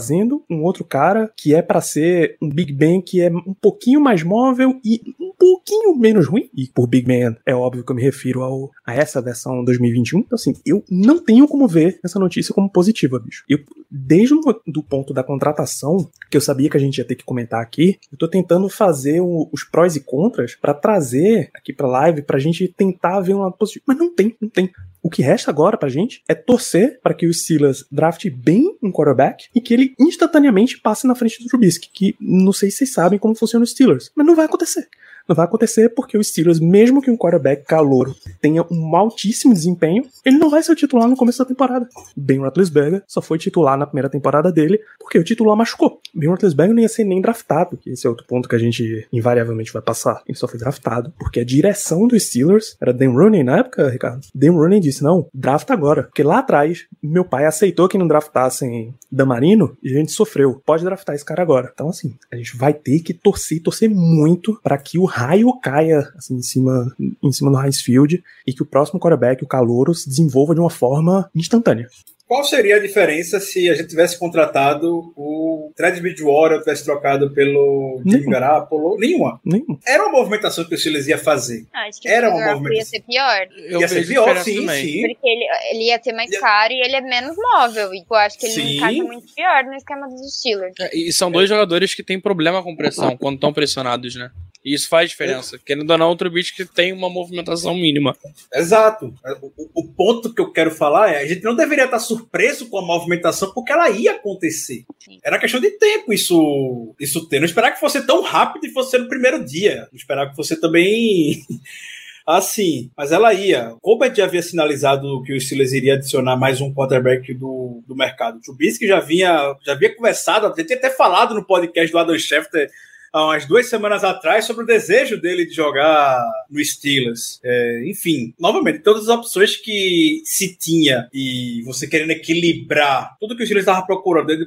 um 0.51 0.63
outro 0.63 0.85
cara 0.85 1.31
que 1.37 1.55
é 1.55 1.61
para 1.61 1.81
ser 1.81 2.37
um 2.41 2.49
Big 2.49 2.73
Ben 2.73 3.01
que 3.01 3.21
é 3.21 3.31
um 3.31 3.55
pouquinho 3.55 4.01
mais 4.01 4.23
móvel 4.23 4.81
e 4.85 5.01
um 5.21 5.33
pouquinho 5.39 5.97
menos 5.97 6.27
ruim. 6.27 6.49
E 6.57 6.69
por 6.69 6.87
Big 6.87 7.07
Ben 7.07 7.37
é 7.45 7.55
óbvio 7.55 7.85
que 7.85 7.91
eu 7.91 7.97
me 7.97 8.03
refiro 8.03 8.43
ao, 8.43 8.71
a 8.87 8.95
essa 8.95 9.21
versão 9.21 9.65
2021. 9.65 10.21
Então 10.21 10.37
assim, 10.37 10.55
eu 10.65 10.85
não 10.91 11.23
tenho 11.23 11.47
como 11.49 11.67
ver 11.67 11.99
essa 12.05 12.19
notícia 12.19 12.55
como 12.55 12.71
positiva, 12.71 13.19
bicho. 13.19 13.45
Eu, 13.49 13.59
desde 13.91 14.35
o 14.35 14.83
ponto 14.83 15.13
da 15.13 15.25
contratação, 15.25 16.09
que 16.31 16.37
eu 16.37 16.41
sabia 16.41 16.71
que 16.71 16.77
a 16.77 16.81
gente 16.81 16.99
ia 16.99 17.05
ter 17.05 17.17
que 17.17 17.25
comentar 17.25 17.61
aqui, 17.61 17.99
eu 18.13 18.19
tô 18.19 18.29
tentando 18.29 18.69
fazer 18.69 19.21
o, 19.21 19.49
os 19.53 19.65
prós 19.65 19.97
e 19.97 20.01
contras 20.01 20.55
para 20.55 20.75
trazer 20.75 21.51
aqui 21.55 21.73
pra 21.73 21.89
live 21.89 22.23
pra 22.23 22.39
gente 22.39 22.69
tentar 22.69 23.21
ver 23.21 23.35
um 23.35 23.41
lado 23.41 23.57
positivo. 23.57 23.85
Mas 23.87 23.99
não 23.99 24.15
tem, 24.15 24.37
não 24.41 24.49
tem. 24.49 24.71
O 25.03 25.09
que 25.09 25.23
resta 25.23 25.51
agora 25.51 25.79
pra 25.79 25.89
gente 25.89 26.23
é 26.29 26.35
torcer 26.35 27.01
para 27.03 27.15
que 27.15 27.27
o 27.27 27.33
Silas 27.33 27.87
drafte 27.91 28.29
bem 28.29 28.77
um 28.83 28.93
quarterback 28.93 29.49
e 29.55 29.61
que 29.61 29.73
ele 29.73 29.90
instantaneamente 29.99 30.79
passe 30.79 31.07
na 31.07 31.15
frente 31.15 31.43
do 31.43 31.49
Trubisky, 31.49 31.91
que 31.93 32.17
não 32.21 32.53
sei 32.53 32.71
se 32.71 32.79
vocês 32.79 32.93
sabem 32.93 33.19
como 33.19 33.35
funciona 33.35 33.65
o 33.65 33.67
Steelers, 33.67 34.11
mas 34.15 34.27
não 34.27 34.35
vai 34.35 34.47
acontecer. 34.47 34.89
Não 35.29 35.37
vai 35.37 35.45
acontecer 35.45 35.91
porque 35.91 36.19
o 36.19 36.25
Steelers, 36.25 36.61
mesmo 36.61 37.01
que 37.01 37.11
um 37.11 37.17
quarterback 37.17 37.65
calouro 37.65 38.15
tenha 38.41 38.65
um 38.71 38.97
altíssimo 38.97 39.55
desempenho, 39.55 40.05
ele 40.25 40.39
não 40.39 40.51
vai 40.51 40.63
ser 40.63 40.73
o 40.73 40.77
titular 40.77 41.09
no 41.09 41.17
começo 41.17 41.39
da 41.39 41.45
temporada. 41.45 41.89
Ben 42.17 42.39
Roethlisberger 42.39 43.03
só 43.07 43.21
foi 43.21 43.39
titular 43.39 43.79
na 43.79 43.87
primeira 43.87 44.09
temporada 44.09 44.51
dele 44.53 44.81
porque 44.99 45.19
o 45.19 45.25
titular 45.25 45.57
machucou. 45.57 46.01
Ben 46.15 46.29
Roethlisberger 46.29 46.75
não 46.75 46.83
ia 46.83 46.89
ser 46.89 47.05
nem 47.05 47.21
draftado, 47.21 47.77
que 47.77 47.91
esse 47.91 48.07
é 48.07 48.11
outro 48.11 48.27
ponto 48.27 48.49
que 48.49 48.55
a 48.55 48.59
gente 48.59 49.07
invariavelmente 49.13 49.73
vai 49.73 49.83
passar. 49.83 50.23
Ele 50.27 50.37
só 50.37 50.49
foi 50.49 50.59
draftado 50.59 51.13
porque 51.19 51.41
a 51.41 51.45
direção 51.45 52.07
dos 52.07 52.23
Steelers 52.23 52.77
era 52.81 52.93
Dan 52.93 53.13
Rooney 53.13 53.43
na 53.43 53.59
época, 53.59 53.89
Ricardo. 53.89 54.27
Dan 54.35 54.53
Rooney 54.53 54.81
disse, 54.81 55.03
não, 55.03 55.29
drafta 55.33 55.73
agora. 55.73 56.05
Porque 56.05 56.23
lá 56.23 56.39
atrás, 56.39 56.87
meu 57.03 57.25
pai 57.25 57.47
aceitou 57.47 57.89
que 57.89 57.99
não 57.99 58.07
draftassem 58.07 58.95
Damarino 59.11 59.77
e 59.83 59.93
a 59.93 59.99
gente 59.99 60.13
sofreu. 60.13 60.61
Pode 60.65 60.85
draftar 60.85 61.15
esse 61.15 61.25
cara 61.25 61.43
agora. 61.43 61.71
Então, 61.73 61.89
assim, 61.89 62.15
a 62.33 62.37
gente 62.37 62.57
vai 62.57 62.73
ter 62.73 63.01
que 63.01 63.13
torcer, 63.13 63.63
torcer 63.63 63.91
muito 63.91 64.59
para 64.63 64.79
que 64.79 64.99
o 64.99 65.05
raio 65.11 65.53
caia 65.61 66.01
assim, 66.17 66.37
em 66.37 66.43
cima 66.43 66.95
em 67.23 67.33
cima 67.33 67.51
do 67.51 67.61
Heinz 67.61 67.81
Field 67.81 68.23
e 68.47 68.53
que 68.53 68.63
o 68.63 68.67
próximo 68.67 69.01
quarterback, 69.01 69.43
o 69.43 69.49
Calouro, 69.49 69.95
se 69.95 70.09
desenvolva 70.09 70.55
de 70.55 70.61
uma 70.61 70.71
forma 70.71 71.29
instantânea. 71.35 71.89
Qual 72.27 72.45
seria 72.45 72.77
a 72.77 72.79
diferença 72.79 73.41
se 73.41 73.69
a 73.69 73.75
gente 73.75 73.89
tivesse 73.89 74.17
contratado 74.17 75.13
o 75.17 75.73
Fred 75.77 76.01
Bridgewater, 76.01 76.61
tivesse 76.61 76.85
trocado 76.85 77.35
pelo 77.35 78.01
Jimmy 78.07 78.19
Nenhuma. 78.21 78.33
Garoppolo? 78.39 78.97
Nenhuma. 79.01 79.41
Nenhum. 79.45 79.77
Era 79.85 80.05
uma 80.05 80.13
movimentação 80.21 80.65
que 80.65 80.73
o 80.73 80.79
Steelers 80.79 81.09
ia 81.09 81.19
fazer. 81.19 81.67
Ah, 81.75 81.89
acho 81.89 82.01
que 82.01 82.09
Era 82.09 82.29
o 82.29 82.35
uma 82.35 82.39
Garoppolo 82.39 82.73
ia 82.73 82.85
ser 82.85 83.01
pior. 83.01 83.49
Eu 83.57 83.81
ia 83.81 83.89
ser 83.89 84.07
pior, 84.07 84.37
sim, 84.45 84.61
também. 84.61 84.87
sim. 84.87 85.01
Porque 85.09 85.29
ele, 85.29 85.45
ele 85.73 85.85
ia 85.89 86.01
ser 86.01 86.13
mais 86.13 86.39
caro 86.39 86.73
e 86.73 86.81
ele 86.81 86.95
é 86.95 87.01
menos 87.01 87.35
móvel. 87.37 87.93
E 87.93 88.05
eu 88.09 88.17
acho 88.17 88.39
que 88.39 88.47
ele 88.47 88.55
Sim. 88.55 88.77
encaixa 88.77 89.03
muito 89.03 89.35
pior 89.35 89.65
no 89.65 89.75
esquema 89.75 90.07
dos 90.07 90.39
Steelers. 90.39 90.75
É, 90.79 90.97
E 90.97 91.13
são 91.13 91.33
dois 91.33 91.49
jogadores 91.49 91.97
que 91.97 92.05
têm 92.05 92.21
problema 92.21 92.63
com 92.63 92.77
pressão 92.77 93.17
quando 93.17 93.35
estão 93.35 93.53
pressionados, 93.53 94.15
né? 94.15 94.31
E 94.65 94.75
isso 94.75 94.89
faz 94.89 95.09
diferença. 95.11 95.59
Querendo 95.59 95.91
ou 95.91 95.97
não, 95.97 96.09
outro 96.11 96.31
bicho 96.31 96.55
que 96.55 96.65
tem 96.67 96.93
uma 96.93 97.09
movimentação 97.09 97.75
mínima. 97.75 98.15
Exato. 98.55 99.15
O, 99.41 99.81
o- 99.81 99.89
ponto 99.89 100.33
que 100.35 100.41
eu 100.41 100.53
quero 100.53 100.71
falar 100.71 101.11
é 101.13 101.19
a 101.23 101.27
gente 101.27 101.43
não 101.43 101.55
deveria 101.57 101.85
estar 101.87 101.99
surpreso 101.99 102.69
com 102.69 102.79
a 102.79 102.83
movimentação 102.83 103.53
porque 103.55 103.73
ela 103.73 103.89
ia 103.91 104.13
acontecer. 104.13 104.85
Era 105.25 105.39
questão 105.39 105.61
de 105.61 105.71
tempo 105.73 106.13
isso, 106.13 106.95
isso 107.01 107.27
ter. 107.29 107.39
Não 107.39 107.47
esperar 107.47 107.73
que 107.73 107.81
fosse 107.81 108.07
tão 108.07 108.23
rápido 108.23 108.67
e 108.67 108.71
fosse 108.71 108.99
no 108.99 109.09
primeiro 109.09 109.43
dia. 109.45 109.89
Não 109.91 109.97
esperar 109.99 110.29
que 110.31 110.37
fosse 110.37 110.61
também 110.61 111.43
assim. 112.27 112.91
Mas 112.97 113.13
ela 113.13 113.33
ia. 113.33 113.71
O 113.75 113.81
Colbert 113.81 114.15
já 114.15 114.25
havia 114.25 114.43
sinalizado 114.43 115.23
que 115.23 115.33
o 115.35 115.41
Steelers 115.41 115.73
iria 115.73 115.95
adicionar 115.95 116.37
mais 116.37 116.61
um 116.61 116.73
quarterback 116.73 117.33
do, 117.35 117.83
do 117.87 117.97
mercado. 117.97 118.37
O 118.39 118.41
Trubisky 118.41 118.87
já 118.87 119.01
vinha, 119.01 119.55
já 119.65 119.73
havia 119.73 119.95
conversado, 119.95 120.55
já 120.57 120.65
tinha 120.65 120.79
até 120.79 120.91
falado 120.91 121.35
no 121.35 121.45
podcast 121.45 121.91
do 121.91 121.99
Adam 121.99 122.19
Schefter 122.19 122.71
há 123.13 123.25
umas 123.25 123.47
duas 123.47 123.69
semanas 123.69 124.05
atrás 124.05 124.45
sobre 124.45 124.65
o 124.65 124.67
desejo 124.67 125.21
dele 125.21 125.47
de 125.47 125.55
jogar 125.55 126.23
no 126.51 126.65
Steelers. 126.65 127.41
É, 127.43 127.85
enfim, 127.87 128.35
novamente, 128.39 128.81
todas 128.81 129.09
as 129.09 129.09
opções 129.09 129.57
que 129.57 130.23
se 130.25 130.57
tinha 130.57 131.09
e 131.13 131.63
você 131.65 131.87
querendo 131.87 132.11
equilibrar 132.11 133.17
tudo 133.19 133.37
que 133.37 133.43
o 133.43 133.47
Steelers 133.47 133.67
estava 133.67 133.87
procurando 133.87 134.27
dentro 134.27 134.45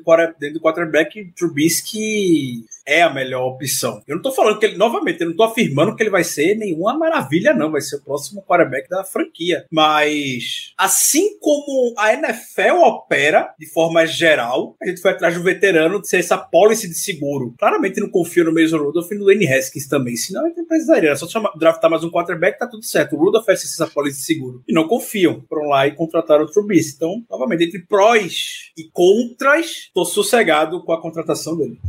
do, 0.54 0.60
quarterback, 0.62 1.32
Trubisky 1.36 2.66
é 2.86 3.02
a 3.02 3.14
melhor 3.14 3.48
opção. 3.48 4.02
Eu 4.08 4.16
não 4.16 4.22
tô 4.22 4.32
falando 4.32 4.60
que 4.60 4.66
ele, 4.66 4.78
novamente, 4.78 5.22
eu 5.22 5.30
não 5.30 5.36
tô 5.36 5.44
afirmando 5.44 5.96
que 5.96 6.04
ele 6.04 6.10
vai 6.10 6.24
ser 6.24 6.56
nenhuma 6.56 6.98
maravilha, 6.98 7.54
não. 7.54 7.72
Vai 7.72 7.82
ser 7.82 7.98
o 7.98 8.04
próximo 8.04 8.44
quarterback 8.44 8.90
da 8.90 9.04
franquia. 9.04 9.66
Mas, 9.72 10.74
assim 10.78 11.38
como 11.40 11.94
a 11.98 12.14
NFL 12.14 12.82
opera 12.84 13.54
de 13.58 13.66
forma 13.68 14.06
geral, 14.06 14.76
a 14.82 14.88
gente 14.88 15.02
foi 15.02 15.12
atrás 15.12 15.36
do 15.36 15.44
veterano 15.44 16.02
de 16.02 16.08
ser 16.08 16.18
essa 16.18 16.38
policy 16.38 16.88
de 16.88 16.96
seguro. 16.96 17.54
Claramente 17.58 18.00
não 18.00 18.10
confio 18.10 18.46
no 18.46 18.54
Mason 18.54 18.78
Rudolph 18.78 19.12
e 19.12 19.16
no 19.16 19.26
Lane 19.26 19.48
Haskins 19.48 19.88
também. 19.88 20.16
Senão 20.16 20.46
ele 20.46 20.64
precisaria. 20.66 21.10
Era 21.10 21.16
só 21.16 21.28
chamar, 21.28 21.52
draftar 21.58 21.90
mais 21.90 22.04
um 22.04 22.12
quarterback, 22.12 22.60
tá 22.60 22.68
tudo 22.68 22.84
certo. 22.84 23.16
O 23.16 23.20
Rudolph 23.20 23.46
ser 23.46 23.52
essa 23.54 23.88
policy 23.88 24.20
de 24.20 24.26
seguro. 24.26 24.64
E 24.68 24.74
não 24.74 24.88
confiam. 24.88 25.44
Foram 25.48 25.68
lá 25.70 25.88
e 25.88 25.96
contrataram 25.96 26.44
o 26.44 26.52
Trubisky. 26.52 26.96
Então, 26.96 27.24
novamente, 27.30 27.64
entre 27.64 27.80
prós 27.80 28.72
e 28.78 28.84
contras, 28.92 29.90
tô 29.94 30.06
sossegado 30.06 30.84
com 30.84 30.94
a 30.94 31.02
contratação 31.02 31.58
dele. 31.58 31.80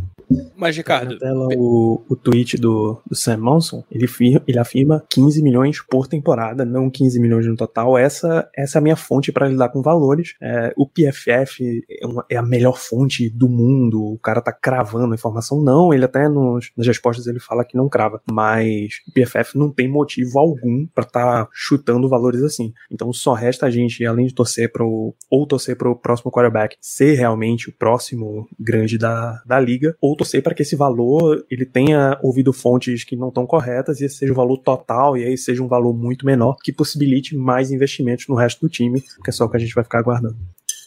Mas, 0.57 0.77
Ricardo, 0.77 1.15
Na 1.15 1.19
tela, 1.19 1.49
o, 1.57 2.03
o 2.09 2.17
tweet 2.17 2.57
do, 2.57 3.01
do 3.07 3.15
Sam 3.15 3.39
Monson, 3.39 3.85
ele, 3.91 4.07
ele 4.47 4.59
afirma 4.59 5.05
15 5.11 5.43
milhões 5.43 5.81
por 5.83 6.07
temporada, 6.07 6.65
não 6.65 6.91
15 6.91 7.21
milhões 7.21 7.47
no 7.47 7.57
total. 7.57 7.99
Essa, 7.99 8.49
essa 8.57 8.79
é 8.79 8.81
a 8.81 8.83
minha 8.83 8.97
fonte 8.97 9.33
para 9.33 9.49
lidar 9.49 9.69
com 9.71 9.83
valores. 9.83 10.35
É, 10.41 10.73
o 10.77 10.87
PFF 10.87 11.83
é, 11.91 12.07
uma- 12.07 12.25
é 12.31 12.37
a 12.37 12.43
melhor 12.43 12.79
fonte 12.79 13.29
do 13.31 13.49
mundo. 13.49 14.03
O 14.03 14.19
cara 14.19 14.41
tá 14.41 14.53
cravando 14.53 15.13
a 15.13 15.17
informação. 15.17 15.63
Não, 15.63 15.93
ele 15.93 16.05
até 16.05 16.29
nos, 16.29 16.71
nas 16.77 16.87
respostas 16.87 17.27
ele 17.27 17.41
fala 17.41 17.65
que 17.65 17.77
não 17.77 17.89
crava. 17.89 18.21
Mas 18.31 19.01
o 19.09 19.13
PFF 19.13 19.57
não 19.59 19.71
tem 19.71 19.89
motivo 19.89 20.39
algum 20.39 20.87
para 20.95 21.05
estar 21.05 21.49
chutando 21.53 22.09
valores 22.09 22.43
assim. 22.43 22.73
Então 22.91 23.13
só 23.13 23.33
resta 23.33 23.67
a 23.67 23.71
gente, 23.71 24.05
além 24.05 24.27
de 24.27 24.35
torcer 24.35 24.71
pro, 24.73 25.15
ou 25.31 25.47
torcer 25.47 25.77
pro 25.77 25.97
próximo 25.97 26.31
quarterback 26.31 26.77
ser 26.81 27.15
realmente 27.15 27.69
o 27.69 27.73
próximo 27.73 28.47
grande 28.59 28.99
da, 28.99 29.43
da 29.47 29.59
liga, 29.59 29.97
ou 30.01 30.14
torcer 30.17 30.43
para 30.43 30.55
que 30.55 30.63
esse 30.63 30.77
valor 30.77 31.45
ele 31.51 31.65
tenha 31.65 32.19
ouvido 32.23 32.53
fontes 32.53 33.05
que 33.05 33.17
não 33.17 33.29
estão 33.29 33.47
corretas 33.47 34.01
e 34.01 34.05
esse 34.05 34.17
seja 34.17 34.33
o 34.33 34.37
valor 34.37 34.59
total 34.59 35.17
e 35.17 35.25
aí 35.25 35.37
seja 35.37 35.63
um 35.63 35.69
valor 35.69 35.95
muito 35.95 36.25
menor 36.25 36.57
que 36.63 36.73
possibilite 36.73 37.37
mais 37.37 37.71
investimentos 37.71 38.27
no 38.29 38.35
resto 38.35 38.61
do 38.61 38.69
time, 38.69 39.01
que 39.01 39.31
é 39.31 39.33
só 39.33 39.45
o 39.45 39.51
que 39.51 39.57
a 39.57 39.61
gente 39.61 39.75
vai 39.75 39.85
ficar 39.85 39.99
aguardando. 39.99 40.37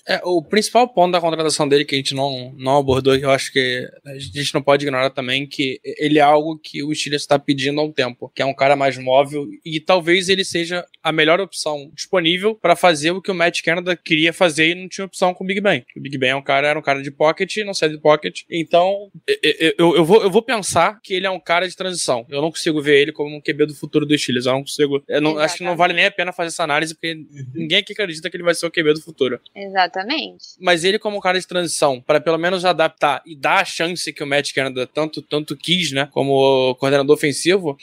É, 0.07 0.21
o 0.23 0.41
principal 0.41 0.87
ponto 0.87 1.11
da 1.11 1.19
contratação 1.19 1.67
dele 1.67 1.83
que 1.83 1.93
a 1.93 1.97
gente 1.97 2.15
não, 2.15 2.53
não 2.57 2.77
abordou, 2.77 3.15
eu 3.15 3.29
acho 3.29 3.51
que 3.51 3.85
a 4.05 4.17
gente 4.17 4.53
não 4.53 4.61
pode 4.61 4.85
ignorar 4.85 5.09
também, 5.09 5.45
que 5.45 5.81
ele 5.83 6.17
é 6.17 6.21
algo 6.21 6.57
que 6.57 6.81
o 6.81 6.93
Steelers 6.95 7.23
está 7.23 7.37
pedindo 7.37 7.81
há 7.81 7.83
um 7.83 7.91
tempo, 7.91 8.31
que 8.33 8.41
é 8.41 8.45
um 8.45 8.53
cara 8.53 8.75
mais 8.75 8.97
móvel 8.97 9.45
e 9.65 9.79
talvez 9.79 10.29
ele 10.29 10.45
seja 10.45 10.85
a 11.03 11.11
melhor 11.11 11.41
opção 11.41 11.91
disponível 11.93 12.55
para 12.55 12.75
fazer 12.75 13.11
o 13.11 13.21
que 13.21 13.31
o 13.31 13.35
Matt 13.35 13.61
Canada 13.61 13.97
queria 13.97 14.31
fazer 14.31 14.69
e 14.69 14.75
não 14.75 14.87
tinha 14.87 15.05
opção 15.05 15.33
com 15.33 15.43
o 15.43 15.47
Big 15.47 15.59
Ben. 15.59 15.85
O 15.95 15.99
Big 15.99 16.17
Ben 16.17 16.29
é 16.29 16.35
um 16.35 16.41
cara, 16.41 16.69
era 16.69 16.79
um 16.79 16.81
cara 16.81 17.01
de 17.01 17.11
pocket, 17.11 17.57
não 17.65 17.73
sai 17.73 17.89
de 17.89 17.99
pocket, 17.99 18.41
então 18.49 19.11
eu, 19.27 19.73
eu, 19.77 19.95
eu 19.97 20.05
vou, 20.05 20.23
eu 20.23 20.31
vou 20.31 20.41
pensar 20.41 20.99
que 21.01 21.13
ele 21.13 21.27
é 21.27 21.29
um 21.29 21.39
cara 21.39 21.67
de 21.67 21.75
transição. 21.75 22.25
Eu 22.29 22.41
não 22.41 22.49
consigo 22.49 22.81
ver 22.81 23.01
ele 23.01 23.11
como 23.11 23.35
um 23.35 23.41
QB 23.41 23.67
do 23.67 23.75
futuro 23.75 24.05
do 24.05 24.17
Steelers. 24.17 24.45
Eu 24.45 24.53
não 24.53 24.61
consigo. 24.61 25.03
Eu 25.07 25.21
não, 25.21 25.37
acho 25.37 25.57
que 25.57 25.63
não 25.63 25.75
vale 25.75 25.93
nem 25.93 26.05
a 26.05 26.11
pena 26.11 26.31
fazer 26.31 26.49
essa 26.49 26.63
análise, 26.63 26.93
porque 26.93 27.15
ninguém 27.53 27.79
aqui 27.79 27.93
acredita 27.93 28.29
que 28.29 28.37
ele 28.37 28.43
vai 28.43 28.55
ser 28.55 28.65
o 28.65 28.71
QB 28.71 28.93
do 28.93 29.01
futuro 29.01 29.39
Exatamente. 29.97 30.45
mas 30.59 30.83
ele 30.83 30.99
como 30.99 31.17
um 31.17 31.21
cara 31.21 31.39
de 31.39 31.47
transição, 31.47 32.01
para 32.01 32.21
pelo 32.21 32.37
menos 32.37 32.65
adaptar 32.65 33.21
e 33.25 33.35
dar 33.35 33.61
a 33.61 33.65
chance 33.65 34.11
que 34.13 34.23
o 34.23 34.27
Matt 34.27 34.53
Canada 34.53 34.85
tanto, 34.85 35.21
tanto 35.21 35.55
quis, 35.55 35.91
né, 35.91 36.07
como 36.11 36.75
coordenador 36.75 37.15
ofensivo, 37.15 37.77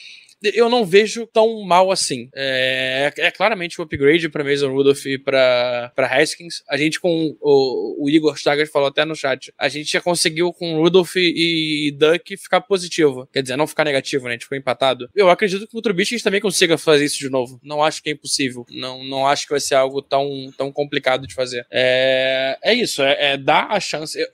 eu 0.52 0.68
não 0.68 0.84
vejo 0.84 1.26
tão 1.26 1.62
mal 1.62 1.90
assim. 1.90 2.28
É, 2.34 3.12
é 3.16 3.30
claramente 3.30 3.80
um 3.80 3.84
upgrade 3.84 4.28
pra 4.28 4.44
Mason 4.44 4.72
Rudolph 4.72 5.06
e 5.06 5.18
pra 5.18 5.92
Haskins. 5.96 6.62
A 6.68 6.76
gente 6.76 7.00
com 7.00 7.36
o, 7.40 8.04
o 8.04 8.10
Igor 8.10 8.36
Chagas 8.36 8.70
falou 8.70 8.88
até 8.88 9.04
no 9.04 9.14
chat, 9.14 9.52
a 9.58 9.68
gente 9.68 9.92
já 9.92 10.00
conseguiu 10.00 10.52
com 10.52 10.80
Rudolph 10.80 11.16
e 11.16 11.94
Duck 11.96 12.36
ficar 12.36 12.60
positivo. 12.60 13.28
Quer 13.32 13.42
dizer, 13.42 13.56
não 13.56 13.66
ficar 13.66 13.84
negativo, 13.84 14.24
né? 14.24 14.30
A 14.30 14.32
gente 14.32 14.44
ficou 14.44 14.58
empatado. 14.58 15.08
Eu 15.14 15.30
acredito 15.30 15.66
que 15.66 15.76
o 15.76 15.82
Trubisky 15.82 16.22
também 16.22 16.40
consiga 16.40 16.76
fazer 16.76 17.04
isso 17.04 17.18
de 17.18 17.28
novo. 17.28 17.60
Não 17.62 17.82
acho 17.82 18.02
que 18.02 18.10
é 18.10 18.12
impossível. 18.12 18.66
Não, 18.70 19.04
não 19.04 19.26
acho 19.26 19.46
que 19.46 19.52
vai 19.52 19.60
ser 19.60 19.74
algo 19.74 20.02
tão, 20.02 20.52
tão 20.56 20.72
complicado 20.72 21.26
de 21.26 21.34
fazer. 21.34 21.66
É, 21.70 22.58
é 22.62 22.74
isso, 22.74 23.02
é, 23.02 23.32
é 23.32 23.36
dar 23.36 23.68
a 23.70 23.80
chance. 23.80 24.18
Eu, 24.18 24.26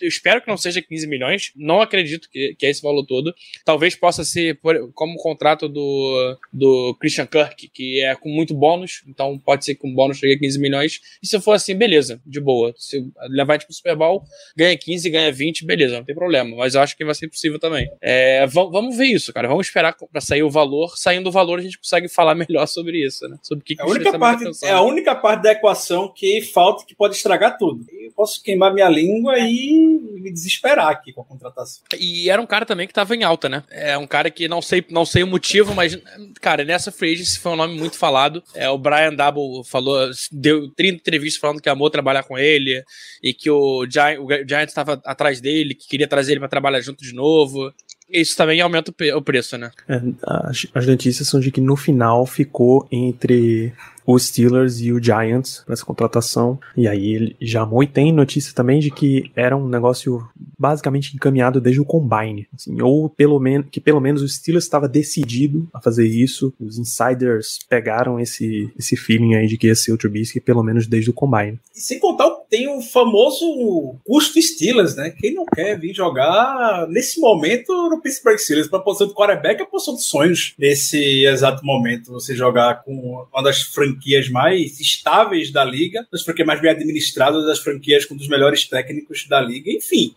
eu 0.00 0.08
espero 0.08 0.40
que 0.40 0.48
não 0.48 0.56
seja 0.56 0.82
15 0.82 1.06
milhões. 1.06 1.52
Não 1.56 1.80
acredito 1.80 2.28
que, 2.30 2.54
que 2.58 2.66
é 2.66 2.70
esse 2.70 2.82
valor 2.82 3.04
todo. 3.04 3.34
Talvez 3.64 3.94
possa 3.94 4.24
ser 4.24 4.58
por, 4.60 4.92
como 4.92 5.14
o 5.14 5.18
contrato 5.58 5.68
do, 5.68 6.38
do 6.52 6.96
Christian 7.00 7.26
Kirk, 7.26 7.68
que 7.68 8.00
é 8.04 8.14
com 8.14 8.28
muito 8.28 8.54
bônus. 8.54 9.02
Então 9.06 9.38
pode 9.38 9.64
ser 9.64 9.74
que 9.74 9.80
com 9.80 9.92
bônus 9.92 10.18
chegue 10.18 10.34
a 10.34 10.38
15 10.38 10.58
milhões. 10.60 11.00
E 11.22 11.26
se 11.26 11.40
for 11.40 11.52
assim, 11.52 11.74
beleza, 11.74 12.20
de 12.24 12.40
boa. 12.40 12.72
Se 12.76 13.04
levar 13.28 13.54
a 13.54 13.56
gente 13.56 13.66
pro 13.66 13.74
Super 13.74 13.96
Bowl, 13.96 14.22
ganha 14.56 14.76
15, 14.76 15.10
ganha 15.10 15.32
20, 15.32 15.66
beleza, 15.66 15.96
não 15.96 16.04
tem 16.04 16.14
problema. 16.14 16.56
Mas 16.56 16.74
eu 16.74 16.80
acho 16.80 16.96
que 16.96 17.04
vai 17.04 17.14
ser 17.14 17.28
possível 17.28 17.58
também. 17.58 17.90
É, 18.00 18.46
vamos 18.46 18.96
ver 18.96 19.06
isso, 19.06 19.32
cara. 19.32 19.48
Vamos 19.48 19.66
esperar 19.66 19.96
pra 20.10 20.20
sair 20.20 20.42
o 20.42 20.50
valor. 20.50 20.96
Saindo 20.96 21.28
o 21.28 21.32
valor, 21.32 21.58
a 21.58 21.62
gente 21.62 21.78
consegue 21.78 22.08
falar 22.08 22.34
melhor 22.36 22.66
sobre 22.66 23.04
isso, 23.04 23.26
né? 23.28 23.36
Sobre 23.42 23.62
o 23.62 23.64
que, 23.64 23.76
É 23.78 23.82
a 23.82 23.86
única 23.86 24.18
parte, 24.18 24.44
é 24.64 24.70
a 24.70 24.82
única 24.82 25.14
parte 25.14 25.42
da 25.42 25.52
equação 25.52 26.12
que 26.14 26.42
falta 26.42 26.84
que 26.86 26.94
pode 26.94 27.16
estragar 27.16 27.58
tudo. 27.58 27.84
Eu 27.90 28.12
posso 28.12 28.42
queimar 28.42 28.72
minha 28.72 28.88
língua 28.88 29.38
e 29.38 29.98
me 30.20 30.32
desesperar 30.32 30.88
aqui 30.88 31.12
com 31.12 31.22
a 31.22 31.24
contratação. 31.24 31.82
E 31.98 32.28
era 32.30 32.40
um 32.40 32.46
cara 32.46 32.66
também 32.66 32.86
que 32.86 32.92
tava 32.92 33.14
em 33.14 33.22
alta, 33.22 33.48
né? 33.48 33.62
É 33.70 33.96
um 33.96 34.06
cara 34.06 34.30
que 34.30 34.48
não 34.48 34.60
sei, 34.60 34.84
não 34.90 35.04
sei 35.04 35.22
o 35.22 35.26
motivo, 35.26 35.37
mas, 35.74 35.98
cara, 36.40 36.64
nessa 36.64 36.90
free 36.90 37.12
agency 37.12 37.38
foi 37.38 37.52
um 37.52 37.56
nome 37.56 37.78
muito 37.78 37.96
falado. 37.96 38.42
É, 38.54 38.68
o 38.68 38.78
Brian 38.78 39.14
Double 39.14 39.64
falou, 39.64 40.10
deu 40.32 40.70
30 40.70 40.96
entrevistas 40.96 41.40
falando 41.40 41.60
que 41.60 41.68
amou 41.68 41.90
trabalhar 41.90 42.22
com 42.22 42.38
ele 42.38 42.82
e 43.22 43.32
que 43.32 43.50
o 43.50 43.86
Giants, 43.88 44.24
o 44.24 44.28
Giants 44.28 44.70
estava 44.70 45.00
atrás 45.04 45.40
dele, 45.40 45.74
que 45.74 45.88
queria 45.88 46.08
trazer 46.08 46.32
ele 46.32 46.40
para 46.40 46.48
trabalhar 46.48 46.80
junto 46.80 47.04
de 47.04 47.14
novo. 47.14 47.72
Isso 48.10 48.36
também 48.36 48.60
aumenta 48.60 48.90
o 49.14 49.22
preço, 49.22 49.58
né? 49.58 49.70
É, 49.86 50.00
as, 50.24 50.66
as 50.74 50.86
notícias 50.86 51.28
são 51.28 51.40
de 51.40 51.50
que 51.50 51.60
no 51.60 51.76
final 51.76 52.24
ficou 52.24 52.88
entre 52.90 53.72
os 54.08 54.26
Steelers 54.26 54.80
e 54.80 54.90
o 54.90 55.02
Giants 55.02 55.62
para 55.66 55.74
essa 55.74 55.84
contratação. 55.84 56.58
E 56.74 56.88
aí 56.88 57.12
ele 57.14 57.36
já 57.40 57.68
e 57.82 57.86
tem 57.86 58.10
notícia 58.10 58.54
também 58.54 58.80
de 58.80 58.90
que 58.90 59.30
era 59.36 59.54
um 59.54 59.68
negócio 59.68 60.26
basicamente 60.58 61.14
encaminhado 61.14 61.60
desde 61.60 61.80
o 61.80 61.84
combine, 61.84 62.48
assim, 62.54 62.80
ou 62.80 63.10
pelo 63.10 63.38
menos 63.38 63.66
que 63.70 63.80
pelo 63.80 64.00
menos 64.00 64.22
o 64.22 64.28
Steelers 64.28 64.64
estava 64.64 64.88
decidido 64.88 65.68
a 65.74 65.80
fazer 65.80 66.06
isso. 66.06 66.54
Os 66.58 66.78
insiders 66.78 67.58
pegaram 67.68 68.18
esse 68.18 68.72
esse 68.78 68.96
feeling 68.96 69.34
aí 69.34 69.46
de 69.46 69.58
que 69.58 69.66
ia 69.66 69.74
ser 69.74 69.92
o 69.92 69.98
Trubisky 69.98 70.40
pelo 70.40 70.62
menos 70.62 70.86
desde 70.86 71.10
o 71.10 71.12
combine. 71.12 71.60
E 71.76 71.80
sem 71.80 71.98
contar 71.98 72.28
tem 72.48 72.68
o 72.68 72.80
famoso 72.80 73.96
custo 74.04 74.40
Steelers, 74.40 74.96
né? 74.96 75.10
Quem 75.10 75.34
não 75.34 75.44
quer 75.44 75.78
vir 75.78 75.94
jogar 75.94 76.86
nesse 76.88 77.20
momento 77.20 77.72
no 77.90 78.00
Pittsburgh 78.00 78.38
Steelers 78.38 78.68
para 78.68 78.80
posição 78.80 79.06
de 79.06 79.14
quarterback 79.14 79.60
é 79.60 79.62
a 79.62 79.66
posição 79.66 79.94
de 79.94 80.02
sonhos 80.02 80.54
nesse 80.58 81.26
exato 81.26 81.64
momento. 81.64 82.12
Você 82.12 82.34
jogar 82.34 82.82
com 82.82 83.26
uma 83.32 83.42
das 83.42 83.62
franquias 83.62 83.97
mais 84.28 84.80
estáveis 84.80 85.52
da 85.52 85.64
liga, 85.64 86.06
das 86.12 86.22
franquias 86.22 86.46
mais 86.46 86.60
bem 86.60 86.70
administradas, 86.70 87.44
das 87.46 87.58
franquias 87.58 88.04
com 88.04 88.14
um 88.14 88.18
dos 88.18 88.28
melhores 88.28 88.66
técnicos 88.66 89.26
da 89.28 89.40
liga, 89.40 89.70
enfim. 89.70 90.12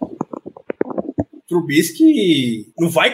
Trubisky 1.52 2.72
não 2.80 2.90
vai 2.90 3.14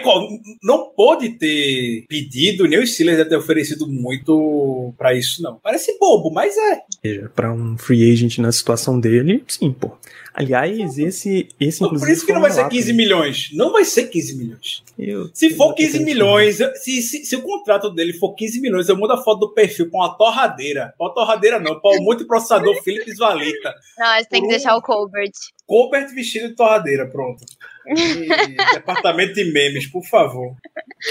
não 0.61 0.91
pode 0.95 1.29
ter 1.29 2.05
pedido 2.07 2.67
nem 2.67 2.79
os 2.79 2.93
Steelers 2.93 3.17
deve 3.17 3.31
ter 3.31 3.35
oferecido 3.35 3.87
muito 3.87 4.93
para 4.95 5.15
isso 5.15 5.41
não. 5.41 5.55
Parece 5.55 5.97
bobo, 5.97 6.29
mas 6.29 6.55
é. 6.55 7.27
Para 7.29 7.51
um 7.51 7.75
free 7.79 8.11
agent 8.11 8.37
na 8.37 8.51
situação 8.51 8.99
dele, 8.99 9.43
sim, 9.47 9.73
pô. 9.73 9.97
Aliás, 10.37 10.99
esse 10.99 11.49
esse 11.59 11.83
inclusive 11.83 11.99
Por 11.99 12.13
isso 12.13 12.23
que 12.23 12.31
não 12.31 12.41
vai 12.41 12.51
ser 12.51 12.69
15 12.69 12.93
milhões. 12.93 13.49
Não 13.53 13.71
vai 13.71 13.83
ser 13.83 14.05
15 14.05 14.37
milhões. 14.37 14.83
Eu, 14.95 15.31
se 15.33 15.49
for 15.55 15.73
15 15.73 16.03
milhões, 16.03 16.57
se, 16.75 17.01
se, 17.01 17.25
se, 17.25 17.35
o 17.35 17.41
contrato 17.41 17.89
dele 17.89 18.13
for 18.13 18.35
15 18.35 18.61
milhões, 18.61 18.87
eu 18.87 18.95
mudo 18.95 19.13
a 19.13 19.17
foto 19.17 19.39
do 19.39 19.53
perfil 19.55 19.89
com 19.89 19.97
uma 19.97 20.15
torradeira. 20.15 20.93
Pra 20.95 21.07
uma 21.07 21.13
torradeira 21.15 21.59
não, 21.59 21.79
para 21.79 21.99
o 21.99 22.03
multiprocessador 22.03 22.75
Philips 22.85 23.17
Valita. 23.17 23.73
Não, 23.97 24.05
gente 24.19 24.29
tem 24.29 24.41
que 24.43 24.47
deixar 24.49 24.75
o 24.75 24.81
Colbert. 24.81 25.31
Colbert 25.65 26.13
vestido 26.13 26.49
de 26.49 26.55
torradeira, 26.55 27.07
pronto. 27.07 27.43
E 27.87 28.73
departamento 28.73 29.33
de 29.33 29.45
memes, 29.45 29.87
por 29.87 30.03
favor. 30.03 30.55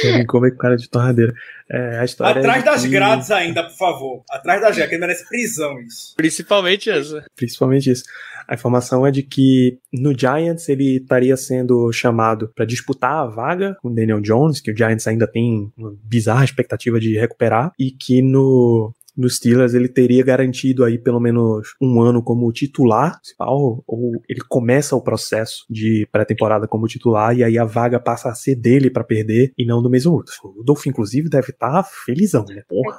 Kevin 0.02 0.26
Colbert 0.26 0.52
com 0.52 0.58
cara 0.58 0.76
de 0.76 0.88
torradeira. 0.88 1.32
É, 1.70 1.98
a 1.98 2.04
história 2.04 2.40
Atrás 2.40 2.62
é 2.62 2.64
das 2.64 2.82
que... 2.82 2.88
grades 2.88 3.30
ainda, 3.30 3.64
por 3.64 3.76
favor. 3.76 4.24
Atrás 4.30 4.60
das 4.60 4.76
grades, 4.76 4.90
que 4.90 4.98
merece 4.98 5.28
prisão 5.28 5.80
isso. 5.80 6.14
Principalmente 6.16 6.90
essa. 6.90 7.24
Principalmente 7.34 7.90
isso. 7.90 8.04
A 8.48 8.54
informação 8.54 9.04
é 9.04 9.10
de 9.10 9.22
que 9.22 9.78
no 9.92 10.16
Giants 10.16 10.68
ele 10.68 10.98
estaria 10.98 11.36
sendo 11.36 11.92
chamado 11.92 12.52
para 12.54 12.64
disputar 12.64 13.14
a 13.14 13.26
vaga 13.26 13.76
com 13.82 13.88
o 13.88 13.94
Daniel 13.94 14.20
Jones, 14.20 14.60
que 14.60 14.70
o 14.70 14.76
Giants 14.76 15.06
ainda 15.08 15.26
tem 15.26 15.72
uma 15.76 15.96
bizarra 16.04 16.44
expectativa 16.44 17.00
de 17.00 17.18
recuperar, 17.18 17.72
e 17.78 17.90
que 17.90 18.22
no 18.22 18.94
no 19.16 19.28
Steelers 19.28 19.74
ele 19.74 19.88
teria 19.88 20.24
garantido 20.24 20.84
aí 20.84 20.98
pelo 20.98 21.20
menos 21.20 21.74
um 21.80 22.00
ano 22.00 22.22
como 22.22 22.52
titular 22.52 23.16
principal, 23.18 23.82
ou 23.86 24.12
ele 24.28 24.40
começa 24.48 24.94
o 24.94 25.02
processo 25.02 25.64
de 25.70 26.06
pré-temporada 26.12 26.68
como 26.68 26.86
titular 26.86 27.36
e 27.36 27.42
aí 27.42 27.58
a 27.58 27.64
vaga 27.64 27.98
passa 27.98 28.28
a 28.28 28.34
ser 28.34 28.56
dele 28.56 28.90
para 28.90 29.04
perder 29.04 29.52
e 29.56 29.64
não 29.64 29.82
do 29.82 29.90
mesmo 29.90 30.12
Rudolph. 30.12 30.44
O 30.44 30.48
Rudolph, 30.48 30.86
inclusive, 30.86 31.28
deve 31.28 31.50
estar 31.50 31.82
tá 31.82 31.82
felizão, 31.82 32.44
né? 32.48 32.62
Porra. 32.68 32.96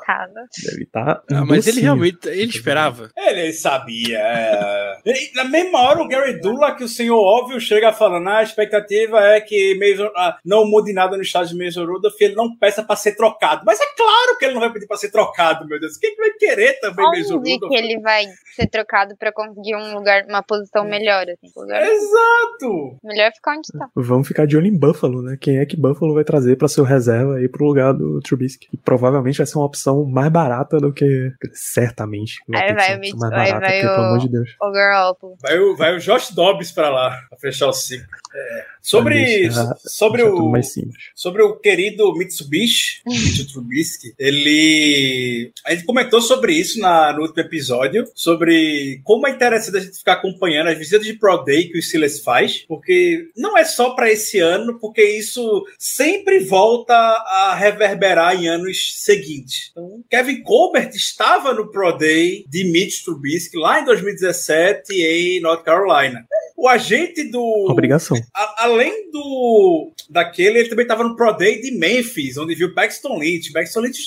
Deve 0.63 0.83
estar. 0.83 1.15
Tá 1.15 1.39
ah, 1.39 1.45
mas 1.45 1.67
ele 1.67 1.81
realmente 1.81 2.27
ele 2.27 2.49
esperava. 2.49 3.09
Ele 3.15 3.53
sabia. 3.53 4.17
É. 4.17 4.97
na 5.35 5.43
mesma 5.43 5.79
hora, 5.81 6.01
o 6.01 6.07
Gary 6.07 6.39
Dula, 6.39 6.75
que 6.75 6.83
o 6.83 6.89
senhor 6.89 7.17
óbvio, 7.17 7.59
chega 7.59 7.91
falando: 7.93 8.27
ah, 8.27 8.39
a 8.39 8.43
expectativa 8.43 9.19
é 9.19 9.41
que 9.41 9.77
Mason, 9.77 10.11
ah, 10.15 10.37
não 10.45 10.65
mude 10.65 10.93
nada 10.93 11.15
no 11.15 11.21
estádio 11.21 11.57
de 11.57 11.63
Mason 11.63 11.85
Rudolph, 11.85 12.19
ele 12.19 12.35
não 12.35 12.55
peça 12.57 12.83
para 12.83 12.95
ser 12.95 13.15
trocado. 13.15 13.63
Mas 13.65 13.79
é 13.79 13.85
claro 13.95 14.37
que 14.37 14.45
ele 14.45 14.53
não 14.53 14.61
vai 14.61 14.71
pedir 14.71 14.87
para 14.87 14.97
ser 14.97 15.11
trocado, 15.11 15.67
meu 15.67 15.79
Deus 15.79 15.97
quem 16.06 16.06
que 16.11 16.21
vai 16.21 16.31
querer 16.31 16.79
também 16.79 17.05
Onde 17.05 17.21
Rudolph? 17.23 17.71
que 17.71 17.75
ele 17.77 17.99
vai 17.99 18.25
ser 18.55 18.67
trocado 18.67 19.15
para 19.17 19.31
conseguir 19.31 19.75
um 19.75 19.93
lugar, 19.93 20.25
uma 20.27 20.41
posição 20.41 20.83
melhor, 20.85 21.25
assim, 21.29 21.51
lugar... 21.55 21.81
Exato! 21.83 22.97
Melhor 23.03 23.31
ficar 23.33 23.57
onde 23.57 23.67
tá. 23.77 23.89
Vamos 23.95 24.27
ficar 24.27 24.45
de 24.45 24.57
olho 24.57 24.67
em 24.67 24.77
Buffalo, 24.77 25.21
né? 25.21 25.37
Quem 25.39 25.59
é 25.59 25.65
que 25.65 25.77
Buffalo 25.77 26.13
vai 26.13 26.23
trazer 26.23 26.57
para 26.57 26.67
seu 26.67 26.83
reserva 26.83 27.35
aí 27.35 27.47
pro 27.47 27.65
lugar 27.65 27.93
do 27.93 28.19
Trubisky? 28.21 28.67
E 28.73 28.77
provavelmente 28.77 29.37
vai 29.37 29.47
ser 29.47 29.57
uma 29.57 29.65
opção 29.65 30.05
mais 30.05 30.31
barata 30.31 30.77
do 30.77 30.91
que 30.93 31.31
certamente. 31.53 32.35
Vai 32.47 32.69
aí 32.69 32.75
vai, 32.75 32.97
mais 32.97 33.11
vai, 33.11 33.29
barata, 33.29 33.59
vai 33.59 33.71
porque, 33.71 33.87
o, 33.87 33.95
pelo 33.95 34.05
amor 34.05 34.19
de 34.19 34.29
Deus. 34.29 34.55
o 34.61 34.71
Garoppolo. 34.71 35.37
Vai 35.41 35.59
o, 35.59 35.75
vai 35.75 35.95
o 35.95 35.99
Josh 35.99 36.31
Dobbs 36.31 36.71
para 36.71 36.89
lá, 36.89 37.21
pra 37.29 37.37
fechar 37.37 37.67
o 37.67 37.73
ciclo. 37.73 38.07
É. 38.35 38.65
Sobre, 38.81 39.15
deixar, 39.15 39.75
sobre, 39.79 40.23
deixar 40.23 40.37
o, 40.37 40.49
mais 40.49 40.71
simples. 40.71 41.03
sobre 41.13 41.41
o 41.41 41.55
querido 41.57 42.13
Mitsubishi, 42.13 43.01
Mitsu 43.05 43.51
Trubisky, 43.51 44.13
ele. 44.17 45.51
A 45.65 45.71
gente 45.73 45.85
comentou 45.97 46.21
sobre 46.21 46.53
isso 46.53 46.79
na, 46.79 47.11
no 47.11 47.23
último 47.23 47.41
episódio, 47.41 48.07
sobre 48.13 49.01
como 49.03 49.27
é 49.27 49.31
interessante 49.31 49.77
a 49.77 49.79
gente 49.79 49.97
ficar 49.97 50.13
acompanhando 50.13 50.67
as 50.67 50.77
visitas 50.77 51.07
de 51.07 51.13
Pro 51.13 51.43
Day 51.43 51.69
que 51.69 51.79
o 51.79 51.81
Silas 51.81 52.19
faz, 52.19 52.63
porque 52.67 53.29
não 53.35 53.57
é 53.57 53.65
só 53.65 53.95
para 53.95 54.11
esse 54.11 54.37
ano, 54.37 54.77
porque 54.79 55.01
isso 55.01 55.65
sempre 55.79 56.39
volta 56.39 56.93
a 56.93 57.55
reverberar 57.55 58.35
em 58.35 58.47
anos 58.47 59.03
seguintes. 59.03 59.71
Então, 59.71 60.03
Kevin 60.07 60.43
Colbert 60.43 60.91
estava 60.93 61.51
no 61.51 61.71
Pro 61.71 61.97
Day 61.97 62.45
de 62.47 62.63
Mitch 62.65 63.03
Trubisky 63.03 63.57
lá 63.57 63.81
em 63.81 63.85
2017 63.85 64.93
em 64.93 65.41
North 65.41 65.63
Carolina. 65.63 66.27
O 66.57 66.67
agente 66.67 67.23
do. 67.23 67.67
Obrigação. 67.69 68.17
A, 68.33 68.63
além 68.65 69.11
do. 69.11 69.91
Daquele, 70.09 70.57
ele 70.57 70.69
também 70.69 70.85
estava 70.85 71.03
no 71.03 71.15
Pro 71.15 71.31
Day 71.33 71.61
de 71.61 71.69
Memphis, 71.71 72.35
onde 72.35 72.55
viu 72.55 72.73
Paxton 72.73 73.19
Lynch. 73.19 73.51
Paxton 73.51 73.81
Lynch 73.81 73.99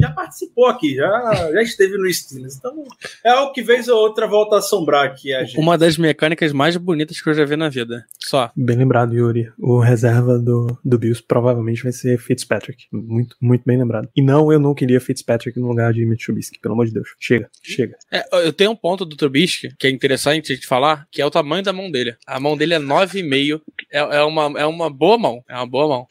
já 0.00 0.10
participou 0.10 0.66
aqui, 0.66 0.94
já, 0.94 1.50
já 1.52 1.62
esteve 1.62 1.96
no 1.96 2.12
Steelers. 2.12 2.56
Então, 2.56 2.84
é 3.24 3.34
o 3.34 3.52
que 3.52 3.62
vez 3.62 3.88
ou 3.88 3.98
outra 3.98 4.26
volta 4.26 4.56
a 4.56 4.58
assombrar 4.58 5.06
aqui 5.06 5.32
a 5.32 5.44
gente. 5.44 5.58
Uma 5.58 5.76
das 5.76 5.96
mecânicas 5.96 6.52
mais 6.52 6.76
bonitas 6.76 7.20
que 7.20 7.28
eu 7.28 7.34
já 7.34 7.44
vi 7.44 7.56
na 7.56 7.68
vida. 7.68 8.04
Só. 8.18 8.50
Bem 8.56 8.76
lembrado, 8.76 9.14
Yuri. 9.14 9.52
O 9.58 9.78
reserva 9.80 10.38
do, 10.38 10.78
do 10.84 10.98
Bills 10.98 11.22
provavelmente 11.22 11.82
vai 11.82 11.92
ser 11.92 12.18
Fitzpatrick. 12.18 12.86
Muito, 12.92 13.36
muito 13.40 13.62
bem 13.64 13.78
lembrado. 13.78 14.08
E 14.16 14.22
não, 14.22 14.52
eu 14.52 14.58
não 14.58 14.74
queria 14.74 15.00
Fitzpatrick 15.00 15.58
no 15.58 15.68
lugar 15.68 15.92
de 15.92 16.04
Mitch 16.06 16.24
Trubisky, 16.24 16.58
pelo 16.58 16.74
amor 16.74 16.86
de 16.86 16.92
Deus. 16.92 17.08
Chega, 17.18 17.48
chega. 17.62 17.96
É, 18.10 18.24
eu 18.46 18.52
tenho 18.52 18.70
um 18.70 18.76
ponto 18.76 19.04
do 19.04 19.16
Trubisky 19.16 19.74
que 19.78 19.86
é 19.86 19.90
interessante 19.90 20.52
a 20.52 20.54
gente 20.54 20.66
falar, 20.66 21.06
que 21.10 21.20
é 21.20 21.26
o 21.26 21.30
tamanho 21.30 21.62
da 21.62 21.72
mão 21.72 21.90
dele. 21.90 22.16
A 22.26 22.40
mão 22.40 22.56
dele 22.56 22.74
é 22.74 22.78
9,5. 22.78 23.60
É, 23.92 23.98
é, 23.98 24.22
uma, 24.22 24.60
é 24.60 24.66
uma 24.66 24.90
boa 24.90 25.18
mão. 25.18 25.44
É 25.48 25.54
uma 25.54 25.66
boa 25.66 25.88
mão. 25.88 26.06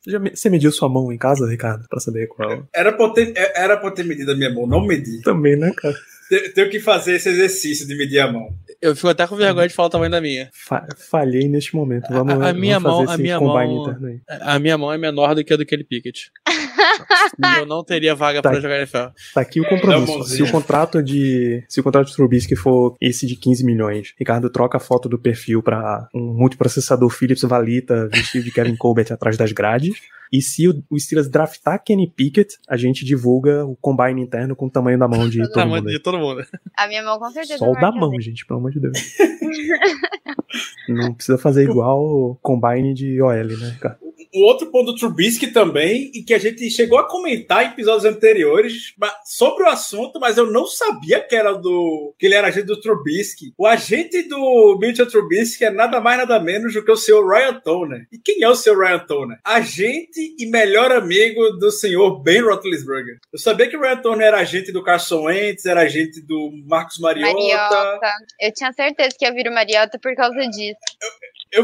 Você, 0.00 0.10
já, 0.10 0.18
você 0.18 0.50
mediu 0.50 0.70
sua 0.72 0.88
mão 0.88 1.12
em 1.12 1.18
casa, 1.18 1.48
Ricardo? 1.48 1.86
Pra 1.88 2.00
saber 2.00 2.26
qual. 2.28 2.66
Era 2.74 2.92
pra 2.94 3.10
ter, 3.10 3.32
era 3.54 3.76
pra 3.76 3.90
ter 3.90 4.04
medido 4.04 4.32
a 4.32 4.36
minha 4.36 4.52
mão, 4.52 4.66
não 4.66 4.86
medi. 4.86 5.20
Também, 5.22 5.56
né, 5.56 5.72
cara? 5.76 5.94
Tenho 6.54 6.70
que 6.70 6.80
fazer 6.80 7.16
esse 7.16 7.28
exercício 7.28 7.86
de 7.86 7.94
medir 7.96 8.18
a 8.18 8.32
mão. 8.32 8.48
Eu 8.80 8.96
fico 8.96 9.08
até 9.08 9.26
com 9.26 9.36
vergonha 9.36 9.68
de 9.68 9.74
falar 9.74 9.86
o 9.88 9.90
tamanho 9.90 10.10
da 10.10 10.20
minha. 10.20 10.48
Fa- 10.52 10.86
falhei 11.10 11.46
neste 11.48 11.76
momento. 11.76 12.06
Vamos, 12.10 12.34
A- 12.42 12.48
a 12.48 12.52
minha 12.52 12.78
vamos 12.78 13.06
fazer 13.06 13.06
mão- 13.06 13.14
a 13.14 13.18
minha 13.18 13.38
combine 13.38 13.74
mão- 13.74 14.08
aí. 14.10 14.20
A 14.40 14.58
minha 14.58 14.78
mão 14.78 14.92
é 14.92 14.98
menor 14.98 15.34
do 15.34 15.44
que 15.44 15.52
a 15.52 15.56
do 15.56 15.66
Kelly 15.66 15.84
Pickett. 15.84 16.30
Eu 17.60 17.66
não 17.66 17.84
teria 17.84 18.14
vaga 18.14 18.40
Tá. 18.42 18.50
pra 18.50 18.60
jogar 18.60 18.76
NFL. 18.78 19.08
Tá 19.34 19.40
aqui 19.40 19.60
o 19.60 19.64
É 19.64 19.68
compromisso. 19.68 20.24
se 20.24 20.42
o 20.42 20.50
contrato 20.50 21.02
de. 21.02 21.62
Se 21.68 21.80
o 21.80 21.82
contrato 21.82 22.08
de 22.08 22.14
Trubisky 22.16 22.56
for 22.56 22.94
esse 23.00 23.26
de 23.26 23.36
15 23.36 23.64
milhões, 23.64 24.14
Ricardo 24.18 24.48
troca 24.50 24.76
a 24.76 24.80
foto 24.80 25.08
do 25.08 25.18
perfil 25.18 25.62
pra 25.62 26.08
um 26.14 26.34
multiprocessador 26.34 27.08
Philips 27.10 27.42
Valita 27.42 28.08
vestido 28.12 28.44
de 28.44 28.50
Kevin 28.52 28.76
Colbert 28.76 29.12
atrás 29.12 29.36
das 29.36 29.52
grades. 29.52 29.94
E 30.34 30.42
se 30.42 30.66
o, 30.66 30.82
o 30.90 30.98
Steelers 30.98 31.30
draftar 31.30 31.80
Kenny 31.84 32.10
Pickett, 32.10 32.58
a 32.68 32.76
gente 32.76 33.04
divulga 33.04 33.64
o 33.64 33.76
combine 33.76 34.20
interno 34.20 34.56
com 34.56 34.66
o 34.66 34.70
tamanho 34.70 34.98
da 34.98 35.06
mão 35.06 35.28
de 35.28 35.38
todo 35.46 35.52
Tamanho 35.52 35.84
mundo. 35.84 35.92
de 35.92 36.00
todo 36.00 36.18
mundo. 36.18 36.44
A 36.76 36.88
minha 36.88 37.04
mão 37.04 37.20
com 37.20 37.30
certeza 37.30 37.58
Só 37.58 37.70
o 37.70 37.74
da 37.74 37.92
mão, 37.92 38.20
gente, 38.20 38.44
pelo 38.44 38.58
amor 38.58 38.72
de 38.72 38.80
Deus. 38.80 38.98
Não 40.88 41.14
precisa 41.14 41.38
fazer 41.38 41.62
igual 41.70 42.02
o 42.02 42.34
combine 42.42 42.92
de 42.94 43.22
OL, 43.22 43.30
né, 43.32 43.70
Ricardo? 43.74 44.03
O 44.34 44.44
outro 44.44 44.70
ponto 44.70 44.92
do 44.92 44.98
Trubisky 44.98 45.48
também, 45.48 46.10
e 46.14 46.22
que 46.22 46.34
a 46.34 46.38
gente 46.38 46.68
chegou 46.70 46.98
a 46.98 47.08
comentar 47.08 47.64
em 47.64 47.68
episódios 47.68 48.04
anteriores 48.04 48.94
sobre 49.24 49.64
o 49.64 49.68
assunto, 49.68 50.18
mas 50.18 50.36
eu 50.36 50.50
não 50.50 50.66
sabia 50.66 51.20
que 51.20 51.36
era 51.36 51.52
do 51.52 52.14
que 52.18 52.26
ele 52.26 52.34
era 52.34 52.48
agente 52.48 52.66
do 52.66 52.80
Trubisky. 52.80 53.52
O 53.56 53.66
agente 53.66 54.22
do 54.28 54.78
Mitchell 54.80 55.08
Trubisky 55.08 55.64
é 55.64 55.70
nada 55.70 56.00
mais 56.00 56.18
nada 56.18 56.40
menos 56.40 56.74
do 56.74 56.84
que 56.84 56.90
o 56.90 56.96
senhor 56.96 57.26
Ryan 57.26 57.60
Toner. 57.60 58.06
E 58.12 58.18
quem 58.18 58.42
é 58.42 58.48
o 58.48 58.54
senhor 58.54 58.78
Ryan 58.78 58.98
Toner? 59.00 59.38
Agente 59.44 60.34
e 60.38 60.46
melhor 60.46 60.90
amigo 60.92 61.50
do 61.52 61.70
senhor 61.70 62.20
Ben 62.22 62.42
Roethlisberger. 62.42 63.18
Eu 63.32 63.38
sabia 63.38 63.68
que 63.68 63.76
o 63.76 63.80
Ryan 63.80 63.96
Toner 63.98 64.26
era 64.26 64.38
agente 64.38 64.72
do 64.72 64.82
Carson 64.82 65.24
Wentz, 65.24 65.64
era 65.66 65.82
agente 65.82 66.20
do 66.20 66.50
Marcos 66.66 66.98
Mariota. 66.98 67.32
Mariota. 67.32 68.10
Eu 68.40 68.52
tinha 68.52 68.72
certeza 68.72 69.14
que 69.18 69.24
ia 69.24 69.32
vir 69.32 69.48
o 69.48 69.54
Mariota 69.54 69.98
por 69.98 70.14
causa 70.14 70.40
disso. 70.48 70.78
eu 71.02 71.08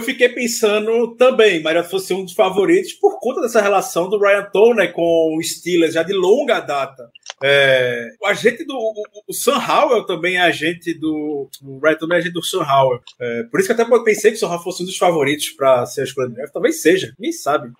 fiquei 0.00 0.28
pensando 0.28 1.16
também, 1.16 1.62
Mariota 1.62 1.88
fosse 1.88 2.14
um 2.14 2.24
dos 2.24 2.34
favoritos 2.34 2.92
por 2.92 3.18
conta 3.18 3.40
dessa 3.40 3.60
relação 3.60 4.08
do 4.08 4.20
Ryan 4.20 4.48
Toner 4.52 4.92
com 4.92 5.36
o 5.36 5.42
Steelers 5.42 5.94
já 5.94 6.02
de 6.02 6.12
longa 6.12 6.60
data. 6.60 7.10
É, 7.42 8.10
o 8.20 8.26
agente 8.26 8.64
do 8.64 8.76
o, 8.76 8.92
o 9.28 9.32
Sam 9.32 9.58
Howell 9.58 10.04
também 10.04 10.36
é 10.36 10.42
agente 10.42 10.94
do 10.94 11.48
o 11.62 11.80
Ryan 11.82 11.96
Toner 11.96 12.16
é 12.18 12.20
agente 12.20 12.34
do 12.34 12.44
Sam 12.44 12.62
Howell. 12.62 13.00
É, 13.20 13.42
por 13.44 13.58
isso 13.58 13.74
que 13.74 13.80
até 13.80 14.04
pensei 14.04 14.30
que 14.30 14.36
o 14.36 14.40
Sam 14.40 14.48
Howell 14.48 14.62
fosse 14.62 14.82
um 14.82 14.86
dos 14.86 14.96
favoritos 14.96 15.48
para 15.50 15.84
ser 15.86 16.02
a 16.02 16.04
escolha 16.04 16.28
do 16.28 16.34
draft. 16.34 16.52
Talvez 16.52 16.80
seja, 16.80 17.12
quem 17.18 17.32
sabe 17.32 17.72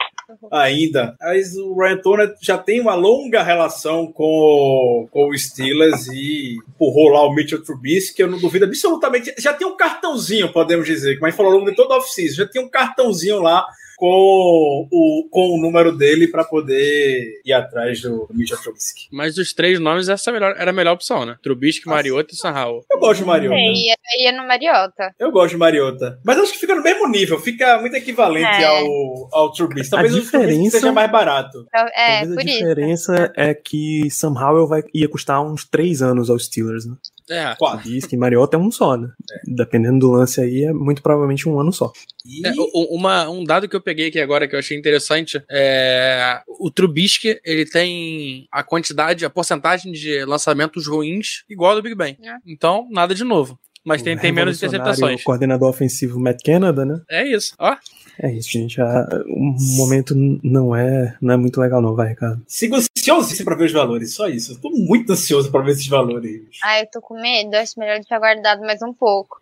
ainda. 0.51 1.17
Mas 1.21 1.57
o 1.57 1.75
Ryan 1.75 1.97
Toner 1.99 2.35
já 2.41 2.59
tem 2.59 2.81
uma 2.81 2.95
longa 2.95 3.43
relação 3.43 4.11
com, 4.11 5.09
com 5.11 5.29
o 5.29 5.39
Steelers 5.39 6.07
e 6.09 6.57
empurrou 6.69 7.09
lá 7.09 7.27
o 7.27 7.35
Mitchell 7.35 7.63
Trubisky, 7.63 8.23
eu 8.23 8.31
não 8.31 8.39
duvido 8.39 8.65
absolutamente. 8.65 9.35
Já 9.39 9.53
tem 9.53 9.67
um 9.67 9.77
cartãozinho, 9.77 10.53
podemos 10.53 10.87
dizer, 10.87 11.19
gente 11.29 11.37
falou 11.37 11.53
ao 11.53 11.59
longo 11.59 11.71
de 11.71 11.77
toda 11.77 11.95
a 11.95 11.99
off-season, 11.99 12.37
já 12.37 12.47
tem 12.47 12.63
um 12.63 12.69
cartãozinho 12.69 13.41
lá 13.41 13.67
com 14.01 14.89
o, 14.91 15.29
com 15.31 15.51
o 15.51 15.61
número 15.61 15.93
dele 15.97 16.27
para 16.27 16.43
poder 16.43 17.41
ir 17.45 17.53
atrás 17.53 18.01
do 18.01 18.27
Mitchell 18.33 18.57
Trubisky. 18.59 19.09
Mas 19.13 19.35
dos 19.35 19.53
três 19.53 19.79
nomes, 19.79 20.09
essa 20.09 20.31
é 20.31 20.33
a 20.33 20.35
melhor- 20.35 20.55
era 20.59 20.71
a 20.71 20.75
melhor 20.75 20.95
opção, 20.95 21.27
né? 21.27 21.37
Trubisky. 21.43 21.87
Mariota 21.87 22.33
e 22.33 22.37
Sanhao. 22.37 22.83
Eu 22.91 22.99
gosto 22.99 23.21
de 23.21 23.27
Mariota. 23.27 23.57
É, 23.57 23.73
ia, 23.73 23.95
ia 24.25 24.33
no 24.33 24.49
Mariota. 24.49 25.15
Eu 25.19 25.31
gosto 25.31 25.51
de 25.51 25.57
Mariota. 25.59 26.19
Mas 26.25 26.39
acho 26.39 26.53
que 26.55 26.59
fica 26.59 26.75
no 26.75 26.83
mesmo 26.83 27.07
nível, 27.09 27.39
fica 27.39 27.79
muito 27.79 27.95
equivalente 27.97 28.47
É. 28.63 28.65
ao, 28.65 29.29
ao 29.33 29.53
Trubisky. 29.53 29.91
Talvez 29.91 30.15
o 30.15 30.17
Trubisky 30.17 30.39
diferença- 30.39 30.81
seja 30.81 30.93
mais 30.93 31.11
barato. 31.13 31.67
Então, 31.69 31.87
É, 31.95 32.21
Talvez 32.21 32.35
por 32.35 32.39
a 32.41 32.45
isso. 32.45 32.59
diferença 32.59 33.33
é 33.37 33.55
que 33.55 34.09
Sam 34.11 34.33
Howell 34.35 34.67
vai, 34.67 34.83
ia 34.95 35.09
custar 35.09 35.43
uns 35.45 35.65
3 35.69 36.01
anos 36.01 36.31
aos 36.31 36.47
Steelers, 36.47 36.87
né? 36.87 36.95
É. 37.31 37.55
Quatro. 37.57 37.89
Diz 37.89 38.05
que 38.07 38.17
Mariota 38.17 38.57
é 38.57 38.61
um 38.61 38.71
só, 38.71 38.97
né? 38.97 39.09
Dependendo 39.47 39.99
do 40.01 40.11
lance 40.11 40.41
aí, 40.41 40.65
é 40.65 40.73
muito 40.73 41.01
provavelmente 41.03 41.49
um 41.49 41.59
ano 41.61 41.73
só. 41.73 41.93
E 42.27 42.47
É, 42.47 42.53
o- 42.59 42.95
uma, 42.97 43.29
um 43.31 43.45
dado 43.45 43.69
que 43.69 43.77
eu 43.77 43.81
peguei 43.81 44.09
aqui 44.09 44.19
agora 44.21 44.49
que 44.49 44.55
eu 44.55 44.59
achei 44.59 44.77
interessante 44.77 45.43
é 45.51 46.41
o 46.59 46.71
Trubisky, 46.71 47.41
ele 47.45 47.65
tem 47.65 48.47
a 48.53 48.63
quantidade, 48.63 49.25
a 49.25 49.31
porcentagem 49.31 49.93
de 49.93 50.25
lançamentos 50.25 50.87
ruins 50.87 51.45
igual 51.49 51.71
ao 51.71 51.77
do 51.77 51.83
Big 51.83 51.95
Ben. 51.95 52.17
É. 52.23 52.37
Então, 52.47 52.89
nada 52.91 53.15
de 53.15 53.25
novo. 53.25 53.59
Mas 53.83 54.03
tem, 54.03 54.15
O 54.15 54.21
tem 54.21 54.31
menos 54.31 54.59
interceptações. 54.59 55.23
coordenador 55.25 55.71
ofensivo 55.71 56.21
Matt 56.21 56.43
Canada, 56.45 56.85
né? 56.85 57.01
É 57.11 57.27
isso. 57.27 57.55
Ó, 57.59 57.75
É 58.23 58.31
isso, 58.33 58.51
gente. 58.51 58.81
A- 58.81 59.09
o 59.29 59.55
momento 59.79 60.15
não 60.43 60.77
é, 60.77 61.17
não 61.23 61.33
é 61.33 61.37
muito 61.39 61.59
legal, 61.61 61.81
não, 61.81 61.95
vai, 61.95 62.11
Ricardo. 62.11 62.43
sigo 62.47 62.77
ansiosíssimo 62.77 63.47
para 63.47 63.57
ver 63.57 63.65
os 63.67 63.73
valores, 63.73 64.15
só 64.15 64.29
isso. 64.29 64.53
Eu 64.53 64.61
tô 64.61 64.71
muito 64.71 65.11
ansioso 65.13 65.51
para 65.51 65.63
ver 65.63 65.73
esses 65.73 65.87
valores. 65.87 66.43
Ai, 66.63 66.83
eu 66.83 66.87
tô 66.93 67.01
com 67.01 67.15
medo. 67.21 67.55
Acho 67.55 67.79
melhor 67.81 67.99
deixar 67.99 68.19
guardado 68.19 68.61
mais 68.61 68.83
um 68.83 68.93
pouco. 68.93 69.39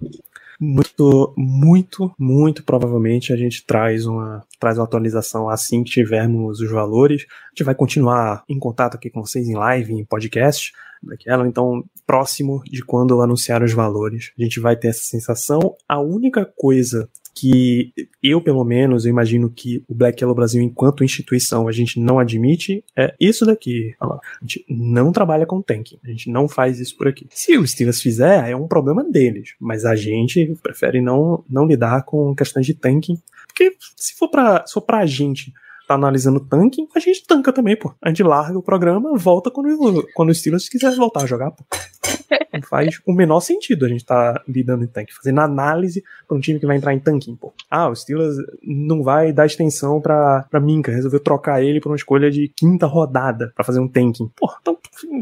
Muito, 0.60 1.32
muito, 1.36 2.12
muito 2.18 2.64
provavelmente 2.64 3.32
a 3.32 3.36
gente 3.36 3.64
traz 3.64 4.06
uma, 4.06 4.44
traz 4.58 4.76
uma 4.76 4.84
atualização 4.84 5.48
assim 5.48 5.84
que 5.84 5.90
tivermos 5.90 6.60
os 6.60 6.70
valores. 6.70 7.26
A 7.46 7.48
gente 7.50 7.64
vai 7.64 7.74
continuar 7.76 8.42
em 8.48 8.58
contato 8.58 8.96
aqui 8.96 9.08
com 9.08 9.20
vocês 9.24 9.48
em 9.48 9.54
live, 9.54 9.92
em 9.94 10.04
podcast, 10.04 10.72
daquela. 11.02 11.46
Então, 11.46 11.84
próximo 12.06 12.62
de 12.64 12.82
quando 12.82 13.20
anunciar 13.20 13.62
os 13.62 13.72
valores, 13.72 14.32
a 14.38 14.42
gente 14.42 14.60
vai 14.60 14.76
ter 14.76 14.88
essa 14.88 15.04
sensação. 15.04 15.76
A 15.88 16.00
única 16.00 16.44
coisa 16.44 17.08
que 17.38 17.92
eu, 18.20 18.40
pelo 18.40 18.64
menos, 18.64 19.04
eu 19.04 19.10
imagino 19.10 19.48
que 19.48 19.84
o 19.88 19.94
Black 19.94 20.20
Yellow 20.20 20.34
Brasil, 20.34 20.60
enquanto 20.60 21.04
instituição, 21.04 21.68
a 21.68 21.72
gente 21.72 22.00
não 22.00 22.18
admite, 22.18 22.84
é 22.96 23.14
isso 23.20 23.46
daqui. 23.46 23.94
A 24.00 24.18
gente 24.42 24.64
não 24.68 25.12
trabalha 25.12 25.46
com 25.46 25.62
tanking. 25.62 26.00
A 26.04 26.08
gente 26.08 26.30
não 26.30 26.48
faz 26.48 26.80
isso 26.80 26.96
por 26.96 27.06
aqui. 27.06 27.28
Se 27.30 27.56
o 27.56 27.66
Steelers 27.66 28.02
fizer, 28.02 28.50
é 28.50 28.56
um 28.56 28.66
problema 28.66 29.04
deles. 29.04 29.54
Mas 29.60 29.84
a 29.84 29.94
gente 29.94 30.52
prefere 30.60 31.00
não, 31.00 31.44
não 31.48 31.64
lidar 31.64 32.02
com 32.04 32.34
questões 32.34 32.66
de 32.66 32.74
tanking. 32.74 33.20
Porque 33.46 33.76
se 33.96 34.16
for 34.16 34.28
pra, 34.28 34.64
se 34.66 34.74
for 34.74 34.82
pra 34.82 35.06
gente 35.06 35.52
tá 35.88 35.94
analisando 35.94 36.38
tanking, 36.38 36.86
a 36.94 37.00
gente 37.00 37.26
tanca 37.26 37.50
também, 37.50 37.74
pô. 37.74 37.94
A 38.02 38.08
gente 38.10 38.22
larga 38.22 38.58
o 38.58 38.62
programa, 38.62 39.16
volta 39.16 39.50
quando, 39.50 40.06
quando 40.14 40.28
o 40.28 40.34
Steelers 40.34 40.68
quiser 40.68 40.94
voltar 40.94 41.22
a 41.22 41.26
jogar, 41.26 41.50
pô. 41.50 41.64
Não 42.52 42.62
faz 42.62 43.00
o 43.06 43.12
menor 43.12 43.40
sentido 43.40 43.86
a 43.86 43.88
gente 43.88 44.04
tá 44.04 44.42
lidando 44.46 44.84
em 44.84 44.86
tanque, 44.86 45.14
fazendo 45.14 45.40
análise 45.40 46.02
pra 46.26 46.36
um 46.36 46.40
time 46.40 46.60
que 46.60 46.66
vai 46.66 46.76
entrar 46.76 46.92
em 46.92 46.98
tanking, 46.98 47.36
pô. 47.36 47.54
Ah, 47.70 47.88
o 47.88 47.94
Steelers 47.94 48.36
não 48.62 49.02
vai 49.02 49.32
dar 49.32 49.46
extensão 49.46 50.00
pra, 50.00 50.44
pra 50.50 50.60
Minka, 50.60 50.92
resolveu 50.92 51.20
trocar 51.20 51.62
ele 51.62 51.80
por 51.80 51.90
uma 51.90 51.96
escolha 51.96 52.30
de 52.30 52.48
quinta 52.48 52.86
rodada 52.86 53.50
pra 53.54 53.64
fazer 53.64 53.80
um 53.80 53.88
tanking. 53.88 54.30
Pô, 54.36 54.50
então 54.60 54.76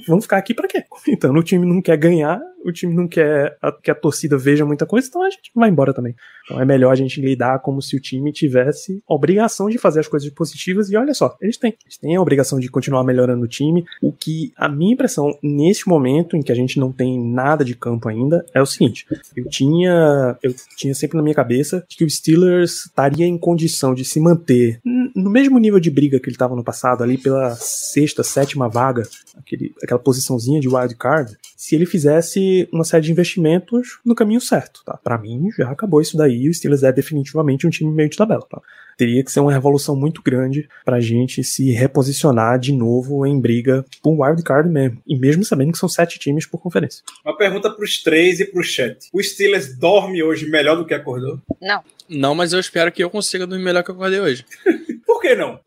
vamos 0.07 0.25
ficar 0.25 0.39
aqui 0.39 0.53
pra 0.53 0.67
quê? 0.67 0.85
Então, 1.09 1.33
o 1.33 1.43
time 1.43 1.67
não 1.67 1.81
quer 1.81 1.97
ganhar, 1.97 2.41
o 2.65 2.73
time 2.73 2.95
não 2.95 3.07
quer 3.07 3.57
a, 3.63 3.71
que 3.71 3.91
a 3.91 3.95
torcida 3.95 4.37
veja 4.37 4.65
muita 4.65 4.87
coisa, 4.87 5.07
então 5.07 5.23
a 5.23 5.31
gente 5.31 5.53
vai 5.55 5.71
embora 5.71 5.95
também. 5.95 6.15
Então 6.45 6.61
é 6.61 6.65
melhor 6.65 6.91
a 6.91 6.97
gente 6.97 7.21
lidar 7.21 7.61
como 7.61 7.81
se 7.81 7.97
o 7.97 8.01
time 8.01 8.33
tivesse 8.33 9.03
obrigação 9.07 9.69
de 9.69 9.79
fazer 9.79 10.01
as 10.01 10.09
coisas 10.09 10.29
positivas 10.31 10.56
e 10.91 10.97
olha 10.97 11.15
só, 11.15 11.37
eles 11.41 11.57
têm. 11.57 11.75
Eles 11.85 11.97
têm 11.97 12.17
a 12.17 12.21
obrigação 12.21 12.59
de 12.59 12.69
continuar 12.69 13.05
melhorando 13.05 13.45
o 13.45 13.49
time. 13.49 13.85
O 14.01 14.13
que 14.13 14.53
a 14.57 14.69
minha 14.69 14.95
impressão 14.95 15.37
neste 15.43 15.89
momento 15.89 16.37
em 16.37 16.43
que 16.43 16.53
a 16.53 16.55
gente 16.55 16.79
não 16.79 16.93
tem 16.93 17.19
nada 17.19 17.65
de 17.65 17.75
campo 17.75 18.09
ainda 18.09 18.45
é 18.55 18.61
o 18.61 18.67
seguinte: 18.67 19.07
eu 19.37 19.49
tinha 19.49 20.37
eu 20.43 20.55
tinha 20.77 20.95
sempre 20.95 21.17
na 21.17 21.23
minha 21.23 21.35
cabeça 21.35 21.85
que 21.89 22.05
o 22.05 22.11
Steelers 22.11 22.87
estaria 22.87 23.27
em 23.27 23.39
condição 23.39 23.95
de 23.95 24.05
se 24.05 24.21
manter 24.21 24.81
no 25.17 25.31
mesmo 25.31 25.59
nível 25.59 25.81
de 25.81 25.91
briga 25.91 26.21
que 26.21 26.29
ele 26.29 26.35
estava 26.35 26.55
no 26.55 26.63
passado 26.63 27.03
ali 27.03 27.17
pela 27.17 27.57
sexta, 27.57 28.23
sétima 28.23 28.69
vaga, 28.69 29.03
aquele, 29.35 29.75
aquela 29.83 29.99
posiçãozinha 29.99 30.61
de 30.61 30.69
wild 30.69 30.95
card, 30.97 31.35
se 31.57 31.75
ele 31.75 31.87
fizesse 31.87 32.69
uma 32.71 32.85
série 32.85 33.05
de 33.05 33.13
investimentos 33.13 33.99
no 34.05 34.15
caminho 34.15 34.41
certo, 34.43 34.83
tá? 34.85 34.99
Para 35.03 35.17
mim 35.17 35.49
já 35.57 35.71
acabou 35.71 36.03
isso 36.03 36.19
daí, 36.19 36.49
o 36.49 36.55
Steelers 36.55 36.83
é 36.83 36.93
definitivamente 36.93 37.67
um 37.67 37.71
time 37.71 37.91
meio 37.91 38.11
de 38.11 38.17
tabela, 38.17 38.47
tá? 38.49 38.61
Teria 38.99 39.25
que 39.25 39.33
ser 39.33 39.41
uma 39.41 39.53
revolução 39.53 39.97
muito 39.97 40.23
grande 40.23 40.69
pra 40.85 41.01
gente 41.01 41.43
se 41.43 41.71
reposicionar 41.71 42.59
de 42.59 42.73
novo 42.73 43.27
em 43.27 43.41
briga 43.41 43.85
por 44.03 44.21
wild 44.21 44.43
card 44.43 44.69
mesmo, 44.69 45.01
e 45.07 45.19
mesmo 45.19 45.45
sabendo 45.45 45.73
que 45.73 45.79
são 45.79 45.89
sete 45.89 46.19
times 46.19 46.47
por 46.47 46.59
conferência. 46.59 47.03
Uma 47.25 47.37
pergunta 47.37 47.71
pros 47.71 48.03
três 48.03 48.39
e 48.39 48.45
pro 48.45 48.63
chat. 48.63 49.09
O 49.13 49.23
Steelers 49.23 49.77
dorme 49.79 50.23
hoje 50.23 50.49
melhor 50.49 50.77
do 50.77 50.85
que 50.85 50.95
acordou? 50.95 51.41
Não. 51.61 51.83
Não, 52.09 52.35
mas 52.35 52.53
eu 52.53 52.61
espero 52.61 52.93
que 52.93 53.03
eu 53.03 53.11
consiga 53.11 53.47
dormir 53.47 53.65
melhor 53.65 53.83
que 53.83 53.91
eu 53.91 53.95
acordei 53.95 54.21
hoje. 54.21 54.45
Por 55.07 55.21
que 55.21 55.35
não? 55.35 55.61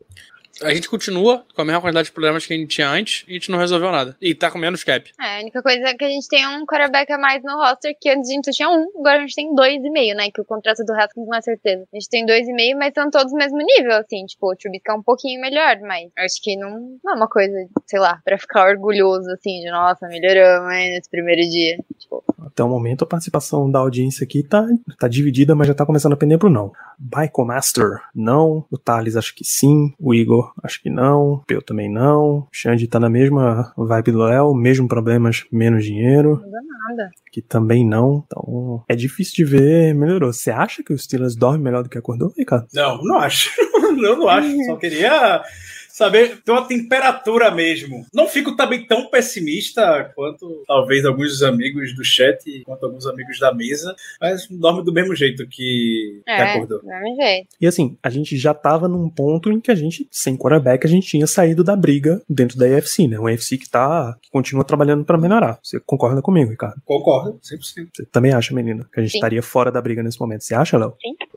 A 0.62 0.74
gente 0.74 0.88
continua 0.88 1.44
com 1.54 1.62
a 1.62 1.64
mesma 1.64 1.80
quantidade 1.80 2.06
de 2.06 2.12
problemas 2.12 2.46
que 2.46 2.52
a 2.52 2.56
gente 2.56 2.68
tinha 2.68 2.90
antes 2.90 3.24
e 3.26 3.30
a 3.30 3.34
gente 3.34 3.50
não 3.50 3.58
resolveu 3.58 3.90
nada. 3.90 4.16
E 4.20 4.34
tá 4.34 4.50
com 4.50 4.58
menos 4.58 4.84
cap. 4.84 5.10
É, 5.20 5.38
a 5.38 5.40
única 5.40 5.62
coisa 5.62 5.88
é 5.88 5.94
que 5.94 6.04
a 6.04 6.08
gente 6.08 6.28
tem 6.28 6.46
um 6.46 6.66
quarterback 6.66 7.10
a 7.12 7.18
mais 7.18 7.42
no 7.42 7.56
roster, 7.56 7.96
que 7.98 8.10
antes 8.10 8.28
a 8.28 8.32
gente 8.32 8.50
tinha 8.50 8.68
um, 8.68 8.86
agora 8.98 9.18
a 9.18 9.20
gente 9.20 9.34
tem 9.34 9.54
dois 9.54 9.82
e 9.82 9.90
meio, 9.90 10.14
né? 10.14 10.30
Que 10.30 10.40
o 10.40 10.44
contrato 10.44 10.84
do 10.84 10.92
Haskins 10.92 11.26
não 11.26 11.36
é 11.36 11.40
certeza. 11.40 11.86
A 11.92 11.96
gente 11.96 12.08
tem 12.08 12.26
dois 12.26 12.46
e 12.46 12.52
meio, 12.52 12.76
mas 12.78 12.92
são 12.94 13.10
todos 13.10 13.32
no 13.32 13.38
mesmo 13.38 13.58
nível, 13.58 13.92
assim. 13.96 14.24
Tipo, 14.26 14.52
o 14.52 14.56
Trubisky 14.56 14.90
é 14.90 14.94
um 14.94 15.02
pouquinho 15.02 15.40
melhor, 15.40 15.78
mas 15.80 16.10
acho 16.18 16.42
que 16.42 16.56
não, 16.56 16.98
não 17.02 17.12
é 17.12 17.16
uma 17.16 17.28
coisa, 17.28 17.54
sei 17.86 17.98
lá, 17.98 18.20
pra 18.24 18.38
ficar 18.38 18.68
orgulhoso, 18.68 19.30
assim, 19.30 19.60
de 19.60 19.70
nossa, 19.70 20.06
melhoramos, 20.08 20.72
hein, 20.74 20.90
nesse 20.90 21.08
primeiro 21.10 21.42
dia. 21.48 21.78
Tipo, 21.98 22.22
Até 22.46 22.62
o 22.62 22.68
momento 22.68 23.04
a 23.04 23.06
participação 23.06 23.70
da 23.70 23.78
audiência 23.78 24.24
aqui 24.24 24.42
tá, 24.42 24.66
tá 24.98 25.08
dividida, 25.08 25.54
mas 25.54 25.68
já 25.68 25.74
tá 25.74 25.86
começando 25.86 26.12
a 26.12 26.16
pender 26.16 26.38
pro 26.38 26.50
não. 26.50 26.72
Baiko 26.98 27.44
Master, 27.44 27.98
não. 28.14 28.66
O 28.70 28.76
Thales 28.76 29.16
acho 29.16 29.34
que 29.34 29.44
sim. 29.44 29.94
O 29.98 30.14
Igor 30.14 30.49
Acho 30.62 30.82
que 30.82 30.90
não. 30.90 31.42
Peu 31.46 31.62
também 31.62 31.90
não. 31.90 32.46
Xande 32.52 32.86
tá 32.86 32.98
na 33.00 33.08
mesma 33.08 33.72
vibe 33.76 34.12
do 34.12 34.18
Léo, 34.18 34.54
mesmo 34.54 34.88
problemas, 34.88 35.44
menos 35.52 35.84
dinheiro. 35.84 36.42
Nada. 36.88 37.10
Que 37.32 37.40
também 37.40 37.86
não. 37.86 38.24
Então, 38.26 38.84
é 38.88 38.96
difícil 38.96 39.34
de 39.36 39.44
ver, 39.44 39.94
melhorou. 39.94 40.32
Você 40.32 40.50
acha 40.50 40.82
que 40.82 40.92
o 40.92 40.98
Steelers 40.98 41.36
dorme 41.36 41.62
melhor 41.62 41.82
do 41.82 41.88
que 41.88 41.98
acordou, 41.98 42.32
Ricardo? 42.36 42.66
Não, 42.74 42.98
não 43.02 43.18
acho. 43.18 43.50
Eu 44.02 44.16
não 44.16 44.28
acho. 44.28 44.64
Só 44.64 44.76
queria 44.76 45.42
saber 46.00 46.42
ter 46.42 46.50
uma 46.52 46.66
temperatura 46.66 47.50
mesmo. 47.50 48.04
Não 48.12 48.26
fico 48.26 48.56
também 48.56 48.86
tão 48.86 49.08
pessimista 49.10 50.10
quanto 50.14 50.62
talvez 50.66 51.04
alguns 51.04 51.28
dos 51.30 51.42
amigos 51.42 51.94
do 51.94 52.04
chat, 52.04 52.62
quanto 52.64 52.86
alguns 52.86 53.06
amigos 53.06 53.38
da 53.38 53.52
mesa, 53.54 53.94
mas 54.20 54.46
dorme 54.50 54.82
do 54.84 54.92
mesmo 54.92 55.14
jeito 55.14 55.46
que, 55.46 56.22
que 56.24 56.30
É, 56.30 56.42
acordou. 56.42 56.80
do 56.80 56.86
mesmo 56.86 57.16
jeito. 57.16 57.48
E 57.60 57.66
assim, 57.66 57.96
a 58.02 58.10
gente 58.10 58.36
já 58.36 58.54
tava 58.54 58.88
num 58.88 59.08
ponto 59.08 59.50
em 59.50 59.60
que 59.60 59.70
a 59.70 59.74
gente, 59.74 60.06
sem 60.10 60.36
quarterback, 60.36 60.86
a 60.86 60.90
gente 60.90 61.06
tinha 61.06 61.26
saído 61.26 61.62
da 61.62 61.76
briga 61.76 62.22
dentro 62.28 62.58
da 62.58 62.66
AFC, 62.66 63.06
né? 63.06 63.18
Uma 63.18 63.30
AFC 63.30 63.58
que 63.58 63.68
tá, 63.68 64.16
que 64.22 64.30
continua 64.30 64.64
trabalhando 64.64 65.04
pra 65.04 65.18
melhorar. 65.18 65.58
Você 65.62 65.78
concorda 65.80 66.22
comigo, 66.22 66.50
Ricardo? 66.50 66.80
Concordo, 66.84 67.38
100%. 67.42 67.88
Você 67.92 68.04
também 68.06 68.32
acha, 68.32 68.54
menina, 68.54 68.88
que 68.92 68.98
a 69.00 69.02
gente 69.02 69.12
Sim. 69.12 69.18
estaria 69.18 69.42
fora 69.42 69.70
da 69.70 69.80
briga 69.80 70.02
nesse 70.02 70.18
momento? 70.20 70.44
Você 70.44 70.54
acha, 70.54 70.78
Léo? 70.78 70.94
De- 71.00 71.29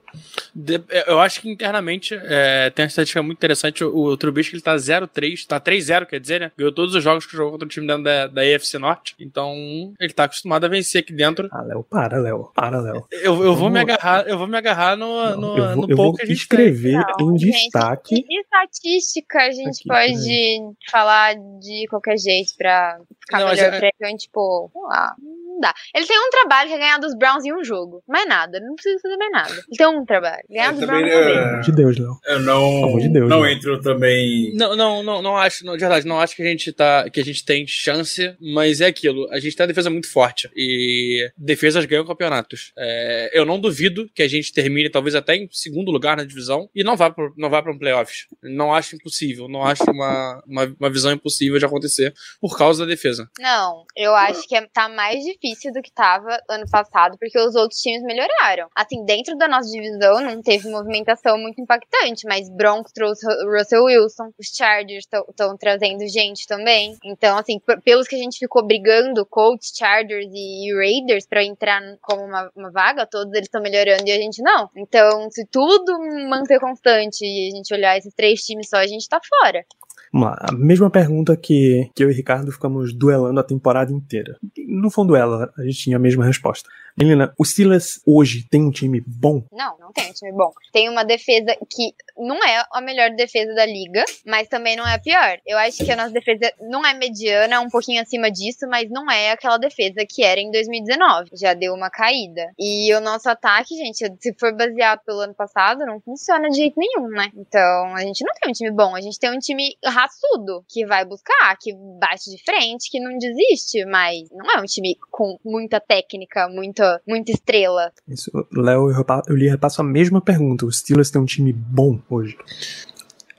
eu 1.08 1.19
acho 1.19 1.41
que 1.41 1.49
internamente 1.49 2.13
é, 2.15 2.69
tem 2.69 2.84
uma 2.84 2.88
estatística 2.88 3.21
muito 3.23 3.38
interessante. 3.38 3.84
O, 3.84 3.95
o 4.06 4.17
Trubisky 4.17 4.56
ele 4.56 4.62
tá 4.62 4.76
0-3, 4.76 5.45
tá 5.47 5.60
3-0, 5.60 6.06
quer 6.06 6.19
dizer, 6.19 6.39
né? 6.41 6.52
Ganhou 6.58 6.71
todos 6.71 6.95
os 6.95 7.04
jogos 7.04 7.26
que 7.26 7.34
jogou 7.36 7.54
contra 7.54 7.65
o 7.65 7.69
time 7.69 7.88
dentro 7.88 8.04
da, 8.04 8.28
da 8.28 8.41
AFC 8.41 8.78
Norte. 8.78 9.15
Então, 9.19 9.54
ele 9.99 10.13
tá 10.13 10.26
acostumado 10.26 10.65
a 10.65 10.69
vencer 10.69 11.02
aqui 11.02 11.13
dentro. 11.13 11.47
Ah, 11.52 11.62
Léo, 11.62 11.84
para, 11.84 12.17
Léo. 12.19 12.52
Para, 12.54 12.80
Léo. 12.80 13.06
Eu, 13.12 13.43
eu 13.43 13.56
vou 13.56 13.69
me 13.69 13.80
Vamos- 13.80 13.93
agarrar, 13.93 14.28
eu 14.28 14.38
vou 14.38 14.47
me 14.47 14.58
agarrar 14.58 14.95
no, 14.97 15.08
Não, 15.32 15.38
no, 15.41 15.58
eu 15.58 15.76
vou, 15.76 15.76
no 15.88 15.91
eu 15.91 15.95
pouco 15.95 16.04
vou 16.04 16.13
que 16.15 16.23
a 16.23 16.26
gente 16.26 16.47
tem. 16.47 16.60
escrever 16.67 17.04
Não, 17.19 17.36
em 17.36 17.39
gente, 17.39 17.52
destaque. 17.63 18.15
De 18.15 18.39
estatística 18.39 19.39
a 19.39 19.52
gente 19.52 19.80
Aqui, 19.80 19.88
pode 19.88 20.76
falar 20.91 21.36
de 21.60 21.88
qualquer 21.89 22.17
jeito 22.17 22.54
pra 22.58 22.99
ficar 23.21 23.39
Não, 23.39 23.49
melhor 23.49 23.73
é- 23.73 23.80
pra 23.80 23.89
ele. 24.10 24.17
Tipo, 24.17 24.69
sei 24.71 24.82
lá, 24.84 25.15
não 25.54 25.60
dá. 25.60 25.74
Ele 25.96 26.06
tem 26.06 26.18
um 26.20 26.30
trabalho 26.30 26.70
que 26.70 26.76
é 26.76 26.80
ganhar 26.80 26.98
dos 27.00 27.16
Browns 27.18 27.46
em 27.46 27.54
um 27.54 27.63
jogo. 27.63 28.04
Mais 28.08 28.28
nada, 28.28 28.58
ele 28.58 28.66
não 28.68 28.76
precisa 28.76 29.00
fazer 29.02 29.18
mais 29.18 29.32
nada. 29.32 29.52
Ele 29.54 29.78
tem 29.78 29.88
um 29.88 30.06
trabalho. 30.06 30.44
Ganhar 30.50 30.66
Eu 30.68 30.72
dos 30.74 30.80
também, 30.82 31.06
Browns 31.06 31.13
também. 31.13 31.34
é, 31.34 31.34
Pelo 31.34 31.50
amor 31.50 31.62
de 31.62 31.72
Deus, 31.72 31.98
Léo. 31.98 32.18
Eu 32.26 32.39
não, 32.42 32.60
Pelo 32.72 32.86
amor 32.86 33.02
de 33.02 33.10
Deus, 33.10 33.30
não 33.30 33.42
né? 33.42 33.54
entro 33.54 33.82
também. 33.82 34.54
Não, 34.56 34.76
não, 34.76 35.04
não, 35.04 35.22
não 35.22 35.38
acho, 35.38 35.66
não, 35.66 35.74
de 35.74 35.80
verdade, 35.80 36.06
não 36.08 36.20
acho 36.20 36.36
que 36.36 36.42
a 36.42 36.46
gente 36.46 36.72
tá, 36.72 37.10
que 37.10 37.20
a 37.20 37.24
gente 37.26 37.46
tem 37.46 37.66
chance, 37.68 38.36
mas 38.42 38.82
é 38.82 38.88
aquilo, 38.88 39.28
a 39.32 39.39
gente 39.39 39.56
tem 39.56 39.63
uma 39.63 39.68
defesa 39.68 39.89
muito 39.89 40.12
forte 40.12 40.50
e 40.56 41.32
defesas 41.38 41.86
ganham 41.86 42.06
campeonatos. 42.06 42.72
É, 42.78 43.30
eu 43.34 43.46
não 43.46 43.60
duvido 43.60 44.10
que 44.13 44.24
a 44.24 44.28
gente 44.28 44.52
termine 44.54 44.89
talvez 44.89 45.16
até 45.16 45.36
em 45.36 45.48
segundo 45.52 45.92
lugar 45.92 46.18
na 46.18 46.24
divisão 46.24 46.70
e 46.76 46.84
não 46.84 46.96
vá 46.96 47.10
pro, 47.10 47.34
não 47.38 47.50
vá 47.50 47.62
para 47.62 47.72
um 47.72 47.78
playoffs. 47.78 48.28
Não 48.42 48.74
acho 48.74 48.96
impossível, 48.96 49.48
não 49.48 49.63
acho 49.63 49.84
uma, 49.89 50.44
uma, 50.48 50.76
uma 50.80 50.89
visão 50.89 51.12
impossível 51.12 51.58
de 51.60 51.66
acontecer 51.66 52.13
por 52.42 52.58
causa 52.58 52.86
da 52.86 52.89
defesa. 52.89 53.30
Não, 53.39 53.86
eu 53.96 54.16
acho 54.16 54.48
que 54.48 54.56
é- 54.56 54.68
tá 54.74 54.88
mais 54.89 55.18
difícil 55.24 55.42
do 55.73 55.82
que 55.82 55.91
tava 55.91 56.39
ano 56.49 56.65
passado, 56.71 57.17
porque 57.19 57.38
os 57.38 57.53
outros 57.56 57.79
times 57.82 58.01
melhoraram. 58.03 58.69
Assim, 58.73 59.03
dentro 59.03 59.36
da 59.38 59.47
nossa 59.47 59.69
divisão 59.69 60.21
não 60.21 60.41
teve 60.41 60.69
movimentação 60.69 61.38
muito 61.38 61.60
impactante, 61.60 62.25
mas 62.25 62.49
Broncos 62.49 62.93
trouxe 62.93 63.25
Russell 63.45 63.84
Wilson, 63.84 64.32
os 64.39 64.47
Chargers 64.56 65.06
estão 65.06 65.58
trazendo 65.58 66.08
gente 66.08 66.47
também. 66.47 66.95
Então, 67.03 67.38
assim, 67.38 67.60
pelos 67.84 68.08
que 68.08 68.15
a 68.15 68.19
gente 68.19 68.39
ficou 68.39 68.65
brigando, 68.65 69.25
Colts, 69.25 69.73
Chargers 69.75 70.32
e 70.34 70.73
Raiders 70.73 71.27
pra 71.27 71.43
entrar 71.43 71.82
como 72.01 72.23
uma, 72.23 72.49
uma 72.56 72.71
vaga, 72.71 73.06
todos 73.06 73.34
eles 73.34 73.47
estão 73.47 73.62
melhorando 73.62 74.08
e 74.08 74.12
a 74.12 74.17
gente 74.17 74.41
não. 74.41 74.69
Então, 74.77 75.29
se 75.29 75.45
tudo 75.47 75.93
manter 76.29 76.60
constante 76.60 77.25
e 77.25 77.49
a 77.49 77.56
gente 77.56 77.73
olhar 77.73 77.97
esses 77.97 78.13
três 78.13 78.41
times 78.41 78.69
só, 78.69 78.77
a 78.77 78.88
gente 78.88 79.10
tá 79.10 79.19
fora. 79.41 79.65
Vamos 80.13 80.30
lá, 80.30 80.38
a 80.41 80.52
mesma 80.52 80.91
pergunta 80.91 81.36
que, 81.36 81.89
que 81.95 82.04
eu 82.04 82.12
e 82.12 82.13
Ricardo 82.13 82.52
ficamos 82.52 82.93
duelando 82.93 83.39
a 83.39 83.43
temporada 83.43 83.91
inteira. 83.91 84.38
Não 84.67 84.91
foi 84.91 85.04
um 85.04 85.08
duelo, 85.08 85.49
a 85.58 85.63
gente 85.63 85.80
tinha 85.80 85.97
a 85.97 85.99
mesma 85.99 86.23
resposta. 86.23 86.69
Menina, 86.97 87.34
o 87.39 87.45
Steelers 87.45 87.99
hoje 88.06 88.47
tem 88.49 88.63
um 88.63 88.71
time 88.71 89.01
bom? 89.06 89.43
Não, 89.51 89.77
não 89.79 89.91
tem 89.91 90.10
um 90.10 90.13
time 90.13 90.32
bom. 90.32 90.51
Tem 90.71 90.89
uma 90.89 91.03
defesa 91.03 91.56
que 91.69 91.93
não 92.17 92.38
é 92.43 92.63
a 92.71 92.82
melhor 92.82 93.12
defesa 93.12 93.53
da 93.53 93.65
liga, 93.65 94.03
mas 94.25 94.47
também 94.47 94.75
não 94.75 94.88
é 94.88 94.95
a 94.95 94.99
pior. 94.99 95.38
Eu 95.45 95.58
acho 95.58 95.84
que 95.84 95.91
a 95.91 95.95
nossa 95.95 96.12
defesa 96.12 96.51
não 96.62 96.86
é 96.86 96.93
mediana, 96.93 97.56
é 97.56 97.60
um 97.60 97.69
pouquinho 97.69 98.01
acima 98.01 98.29
disso, 98.32 98.67
mas 98.69 98.89
não 98.89 99.10
é 99.10 99.32
aquela 99.32 99.58
defesa 99.58 100.06
que 100.08 100.23
era 100.23 100.39
em 100.39 100.51
2019. 100.51 101.32
Já 101.34 101.53
deu 101.53 101.73
uma 101.73 101.89
caída. 101.89 102.51
E 102.60 102.93
o 102.93 103.01
nosso 103.01 103.29
ataque, 103.29 103.75
gente, 103.75 103.97
se 104.19 104.34
for 104.39 104.56
baseado 104.56 105.01
pelo 105.06 105.21
ano 105.21 105.34
passado, 105.34 105.86
não 105.86 105.99
funciona 106.01 106.49
de 106.49 106.58
jeito 106.58 106.75
nenhum, 106.77 107.08
né? 107.08 107.29
Então, 107.36 107.95
a 107.95 108.01
gente 108.01 108.23
não 108.23 108.34
tem 108.34 108.49
um 108.49 108.53
time 108.53 108.71
bom, 108.71 108.95
a 108.95 109.01
gente 109.01 109.19
tem 109.19 109.32
um 109.32 109.39
time 109.39 109.75
raçudo, 109.84 110.63
que 110.69 110.86
vai 110.86 111.06
buscar, 111.06 111.58
que 111.60 111.73
bate 111.99 112.29
de 112.29 112.43
frente, 112.43 112.89
que 112.89 112.99
não 112.99 113.17
desiste, 113.17 113.86
mas 113.86 114.29
não 114.32 114.51
é 114.51 114.62
um 114.62 114.65
time 114.65 114.97
com 115.12 115.38
muita 115.43 115.79
técnica, 115.79 116.47
muita, 116.47 116.83
muita 117.08 117.32
estrela. 117.32 117.91
Isso, 118.08 118.32
Léo, 118.52 118.89
eu, 118.89 119.06
eu 119.28 119.36
lhe 119.36 119.50
repasso 119.50 119.82
a 119.82 119.84
mesma 119.84 120.22
pergunta. 120.22 120.65
O 120.65 120.72
Steelers 120.72 121.10
tem 121.12 121.22
um 121.22 121.26
time 121.26 121.54
bom 121.54 122.00
hoje? 122.10 122.38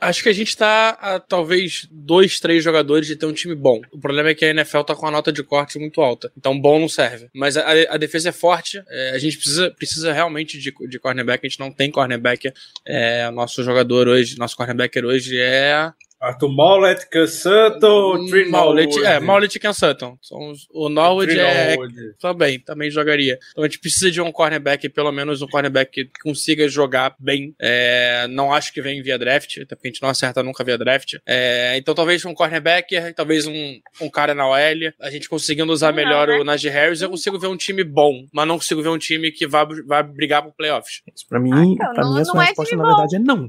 Acho 0.05 0.23
que 0.23 0.29
a 0.29 0.35
gente 0.35 0.55
tá 0.55 0.91
a 1.01 1.19
talvez 1.19 1.89
dois, 1.91 2.39
três 2.39 2.63
jogadores 2.63 3.07
de 3.07 3.17
ter 3.17 3.25
um 3.25 3.33
time 3.33 3.55
bom. 3.55 3.81
O 3.91 3.99
problema 3.99 4.29
é 4.29 4.35
que 4.35 4.45
a 4.45 4.51
NFL 4.51 4.83
tá 4.83 4.95
com 4.95 5.07
a 5.07 5.11
nota 5.11 5.33
de 5.33 5.43
corte 5.43 5.79
muito 5.79 6.03
alta. 6.03 6.31
Então 6.37 6.61
bom 6.61 6.79
não 6.79 6.89
serve. 6.89 7.29
Mas 7.35 7.57
a, 7.57 7.65
a 7.89 7.97
defesa 7.97 8.29
é 8.29 8.33
forte. 8.33 8.83
é, 8.91 9.13
a 9.15 9.19
gente 9.19 9.39
precisa, 9.39 9.71
precisa 9.71 10.13
realmente 10.13 10.59
de, 10.59 10.75
de 10.89 10.99
cornerback. 10.99 11.47
A 11.47 11.49
gente 11.49 11.61
não 11.61 11.73
tem 11.73 11.91
cornerback. 11.91 12.53
É, 12.87 13.31
nosso 13.31 13.63
jogador 13.63 14.07
hoje, 14.07 14.37
nosso 14.37 14.57
cornerbacker 14.57 15.05
hoje 15.07 15.39
é. 15.39 15.91
Arthur 16.25 16.49
Mollett, 16.49 17.09
Cansato, 17.09 18.27
Tree 18.29 18.49
Maulet, 18.51 18.87
Norwood. 18.89 19.07
é, 19.07 19.21
Maulet 19.21 19.55
e 19.57 19.61
Ken 19.61 19.73
Sutton. 19.73 20.17
São 20.23 20.51
os- 20.51 20.67
o 20.73 20.89
Norwood 20.89 21.39
é, 21.39 21.77
também, 22.21 22.59
também 22.61 22.91
jogaria. 22.91 23.39
Então 23.53 23.65
a 23.65 23.67
gente 23.67 23.79
precisa 23.79 24.11
de 24.11 24.21
um 24.21 24.33
cornerback, 24.33 24.89
pelo 24.89 25.13
menos 25.13 25.43
um 25.43 25.47
cornerback 25.47 26.05
que 26.07 26.21
consiga 26.23 26.67
jogar 26.69 27.15
bem. 27.19 27.55
É, 27.61 28.27
não 28.29 28.53
acho 28.53 28.73
que 28.73 28.81
vem 28.83 29.03
via 29.03 29.19
draft, 29.19 29.59
até 29.59 29.75
porque 29.75 29.89
a 29.89 29.91
gente 29.91 30.03
não 30.03 30.09
acerta 30.09 30.43
nunca 30.43 30.65
via 30.65 30.79
draft. 30.79 31.15
É, 31.27 31.77
então 31.77 31.95
talvez 31.95 32.25
um 32.25 32.35
cornerback, 32.35 33.13
talvez 33.15 33.47
um, 33.47 33.79
um 34.01 34.11
cara 34.11 34.35
na 34.35 34.47
OL, 34.49 34.57
a 35.01 35.11
gente 35.11 35.29
conseguindo 35.29 35.73
usar 35.73 35.89
Não, 35.89 35.97
melhor 35.97 36.29
né? 36.29 36.39
o 36.39 36.45
Najee 36.45 36.71
Harris, 36.71 37.03
eu 37.03 37.11
consigo 37.11 37.39
ver 37.39 37.49
um 37.49 37.57
time 37.57 37.85
bom, 37.85 38.25
mas 38.33 38.47
não 38.49 38.57
consigo 38.57 38.83
ver 38.83 38.89
um 38.89 38.99
time 38.99 39.31
que 39.31 39.47
vá, 39.47 39.67
vá 39.87 40.03
brigar 40.03 40.43
pro 40.43 40.53
playoffs. 40.53 41.03
Isso 41.15 41.27
pra 41.29 41.39
mim, 41.41 41.51
então, 41.75 41.93
pra 41.95 42.03
não- 42.05 42.15
mim 42.15 42.21
a 42.21 42.25
sua 42.25 42.43
é 42.43 42.47
resposta 42.47 42.77
na 42.77 42.85
verdade 42.85 43.17
é 43.17 43.19
não. 43.19 43.49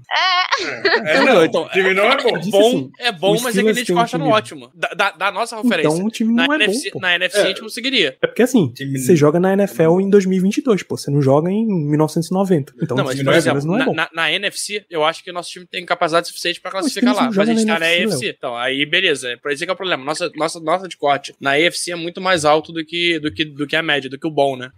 É, 1.05 1.19
não, 1.21 1.45
Então, 1.45 1.63
o 1.63 1.69
time 1.69 1.93
não 1.93 2.05
é 2.05 2.17
bom. 2.21 2.37
Disse 2.37 2.51
bom 2.51 2.64
assim, 2.67 2.91
é 2.99 3.11
bom, 3.11 3.39
mas 3.41 3.57
é 3.57 3.63
que 3.63 3.69
a 3.69 3.73
gente 3.73 3.91
um 3.91 3.95
gosta 3.95 4.17
no 4.17 4.27
ótimo. 4.29 4.71
Da, 4.75 4.89
da- 4.89 5.11
da 5.11 5.31
nossa 5.31 5.55
referência. 5.61 5.93
Então 5.95 6.05
o 6.05 6.09
time 6.09 6.33
na, 6.33 6.45
não 6.47 6.53
é 6.53 6.63
NFC, 6.63 6.85
bom, 6.89 6.93
pô. 6.93 6.99
na 6.99 7.15
NFC 7.15 7.37
a 7.39 7.45
gente 7.45 7.61
conseguiria. 7.61 8.17
É 8.21 8.27
porque 8.27 8.43
assim, 8.43 8.69
Time- 8.73 8.97
você 8.99 9.15
joga 9.15 9.39
na 9.39 9.53
NFL 9.53 9.99
em 10.01 10.09
2022, 10.09 10.83
pô. 10.83 10.97
Você 10.97 11.09
não 11.11 11.21
joga 11.21 11.49
em 11.51 11.65
1990. 11.65 12.73
Então 12.81 12.97
Não, 12.97 13.05
mas, 13.05 13.15
por 13.17 13.23
do 13.25 13.31
exemplo, 13.33 13.65
não 13.65 13.75
é 13.75 13.79
na, 13.79 13.85
bom. 13.85 13.93
na- 13.93 14.09
na 14.13 14.31
NFC, 14.31 14.85
eu 14.89 15.03
acho 15.03 15.23
que 15.23 15.29
o 15.29 15.33
nosso 15.33 15.49
time 15.51 15.65
tem 15.65 15.85
capacidade 15.85 16.27
suficiente 16.27 16.59
pra 16.61 16.71
classificar 16.71 17.15
lá. 17.15 17.25
Mas 17.25 17.37
a 17.39 17.45
gente 17.45 17.65
na 17.65 17.73
tá 17.75 17.79
na 17.79 17.93
NFC, 17.93 18.15
AFC. 18.27 18.35
Então, 18.37 18.55
aí 18.55 18.85
beleza. 18.85 19.37
Por 19.41 19.51
isso 19.51 19.63
que 19.63 19.69
é 19.69 19.73
o 19.73 19.75
problema. 19.75 20.03
Nossa, 20.03 20.31
nossa 20.35 20.59
nota 20.59 20.87
de 20.87 20.97
corte 20.97 21.33
na 21.39 21.51
AFC 21.51 21.91
é 21.91 21.95
muito 21.95 22.21
mais 22.21 22.45
alto 22.45 22.71
do 22.71 22.83
que, 22.85 23.19
do, 23.19 23.31
que, 23.31 23.45
do 23.45 23.65
que 23.67 23.75
a 23.75 23.83
média, 23.83 24.09
do 24.09 24.17
que 24.19 24.27
o 24.27 24.31
bom, 24.31 24.55
né? 24.55 24.69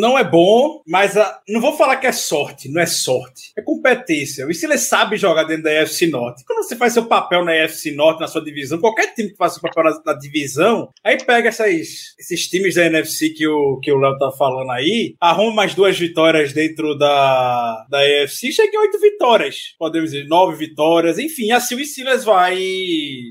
Não 0.00 0.18
é 0.18 0.24
bom, 0.24 0.82
mas 0.86 1.16
a- 1.16 1.40
não 1.48 1.60
vou 1.60 1.76
falar 1.76 1.96
que 1.96 2.06
é 2.06 2.12
sorte, 2.12 2.68
não 2.70 2.82
é 2.82 2.86
sorte. 2.86 3.52
É 3.56 3.62
competência. 3.62 4.46
O 4.46 4.52
Steelers 4.52 4.82
sabe 4.82 5.16
jogar 5.16 5.44
dentro 5.44 5.62
da 5.64 5.70
AFC 5.82 6.06
Norte. 6.08 6.44
Quando 6.44 6.62
você 6.62 6.76
faz 6.76 6.92
seu 6.92 7.06
papel 7.06 7.44
na 7.44 7.52
AFC 7.52 7.92
Norte, 7.92 8.20
na 8.20 8.28
sua 8.28 8.44
divisão, 8.44 8.78
qualquer 8.78 9.14
time 9.14 9.30
que 9.30 9.36
faz 9.36 9.54
seu 9.54 9.62
papel 9.62 9.84
na, 9.84 10.12
na 10.12 10.18
divisão, 10.18 10.90
aí 11.02 11.16
pega 11.24 11.48
essas, 11.48 12.14
esses 12.18 12.48
times 12.48 12.74
da 12.74 12.84
NFC 12.86 13.30
que 13.30 13.46
o 13.46 13.78
que 13.80 13.90
Léo 13.90 14.18
tá 14.18 14.30
falando 14.32 14.70
aí, 14.72 15.14
arruma 15.20 15.54
mais 15.54 15.74
duas 15.74 15.98
vitórias 15.98 16.52
dentro 16.52 16.96
da, 16.96 17.86
da 17.88 17.98
AFC, 18.00 18.52
chega 18.52 18.70
em 18.74 18.78
oito 18.80 18.98
vitórias. 19.00 19.74
Podemos 19.78 20.10
dizer, 20.10 20.26
nove 20.28 20.56
vitórias. 20.56 21.18
Enfim, 21.18 21.50
assim 21.50 21.74
o 21.74 21.84
Steelers 21.84 22.24
vai, 22.24 22.58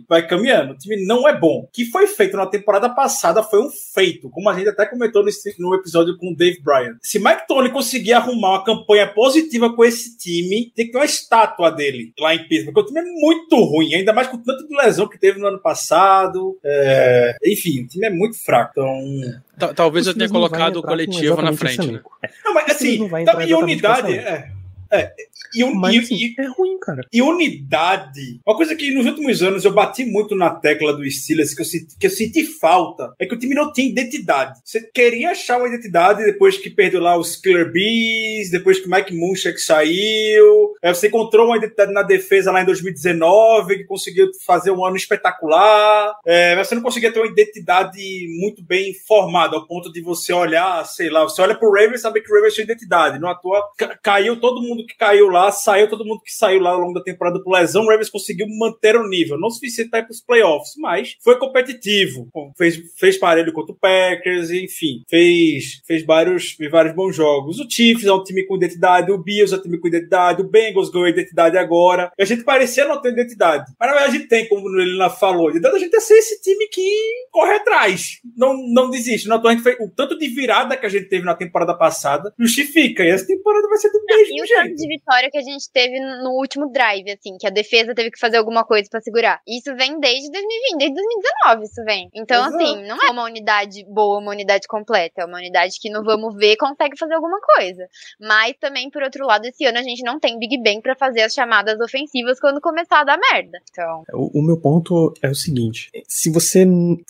vai 0.07 0.25
caminhando. 0.27 0.73
O 0.73 0.77
time 0.77 1.05
não 1.05 1.27
é 1.27 1.37
bom. 1.37 1.65
O 1.65 1.69
que 1.71 1.85
foi 1.85 2.07
feito 2.07 2.35
na 2.35 2.47
temporada 2.47 2.89
passada 2.89 3.43
foi 3.43 3.61
um 3.61 3.69
feito, 3.93 4.29
como 4.29 4.49
a 4.49 4.55
gente 4.57 4.69
até 4.69 4.85
comentou 4.85 5.23
nesse, 5.23 5.53
no 5.59 5.75
episódio 5.75 6.17
com 6.17 6.31
o 6.31 6.35
Dave 6.47 6.61
Bryan. 6.61 6.97
Se 7.01 7.19
Mike 7.19 7.47
Tony 7.47 7.69
conseguir 7.71 8.13
arrumar 8.13 8.49
uma 8.51 8.63
campanha 8.63 9.07
positiva 9.07 9.73
com 9.75 9.83
esse 9.83 10.17
time, 10.17 10.71
tem 10.75 10.85
que 10.85 10.91
ter 10.91 10.97
uma 10.97 11.05
estátua 11.05 11.69
dele 11.71 12.13
lá 12.19 12.33
em 12.35 12.47
Pittsburgh, 12.47 12.73
porque 12.73 12.91
o 12.91 12.93
time 12.93 12.99
é 13.07 13.11
muito 13.13 13.55
ruim, 13.63 13.93
ainda 13.95 14.13
mais 14.13 14.27
com 14.27 14.37
tanto 14.37 14.67
de 14.67 14.75
lesão 14.75 15.07
que 15.07 15.19
teve 15.19 15.39
no 15.39 15.47
ano 15.47 15.59
passado. 15.59 16.57
É, 16.63 17.35
Enfim, 17.45 17.83
o 17.83 17.87
time 17.87 18.05
é 18.05 18.09
muito 18.09 18.37
fraco. 18.43 18.71
Então. 18.71 19.41
Ta- 19.57 19.73
Talvez 19.73 20.05
O 20.07 20.11
eu 20.11 20.13
tenha 20.13 20.29
colocado 20.29 20.77
o 20.77 20.81
coletivo 20.83 21.41
na 21.41 21.53
frente, 21.53 21.91
né? 21.91 22.01
É. 22.23 22.29
Não, 22.45 22.53
mas 22.53 22.67
O 22.67 22.71
assim, 22.71 22.97
não 22.99 23.09
tá- 23.09 23.19
e 23.19 23.23
exatamente 23.23 23.53
com 23.53 23.59
unidade. 23.63 24.17
essa 24.17 24.56
É. 24.91 25.11
E, 25.55 25.63
un- 25.63 25.73
Mas 25.73 25.95
e- 25.95 25.99
assim, 25.99 26.15
e- 26.15 26.35
é 26.39 26.45
ruim, 26.47 26.77
cara. 26.79 27.01
e 27.11 27.21
unidade. 27.21 28.39
Uma 28.45 28.55
coisa 28.55 28.75
que 28.75 28.91
nos 28.93 29.05
últimos 29.05 29.41
anos 29.41 29.63
eu 29.65 29.71
bati 29.73 30.05
muito 30.05 30.35
na 30.35 30.49
tecla 30.49 30.93
do 30.93 31.09
Steelers, 31.09 31.53
que 31.53 31.61
eu, 31.61 31.65
senti, 31.65 31.97
que 31.99 32.07
eu 32.07 32.11
senti 32.11 32.45
falta, 32.45 33.13
é 33.19 33.25
que 33.25 33.33
o 33.33 33.39
time 33.39 33.55
não 33.55 33.71
tinha 33.71 33.87
identidade. 33.89 34.59
Você 34.63 34.81
queria 34.81 35.31
achar 35.31 35.57
uma 35.57 35.67
identidade 35.67 36.23
depois 36.23 36.57
que 36.57 36.69
perdeu 36.69 37.01
lá 37.01 37.17
os 37.17 37.35
Killer 37.37 37.71
Bees, 37.71 38.49
depois 38.51 38.79
que 38.79 38.87
o 38.87 38.89
Mike 38.91 39.13
Munchak 39.15 39.59
saiu. 39.59 40.73
Aí 40.83 40.93
você 40.93 41.07
encontrou 41.07 41.47
uma 41.47 41.57
identidade 41.57 41.91
na 41.93 42.03
defesa 42.03 42.51
lá 42.51 42.61
em 42.61 42.65
2019, 42.65 43.77
que 43.77 43.83
conseguiu 43.85 44.27
fazer 44.45 44.71
um 44.71 44.85
ano 44.85 44.95
espetacular. 44.97 46.13
É, 46.25 46.55
mas 46.55 46.67
você 46.67 46.75
não 46.75 46.81
conseguia 46.81 47.11
ter 47.11 47.19
uma 47.19 47.27
identidade 47.31 48.27
muito 48.39 48.63
bem 48.63 48.93
formada, 49.07 49.55
ao 49.55 49.65
ponto 49.67 49.91
de 49.91 50.01
você 50.01 50.33
olhar, 50.33 50.85
sei 50.85 51.09
lá, 51.09 51.23
você 51.23 51.41
olha 51.41 51.55
pro 51.55 51.71
Ravens 51.71 51.99
e 51.99 52.03
saber 52.03 52.21
que 52.21 52.31
o 52.31 52.35
Ravens 52.35 52.53
tinha 52.53 52.65
identidade. 52.65 53.19
Não 53.19 53.33
ca- 53.77 53.97
caiu 54.01 54.39
todo 54.39 54.61
mundo 54.61 54.76
que 54.85 54.95
caiu 54.95 55.29
lá, 55.29 55.51
saiu 55.51 55.89
todo 55.89 56.05
mundo 56.05 56.21
que 56.23 56.31
saiu 56.31 56.61
lá 56.61 56.71
ao 56.71 56.79
longo 56.79 56.93
da 56.93 57.03
temporada 57.03 57.41
por 57.41 57.51
lesão. 57.51 57.83
O 57.83 57.89
Ravens 57.89 58.09
conseguiu 58.09 58.47
manter 58.57 58.95
o 58.95 59.07
nível, 59.07 59.39
não 59.39 59.47
o 59.47 59.51
suficiente 59.51 59.89
para 59.89 59.99
ir 59.99 60.05
pros 60.05 60.21
playoffs, 60.21 60.73
mas 60.77 61.15
foi 61.23 61.37
competitivo. 61.37 62.29
Fez, 62.57 62.77
fez 62.97 63.17
parelho 63.17 63.53
contra 63.53 63.73
o 63.73 63.77
Packers, 63.77 64.51
enfim, 64.51 65.03
fez, 65.09 65.81
fez 65.85 66.05
vários, 66.05 66.51
fez 66.51 66.69
vários 66.69 66.95
bons 66.95 67.15
jogos. 67.15 67.59
O 67.59 67.69
Chiefs 67.69 68.05
é 68.05 68.13
um 68.13 68.23
time 68.23 68.45
com 68.45 68.55
identidade, 68.55 69.11
o 69.11 69.17
Bills 69.17 69.53
é 69.53 69.57
um 69.57 69.61
time 69.61 69.79
com 69.79 69.87
identidade, 69.87 70.41
o 70.41 70.49
Bengals 70.49 70.89
ganhou 70.89 71.07
identidade 71.07 71.57
agora. 71.57 72.11
E 72.17 72.23
a 72.23 72.25
gente 72.25 72.43
parecia 72.43 72.87
não 72.87 73.01
ter 73.01 73.11
identidade. 73.11 73.65
Mas 73.79 73.89
na 73.89 73.95
verdade 73.95 74.15
a 74.15 74.19
gente 74.19 74.29
tem, 74.29 74.47
como 74.47 74.67
ele 74.79 74.95
lá 74.95 75.09
falou, 75.09 75.51
então 75.51 75.75
a 75.75 75.79
gente 75.79 75.95
é 75.95 75.99
ser 75.99 76.15
esse 76.15 76.41
time 76.41 76.67
que 76.67 76.87
corre 77.31 77.53
atrás, 77.53 78.19
não, 78.35 78.55
não 78.67 78.89
desiste. 78.89 79.27
Não, 79.27 79.45
a 79.45 79.51
gente 79.51 79.63
fez, 79.63 79.77
o 79.79 79.89
tanto 79.89 80.17
de 80.17 80.27
virada 80.27 80.77
que 80.77 80.85
a 80.85 80.89
gente 80.89 81.09
teve 81.09 81.25
na 81.25 81.35
temporada 81.35 81.73
passada 81.73 82.33
justifica. 82.37 83.03
E 83.03 83.09
essa 83.09 83.25
temporada 83.25 83.67
vai 83.67 83.77
ser 83.77 83.91
do 83.91 84.03
mesmo 84.05 84.45
jeito. 84.45 84.66
De 84.75 84.87
vitória 84.87 85.29
que 85.31 85.37
a 85.37 85.41
gente 85.41 85.69
teve 85.71 85.99
no 85.99 86.31
último 86.31 86.71
drive, 86.71 87.11
assim, 87.11 87.37
que 87.39 87.47
a 87.47 87.49
defesa 87.49 87.93
teve 87.93 88.11
que 88.11 88.19
fazer 88.19 88.37
alguma 88.37 88.63
coisa 88.63 88.87
pra 88.89 89.01
segurar. 89.01 89.41
Isso 89.47 89.75
vem 89.75 89.99
desde 89.99 90.31
2020, 90.31 90.77
desde 90.77 90.95
2019 90.95 91.63
isso 91.63 91.83
vem. 91.85 92.09
Então, 92.13 92.45
Exato. 92.47 92.63
assim, 92.63 92.87
não 92.87 92.97
é 93.01 93.11
uma 93.11 93.23
unidade 93.23 93.85
boa, 93.87 94.19
uma 94.19 94.31
unidade 94.31 94.67
completa. 94.67 95.21
É 95.21 95.25
uma 95.25 95.37
unidade 95.37 95.77
que 95.79 95.89
no 95.89 96.03
Vamos 96.03 96.35
Ver 96.35 96.55
consegue 96.57 96.97
fazer 96.97 97.13
alguma 97.15 97.39
coisa. 97.39 97.87
Mas 98.19 98.53
também, 98.59 98.89
por 98.89 99.03
outro 99.03 99.25
lado, 99.25 99.45
esse 99.45 99.65
ano 99.65 99.77
a 99.77 99.83
gente 99.83 100.03
não 100.03 100.19
tem 100.19 100.39
Big 100.39 100.61
Ben 100.61 100.81
pra 100.81 100.95
fazer 100.95 101.21
as 101.21 101.33
chamadas 101.33 101.79
ofensivas 101.79 102.39
quando 102.39 102.61
começar 102.61 103.01
a 103.01 103.03
dar 103.03 103.19
merda. 103.31 103.59
Então, 103.69 104.03
O, 104.13 104.39
o 104.39 104.43
meu 104.43 104.59
ponto 104.59 105.13
é 105.21 105.29
o 105.29 105.35
seguinte: 105.35 105.89
se 106.07 106.31
você 106.31 106.65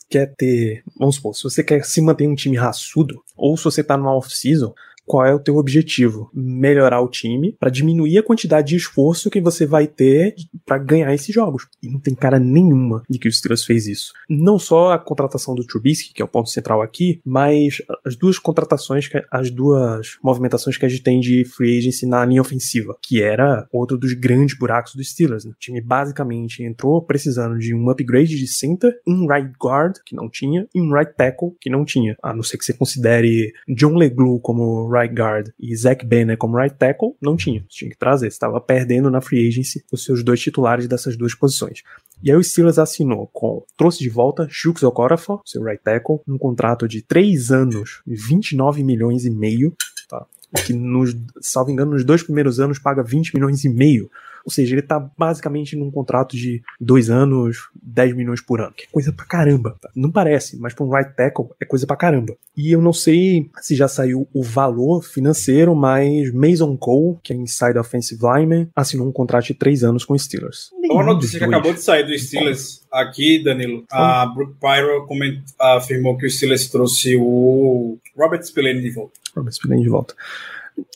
quer 0.09 0.33
ter, 0.37 0.83
vamos 0.97 1.15
supor, 1.15 1.35
se 1.35 1.43
você 1.43 1.63
quer 1.63 1.83
se 1.83 2.01
manter 2.01 2.27
um 2.27 2.35
time 2.35 2.57
raçudo, 2.57 3.23
ou 3.35 3.55
se 3.57 3.63
você 3.63 3.83
tá 3.83 3.97
numa 3.97 4.15
off-season, 4.15 4.73
qual 5.07 5.25
é 5.25 5.33
o 5.33 5.39
teu 5.39 5.55
objetivo? 5.55 6.29
Melhorar 6.33 6.99
o 6.99 7.07
time 7.07 7.55
pra 7.57 7.69
diminuir 7.69 8.17
a 8.17 8.23
quantidade 8.23 8.67
de 8.67 8.75
esforço 8.75 9.29
que 9.29 9.39
você 9.39 9.65
vai 9.65 9.87
ter 9.87 10.35
pra 10.65 10.77
ganhar 10.77 11.13
esses 11.13 11.33
jogos. 11.33 11.65
E 11.81 11.89
não 11.89 11.97
tem 11.97 12.13
cara 12.13 12.37
nenhuma 12.37 13.01
de 13.09 13.17
que 13.17 13.27
o 13.27 13.31
Steelers 13.31 13.63
fez 13.63 13.87
isso. 13.87 14.11
Não 14.29 14.59
só 14.59 14.91
a 14.91 14.99
contratação 14.99 15.55
do 15.55 15.65
Trubisky, 15.65 16.13
que 16.13 16.21
é 16.21 16.25
o 16.25 16.27
ponto 16.27 16.49
central 16.49 16.81
aqui, 16.81 17.21
mas 17.25 17.81
as 18.05 18.17
duas 18.17 18.37
contratações, 18.37 19.09
as 19.31 19.49
duas 19.49 20.17
movimentações 20.21 20.77
que 20.77 20.85
a 20.85 20.89
gente 20.89 21.03
tem 21.03 21.21
de 21.21 21.45
free 21.45 21.77
agency 21.77 22.05
na 22.05 22.25
linha 22.25 22.41
ofensiva, 22.41 22.97
que 23.01 23.23
era 23.23 23.65
outro 23.71 23.97
dos 23.97 24.11
grandes 24.13 24.57
buracos 24.57 24.93
do 24.93 25.03
Steelers. 25.03 25.45
Né? 25.45 25.51
O 25.51 25.59
time 25.59 25.79
basicamente 25.79 26.63
entrou 26.63 27.01
precisando 27.01 27.57
de 27.57 27.73
um 27.73 27.89
upgrade 27.89 28.37
de 28.37 28.47
center, 28.47 28.99
um 29.07 29.25
right 29.25 29.51
guard, 29.57 29.95
que 30.05 30.15
não 30.15 30.29
tinha, 30.29 30.67
e 30.75 30.81
um 30.81 30.93
right 30.93 31.13
tackle, 31.15 31.55
que 31.61 31.69
não 31.69 31.85
tinha. 31.85 32.17
A 32.21 32.33
não 32.33 32.43
ser 32.43 32.57
que 32.57 32.65
você 32.65 32.73
considere 32.73 33.53
John 33.69 33.95
LeGlue 33.95 34.41
como 34.41 34.89
right 34.89 34.96
guard 35.05 35.49
e 35.59 35.75
Zach 35.75 36.05
Banner 36.05 36.37
como 36.37 36.57
right 36.57 36.75
tackle, 36.75 37.15
não 37.21 37.35
tinha. 37.35 37.63
Tinha 37.69 37.91
que 37.91 37.97
trazer. 37.97 38.27
Estava 38.27 38.59
perdendo 38.59 39.09
na 39.09 39.21
free 39.21 39.47
agency 39.47 39.83
os 39.91 40.03
seus 40.03 40.23
dois 40.23 40.39
titulares 40.39 40.87
dessas 40.87 41.15
duas 41.15 41.35
posições. 41.35 41.83
E 42.23 42.31
aí 42.31 42.37
o 42.37 42.43
Steelers 42.43 42.79
assinou 42.79 43.27
com, 43.31 43.63
trouxe 43.77 43.99
de 43.99 44.09
volta 44.09 44.47
Shooks 44.49 44.83
Okorafor, 44.83 45.41
seu 45.45 45.63
right 45.63 45.81
tackle, 45.83 46.19
num 46.25 46.37
contrato 46.37 46.87
de 46.87 47.01
3 47.01 47.51
anos, 47.51 48.01
29 48.07 48.83
milhões 48.83 49.25
e 49.25 49.29
meio, 49.29 49.75
tá? 50.09 50.25
Que, 50.65 50.73
nos, 50.73 51.15
salvo 51.41 51.69
engano, 51.69 51.91
nos 51.91 52.03
dois 52.03 52.23
primeiros 52.23 52.59
anos 52.59 52.79
paga 52.79 53.03
20 53.03 53.35
milhões 53.35 53.63
e 53.63 53.69
meio. 53.69 54.09
Ou 54.47 54.51
seja, 54.51 54.73
ele 54.73 54.81
tá 54.81 54.97
basicamente 55.17 55.75
num 55.75 55.91
contrato 55.91 56.37
de 56.37 56.63
dois 56.79 57.09
anos, 57.09 57.67
10 57.83 58.15
milhões 58.15 58.39
por 58.39 58.61
ano. 58.61 58.71
Que 58.73 58.85
é 58.85 58.87
coisa 58.89 59.11
pra 59.11 59.25
caramba. 59.25 59.75
tá? 59.81 59.89
Não 59.93 60.09
parece, 60.09 60.55
mas 60.57 60.73
pra 60.73 60.85
um 60.85 60.89
right 60.89 61.13
tackle 61.17 61.47
é 61.59 61.65
coisa 61.65 61.85
pra 61.85 61.97
caramba. 61.97 62.33
E 62.55 62.71
eu 62.71 62.81
não 62.81 62.93
sei 62.93 63.49
se 63.59 63.75
já 63.75 63.89
saiu 63.89 64.25
o 64.33 64.41
valor 64.41 65.03
financeiro, 65.03 65.75
mas 65.75 66.33
Mason 66.33 66.77
Cole, 66.77 67.17
que 67.21 67.33
é 67.33 67.35
inside 67.35 67.77
offensive 67.77 68.21
lineman, 68.23 68.69
assinou 68.73 69.05
um 69.05 69.11
contrato 69.11 69.47
de 69.47 69.53
três 69.53 69.83
anos 69.83 70.05
com 70.05 70.13
os 70.13 70.23
Steelers. 70.23 70.71
Uma 70.89 71.03
notícia 71.03 71.37
que 71.39 71.43
acabou 71.45 71.73
de 71.73 71.81
sair 71.81 72.05
do 72.05 72.17
Steelers 72.17 72.87
aqui, 72.89 73.43
Danilo. 73.43 73.83
A 73.91 74.25
Brooke 74.27 74.55
Pyro 74.61 75.05
coment- 75.07 75.43
afirmou 75.59 76.17
que 76.17 76.25
o 76.25 76.29
Steelers 76.31 76.69
trouxe 76.69 77.17
o 77.19 77.97
Robert 78.15 78.41
Spillane 78.43 78.79
de 78.81 78.91
volta. 78.91 79.19
Robert 79.35 79.51
Spillane 79.53 79.83
de 79.83 79.89
volta. 79.89 80.15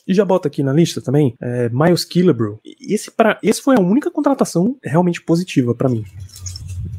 E 0.06 0.14
já 0.14 0.24
bota 0.24 0.48
aqui 0.48 0.62
na 0.62 0.72
lista 0.72 1.00
também, 1.00 1.34
é, 1.40 1.68
Miles 1.68 2.04
Killebrew. 2.04 2.58
Esse, 2.80 3.10
pra, 3.10 3.38
esse 3.42 3.60
foi 3.62 3.76
a 3.76 3.80
única 3.80 4.10
contratação 4.10 4.76
realmente 4.82 5.22
positiva 5.22 5.74
pra 5.74 5.88
mim. 5.88 6.04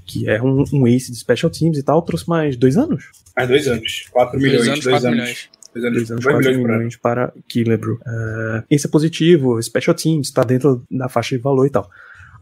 Que 0.05 0.29
é 0.29 0.41
um, 0.41 0.63
um 0.73 0.88
ace 0.88 1.11
de 1.11 1.17
special 1.17 1.49
teams 1.49 1.77
e 1.77 1.84
tal, 1.84 2.01
trouxe 2.01 2.27
mais 2.29 2.55
dois 2.55 2.77
anos? 2.77 3.05
Mais 3.36 3.47
dois 3.49 3.67
anos. 3.67 4.07
4 4.11 4.39
Dois 4.39 4.43
milhões. 4.51 4.67
anos, 4.67 4.84
dois 4.84 4.93
quatro 4.93 5.07
anos. 5.07 5.19
milhões. 5.19 5.49
Dois 5.73 5.86
anos. 5.86 5.97
Dois 5.97 6.11
anos, 6.11 6.23
dois 6.23 6.36
4 6.36 6.39
milhões 6.51 6.77
milhões 6.77 6.95
para 6.97 7.34
Killebrew. 7.47 7.99
É, 8.05 8.63
esse 8.69 8.86
é 8.88 8.89
positivo, 8.89 9.61
special 9.61 9.95
teams, 9.95 10.29
tá 10.31 10.43
dentro 10.43 10.84
da 10.89 11.09
faixa 11.09 11.36
de 11.36 11.41
valor 11.41 11.65
e 11.65 11.69
tal. 11.69 11.89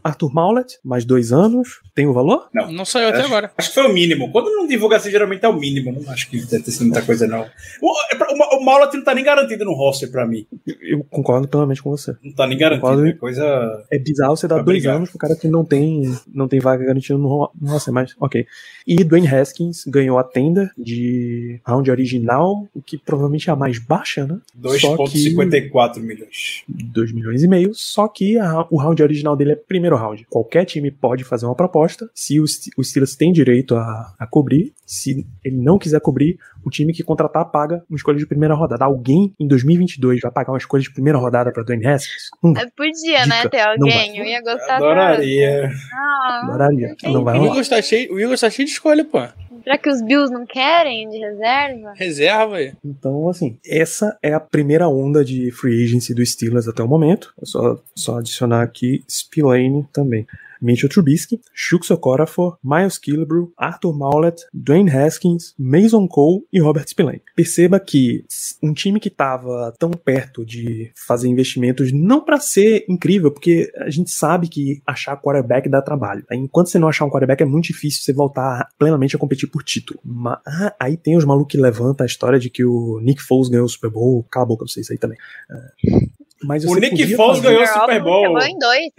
Arthur 0.04 0.32
Maulet, 0.34 0.78
mais 0.84 1.04
dois 1.04 1.32
anos, 1.32 1.80
tem 1.94 2.06
o 2.06 2.12
valor? 2.12 2.48
Não 2.70 2.84
saiu 2.84 3.08
até 3.08 3.18
Acho- 3.18 3.26
agora. 3.26 3.52
Acho 3.56 3.68
que 3.68 3.74
foi 3.74 3.86
o 3.90 3.92
mínimo. 3.92 4.30
Quando 4.32 4.50
não 4.50 4.66
divulga 4.66 4.96
assim, 4.96 5.10
geralmente 5.10 5.44
é 5.44 5.48
o 5.48 5.52
mínimo. 5.58 5.92
Não 5.92 6.10
acho 6.12 6.28
que 6.30 6.38
deve 6.46 6.62
ter 6.64 6.70
sido 6.70 6.84
muita 6.86 7.02
coisa, 7.02 7.26
não. 7.26 7.42
O, 7.80 7.94
é 8.10 8.14
pra- 8.16 8.28
o, 8.32 8.58
o 8.60 8.64
Maulet 8.64 8.94
não 8.96 9.04
tá 9.04 9.14
nem 9.14 9.24
garantido 9.24 9.64
no 9.64 9.72
roster 9.74 10.10
pra 10.10 10.26
mim. 10.26 10.46
Eu 10.80 11.04
concordo 11.10 11.46
plenamente 11.48 11.82
com 11.82 11.90
você. 11.90 12.16
Não 12.22 12.32
tá 12.32 12.46
nem 12.46 12.56
garantido. 12.58 12.86
Concordo. 12.88 13.06
É 13.08 13.12
coisa. 13.12 13.84
É 13.90 13.98
bizarro 13.98 14.36
você 14.36 14.48
dar 14.48 14.56
dois 14.56 14.78
Obrigado. 14.78 14.96
anos 14.96 15.10
pro 15.10 15.18
cara 15.18 15.36
que 15.36 15.48
não 15.48 15.64
tem, 15.64 16.16
não 16.32 16.48
tem 16.48 16.60
vaga 16.60 16.84
garantida 16.84 17.18
no, 17.18 17.50
no 17.60 17.70
roster, 17.70 17.92
mas 17.92 18.14
ok. 18.20 18.46
E 18.86 19.04
Dwayne 19.04 19.28
Haskins 19.28 19.84
ganhou 19.86 20.18
a 20.18 20.24
tenda 20.24 20.70
de 20.76 21.60
round 21.66 21.90
original, 21.90 22.66
o 22.74 22.82
que 22.82 22.98
provavelmente 22.98 23.48
é 23.48 23.52
a 23.52 23.56
mais 23.56 23.78
baixa, 23.78 24.26
né? 24.26 24.38
Só 24.80 24.96
que 25.06 25.18
2,54 25.34 26.00
milhões. 26.00 26.64
2 26.68 27.12
milhões 27.12 27.42
e 27.42 27.48
meio, 27.48 27.72
só 27.74 28.08
que 28.08 28.38
a- 28.38 28.66
o 28.70 28.76
round 28.76 29.02
original 29.02 29.36
dele 29.36 29.52
é 29.52 29.56
primeiro 29.56 29.91
round. 29.96 30.26
Qualquer 30.30 30.64
time 30.64 30.90
pode 30.90 31.24
fazer 31.24 31.46
uma 31.46 31.54
proposta, 31.54 32.08
se 32.14 32.40
o, 32.40 32.46
St- 32.46 32.70
o 32.78 32.82
Steelers 32.84 33.16
tem 33.16 33.32
direito 33.32 33.74
a, 33.76 34.14
a 34.18 34.26
cobrir, 34.26 34.72
se 34.86 35.26
ele 35.44 35.56
não 35.56 35.78
quiser 35.78 36.00
cobrir, 36.00 36.36
o 36.64 36.70
time 36.70 36.92
que 36.92 37.02
contratar 37.02 37.44
paga 37.50 37.82
uma 37.90 37.96
escolha 37.96 38.18
de 38.18 38.26
primeira 38.26 38.54
rodada. 38.54 38.84
Alguém 38.84 39.34
em 39.40 39.46
2022 39.48 40.20
vai 40.20 40.30
pagar 40.30 40.52
uma 40.52 40.58
escolha 40.58 40.82
de 40.82 40.92
primeira 40.92 41.18
rodada 41.18 41.52
pra 41.52 41.62
Dwayne 41.62 41.86
Haskins? 41.86 42.28
Hum, 42.42 42.52
podia, 42.76 43.26
né, 43.26 43.36
Dica, 43.38 43.50
ter 43.50 43.64
não 43.64 43.72
alguém. 43.86 44.18
Eu 44.18 44.24
ia 44.24 44.40
gostar 44.42 44.76
Adoraria. 44.76 45.70
Ah, 45.94 46.40
adoraria. 46.44 46.94
Não 47.04 47.24
vai 47.24 47.34
O 47.34 47.38
rolar. 47.38 47.50
Eagles 47.52 47.68
tá 47.68 47.82
cheio, 47.82 48.14
o 48.14 48.20
Eagles 48.20 48.40
tá 48.40 48.50
cheio 48.50 48.66
de 48.66 48.72
escolha, 48.72 49.04
pô. 49.04 49.18
Será 49.62 49.78
que 49.78 49.88
os 49.88 50.02
Bills 50.02 50.32
não 50.32 50.46
querem 50.46 51.08
de 51.08 51.18
reserva? 51.18 51.92
Reserva 51.94 52.56
aí. 52.56 52.72
Então, 52.84 53.28
assim, 53.28 53.58
essa 53.66 54.16
é 54.22 54.32
a 54.32 54.40
primeira 54.40 54.88
onda 54.88 55.24
de 55.24 55.50
free 55.50 55.84
agency 55.84 56.14
do 56.14 56.24
Steelers 56.24 56.68
até 56.68 56.82
o 56.82 56.88
momento. 56.88 57.32
É 57.40 57.44
só, 57.44 57.80
só 57.94 58.18
adicionar 58.18 58.62
aqui 58.62 59.04
Spillane 59.08 59.86
também. 59.92 60.26
Mitchell 60.62 60.88
Trubisky, 60.88 61.40
Shooks 61.52 61.90
Okorafor, 61.90 62.56
Miles 62.62 62.98
Killebrew, 62.98 63.52
Arthur 63.56 63.92
Maulet, 63.92 64.36
Dwayne 64.54 64.90
Haskins, 64.90 65.54
Mason 65.58 66.06
Cole 66.06 66.44
e 66.52 66.60
Robert 66.60 66.88
Spillane. 66.88 67.20
Perceba 67.34 67.80
que 67.80 68.24
um 68.62 68.72
time 68.72 69.00
que 69.00 69.08
estava 69.08 69.74
tão 69.78 69.90
perto 69.90 70.44
de 70.44 70.90
fazer 70.94 71.28
investimentos, 71.28 71.92
não 71.92 72.24
para 72.24 72.38
ser 72.38 72.84
incrível, 72.88 73.30
porque 73.30 73.72
a 73.78 73.90
gente 73.90 74.10
sabe 74.10 74.48
que 74.48 74.80
achar 74.86 75.16
quarterback 75.20 75.68
dá 75.68 75.82
trabalho. 75.82 76.24
Enquanto 76.30 76.68
você 76.68 76.78
não 76.78 76.88
achar 76.88 77.04
um 77.04 77.10
quarterback 77.10 77.42
é 77.42 77.46
muito 77.46 77.66
difícil 77.66 78.02
você 78.02 78.12
voltar 78.12 78.68
plenamente 78.78 79.16
a 79.16 79.18
competir 79.18 79.48
por 79.48 79.62
título. 79.62 79.98
Ma- 80.04 80.40
ah, 80.46 80.74
aí 80.78 80.96
tem 80.96 81.16
os 81.16 81.24
malucos 81.24 81.52
que 81.52 81.58
levantam 81.60 82.04
a 82.04 82.06
história 82.06 82.38
de 82.38 82.48
que 82.48 82.64
o 82.64 83.00
Nick 83.02 83.22
Foles 83.22 83.48
ganhou 83.48 83.66
o 83.66 83.68
Super 83.68 83.90
Bowl. 83.90 84.24
Cala 84.30 84.44
a 84.44 84.48
boca 84.48 84.64
pra 84.64 84.72
vocês 84.72 84.90
aí 84.90 84.98
também. 84.98 85.18
É, 85.50 86.06
Mas 86.44 86.64
O 86.64 86.74
Nick 86.74 87.14
Foles 87.14 87.38
fazer- 87.38 87.48
ganhou 87.48 87.62
o 87.62 87.66
Super 87.66 88.02
Bowl. 88.02 88.38
Em 88.42 88.58
dois. 88.58 88.90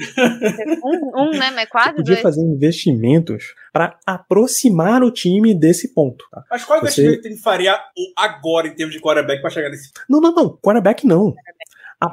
um, 0.84 1.22
um, 1.24 1.32
né? 1.32 1.52
Mas 1.52 1.70
quase 1.70 1.90
Você 1.90 1.96
podia 1.98 2.14
dois. 2.16 2.22
fazer 2.22 2.42
investimentos 2.42 3.44
para 3.72 3.98
aproximar 4.06 5.04
o 5.04 5.12
time 5.12 5.54
desse 5.54 5.94
ponto. 5.94 6.24
tá? 6.32 6.44
Mas 6.50 6.64
qual 6.64 6.80
Você- 6.80 7.02
investimento 7.02 7.28
ele 7.28 7.38
faria 7.38 7.78
agora 8.18 8.68
em 8.68 8.76
termos 8.76 8.94
de 8.96 9.02
quarterback 9.02 9.42
pra 9.42 9.50
chegar 9.50 9.70
nesse 9.70 9.92
Não, 10.10 10.22
não, 10.22 10.34
não. 10.34 10.58
Quarterback 10.58 11.06
não. 11.06 11.30
A- 11.30 11.34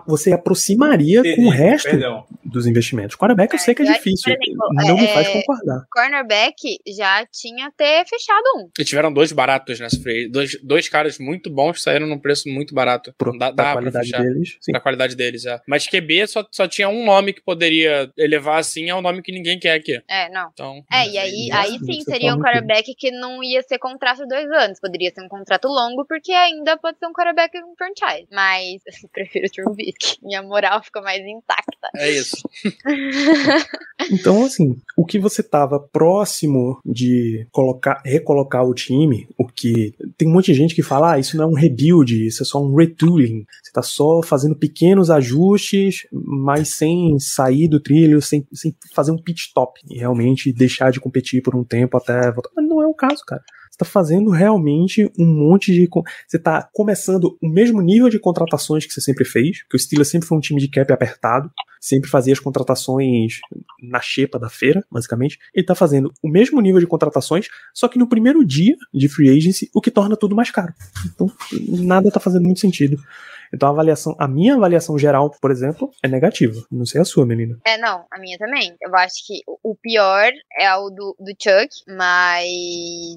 Você 0.06 0.32
aproximaria 0.32 1.22
com 1.34 1.46
o 1.46 1.50
resto 1.50 1.90
Perdão. 1.90 2.24
dos 2.44 2.66
investimentos. 2.66 3.16
Quarterback 3.16 3.52
eu 3.54 3.58
sei 3.58 3.74
que 3.74 3.82
é 3.82 3.92
difícil, 3.92 4.32
exemplo, 4.32 4.68
não 4.72 4.96
me 4.96 5.04
é- 5.04 5.14
faz 5.14 5.28
concordar. 5.28 5.84
Cornerback 5.90 6.78
já 6.96 7.26
tinha 7.26 7.66
até 7.66 8.04
fechado 8.04 8.44
um. 8.56 8.70
E 8.78 8.84
tiveram 8.84 9.12
dois 9.12 9.32
baratos 9.32 9.78
nessa 9.80 10.00
free. 10.00 10.28
Dois, 10.28 10.58
dois 10.62 10.88
caras 10.88 11.18
muito 11.18 11.50
bons 11.50 11.78
que 11.78 11.82
saíram 11.82 12.06
num 12.06 12.18
preço 12.18 12.48
muito 12.48 12.74
barato. 12.74 13.14
Pro, 13.16 13.36
dá, 13.38 13.50
da 13.50 13.64
dá 13.64 13.72
qualidade 13.72 14.10
deles, 14.10 14.56
sim. 14.60 14.72
Pra 14.72 14.80
qualidade 14.80 15.16
deles, 15.16 15.46
é. 15.46 15.60
Mas 15.66 15.86
QB 15.86 16.26
só, 16.26 16.46
só 16.50 16.66
tinha 16.68 16.88
um 16.88 17.04
nome 17.04 17.32
que 17.32 17.42
poderia 17.42 18.10
elevar 18.16 18.58
assim, 18.58 18.88
é 18.88 18.94
o 18.94 19.02
nome 19.02 19.22
que 19.22 19.32
ninguém 19.32 19.58
quer 19.58 19.74
aqui. 19.74 20.00
É, 20.08 20.28
não. 20.30 20.50
Então. 20.52 20.82
É, 20.92 21.08
e 21.08 21.18
aí, 21.18 21.46
Isso, 21.48 21.56
aí 21.56 21.76
isso 21.76 21.84
sim 21.84 22.00
você 22.00 22.10
seria 22.10 22.34
um 22.34 22.40
quarterback 22.40 22.94
que 22.94 23.10
não 23.10 23.42
ia 23.42 23.62
ser 23.62 23.78
contrato 23.78 24.22
de 24.22 24.28
dois 24.28 24.50
anos. 24.50 24.80
Poderia 24.80 25.10
ser 25.10 25.22
um 25.22 25.28
contrato 25.28 25.68
longo, 25.68 26.04
porque 26.06 26.32
ainda 26.32 26.76
pode 26.76 26.98
ser 26.98 27.06
um 27.06 27.12
quarterback 27.12 27.56
um 27.58 27.74
franchise. 27.76 28.26
Mas 28.30 28.82
eu 29.02 29.08
prefiro 29.12 29.46
o 29.46 29.74
Minha 30.22 30.42
moral 30.42 30.82
fica 30.82 31.00
mais 31.00 31.20
intacta. 31.24 31.88
É 31.96 32.10
isso. 32.10 32.36
Então, 34.10 34.44
assim, 34.44 34.78
o 34.96 35.04
que 35.04 35.18
você 35.18 35.42
tava 35.42 35.78
próximo 35.78 36.80
de 36.84 37.46
colocar, 37.52 38.02
recolocar 38.04 38.64
o 38.64 38.74
time, 38.74 39.28
o 39.36 39.46
que 39.46 39.94
tem 40.16 40.26
um 40.26 40.32
monte 40.32 40.46
de 40.46 40.54
gente 40.54 40.74
que 40.74 40.82
fala, 40.82 41.12
ah, 41.12 41.18
isso 41.18 41.36
não 41.36 41.44
é 41.44 41.46
um 41.46 41.54
rebuild, 41.54 42.26
isso 42.26 42.42
é 42.42 42.46
só 42.46 42.62
um 42.62 42.74
retooling. 42.74 43.44
Você 43.62 43.72
tá 43.72 43.82
só 43.82 44.22
fazendo 44.22 44.56
pequenos 44.56 45.10
ajustes, 45.10 46.06
mas 46.10 46.76
sem 46.76 47.18
sair 47.18 47.68
do 47.68 47.78
trilho, 47.78 48.22
sem, 48.22 48.46
sem 48.52 48.74
fazer 48.94 49.12
um 49.12 49.22
pit 49.22 49.42
stop 49.42 49.78
e 49.88 49.98
realmente 49.98 50.52
deixar 50.52 50.90
de 50.90 50.98
competir 50.98 51.42
por 51.42 51.54
um 51.54 51.62
tempo 51.62 51.96
até 51.96 52.32
voltar. 52.32 52.50
Mas 52.56 52.66
não 52.66 52.82
é 52.82 52.86
o 52.86 52.94
caso, 52.94 53.22
cara. 53.26 53.42
Você 53.70 53.78
tá 53.78 53.84
fazendo 53.84 54.30
realmente 54.30 55.10
um 55.18 55.26
monte 55.26 55.72
de. 55.72 55.88
Você 56.26 56.38
tá 56.38 56.68
começando 56.72 57.38
o 57.40 57.48
mesmo 57.48 57.80
nível 57.80 58.08
de 58.08 58.18
contratações 58.18 58.84
que 58.84 58.92
você 58.92 59.00
sempre 59.00 59.24
fez, 59.24 59.62
porque 59.62 59.76
o 59.76 59.80
Steelers 59.80 60.08
sempre 60.08 60.26
foi 60.26 60.36
um 60.36 60.40
time 60.40 60.60
de 60.60 60.68
cap 60.68 60.92
apertado, 60.92 61.50
sempre 61.80 62.10
fazia 62.10 62.32
as 62.32 62.40
contratações 62.40 63.38
na 63.80 64.00
xepa 64.00 64.38
da 64.38 64.50
feira, 64.50 64.84
basicamente. 64.90 65.38
Ele 65.54 65.64
tá 65.64 65.74
fazendo 65.74 66.12
o 66.22 66.28
mesmo 66.28 66.60
nível 66.60 66.80
de 66.80 66.86
contratações, 66.86 67.46
só 67.72 67.86
que 67.86 67.98
no 67.98 68.08
primeiro 68.08 68.44
dia 68.44 68.76
de 68.92 69.08
free 69.08 69.30
agency, 69.30 69.70
o 69.72 69.80
que 69.80 69.90
torna 69.90 70.16
tudo 70.16 70.34
mais 70.34 70.50
caro. 70.50 70.74
Então, 71.06 71.30
nada 71.68 72.10
tá 72.10 72.18
fazendo 72.18 72.44
muito 72.44 72.60
sentido. 72.60 73.00
Então 73.52 73.68
a 73.68 73.72
avaliação, 73.72 74.14
a 74.18 74.28
minha 74.28 74.54
avaliação 74.54 74.98
geral, 74.98 75.30
por 75.40 75.50
exemplo, 75.50 75.90
é 76.02 76.08
negativa. 76.08 76.54
Não 76.70 76.84
sei 76.86 77.00
a 77.00 77.04
sua, 77.04 77.26
menina. 77.26 77.58
É, 77.66 77.76
não, 77.78 78.04
a 78.10 78.18
minha 78.18 78.38
também. 78.38 78.74
Eu 78.80 78.94
acho 78.96 79.26
que 79.26 79.40
o- 79.62 79.76
pior 79.82 80.30
é 80.58 80.74
o 80.76 80.90
do, 80.90 81.16
do 81.18 81.32
Chuck, 81.40 81.68
mas 81.96 82.46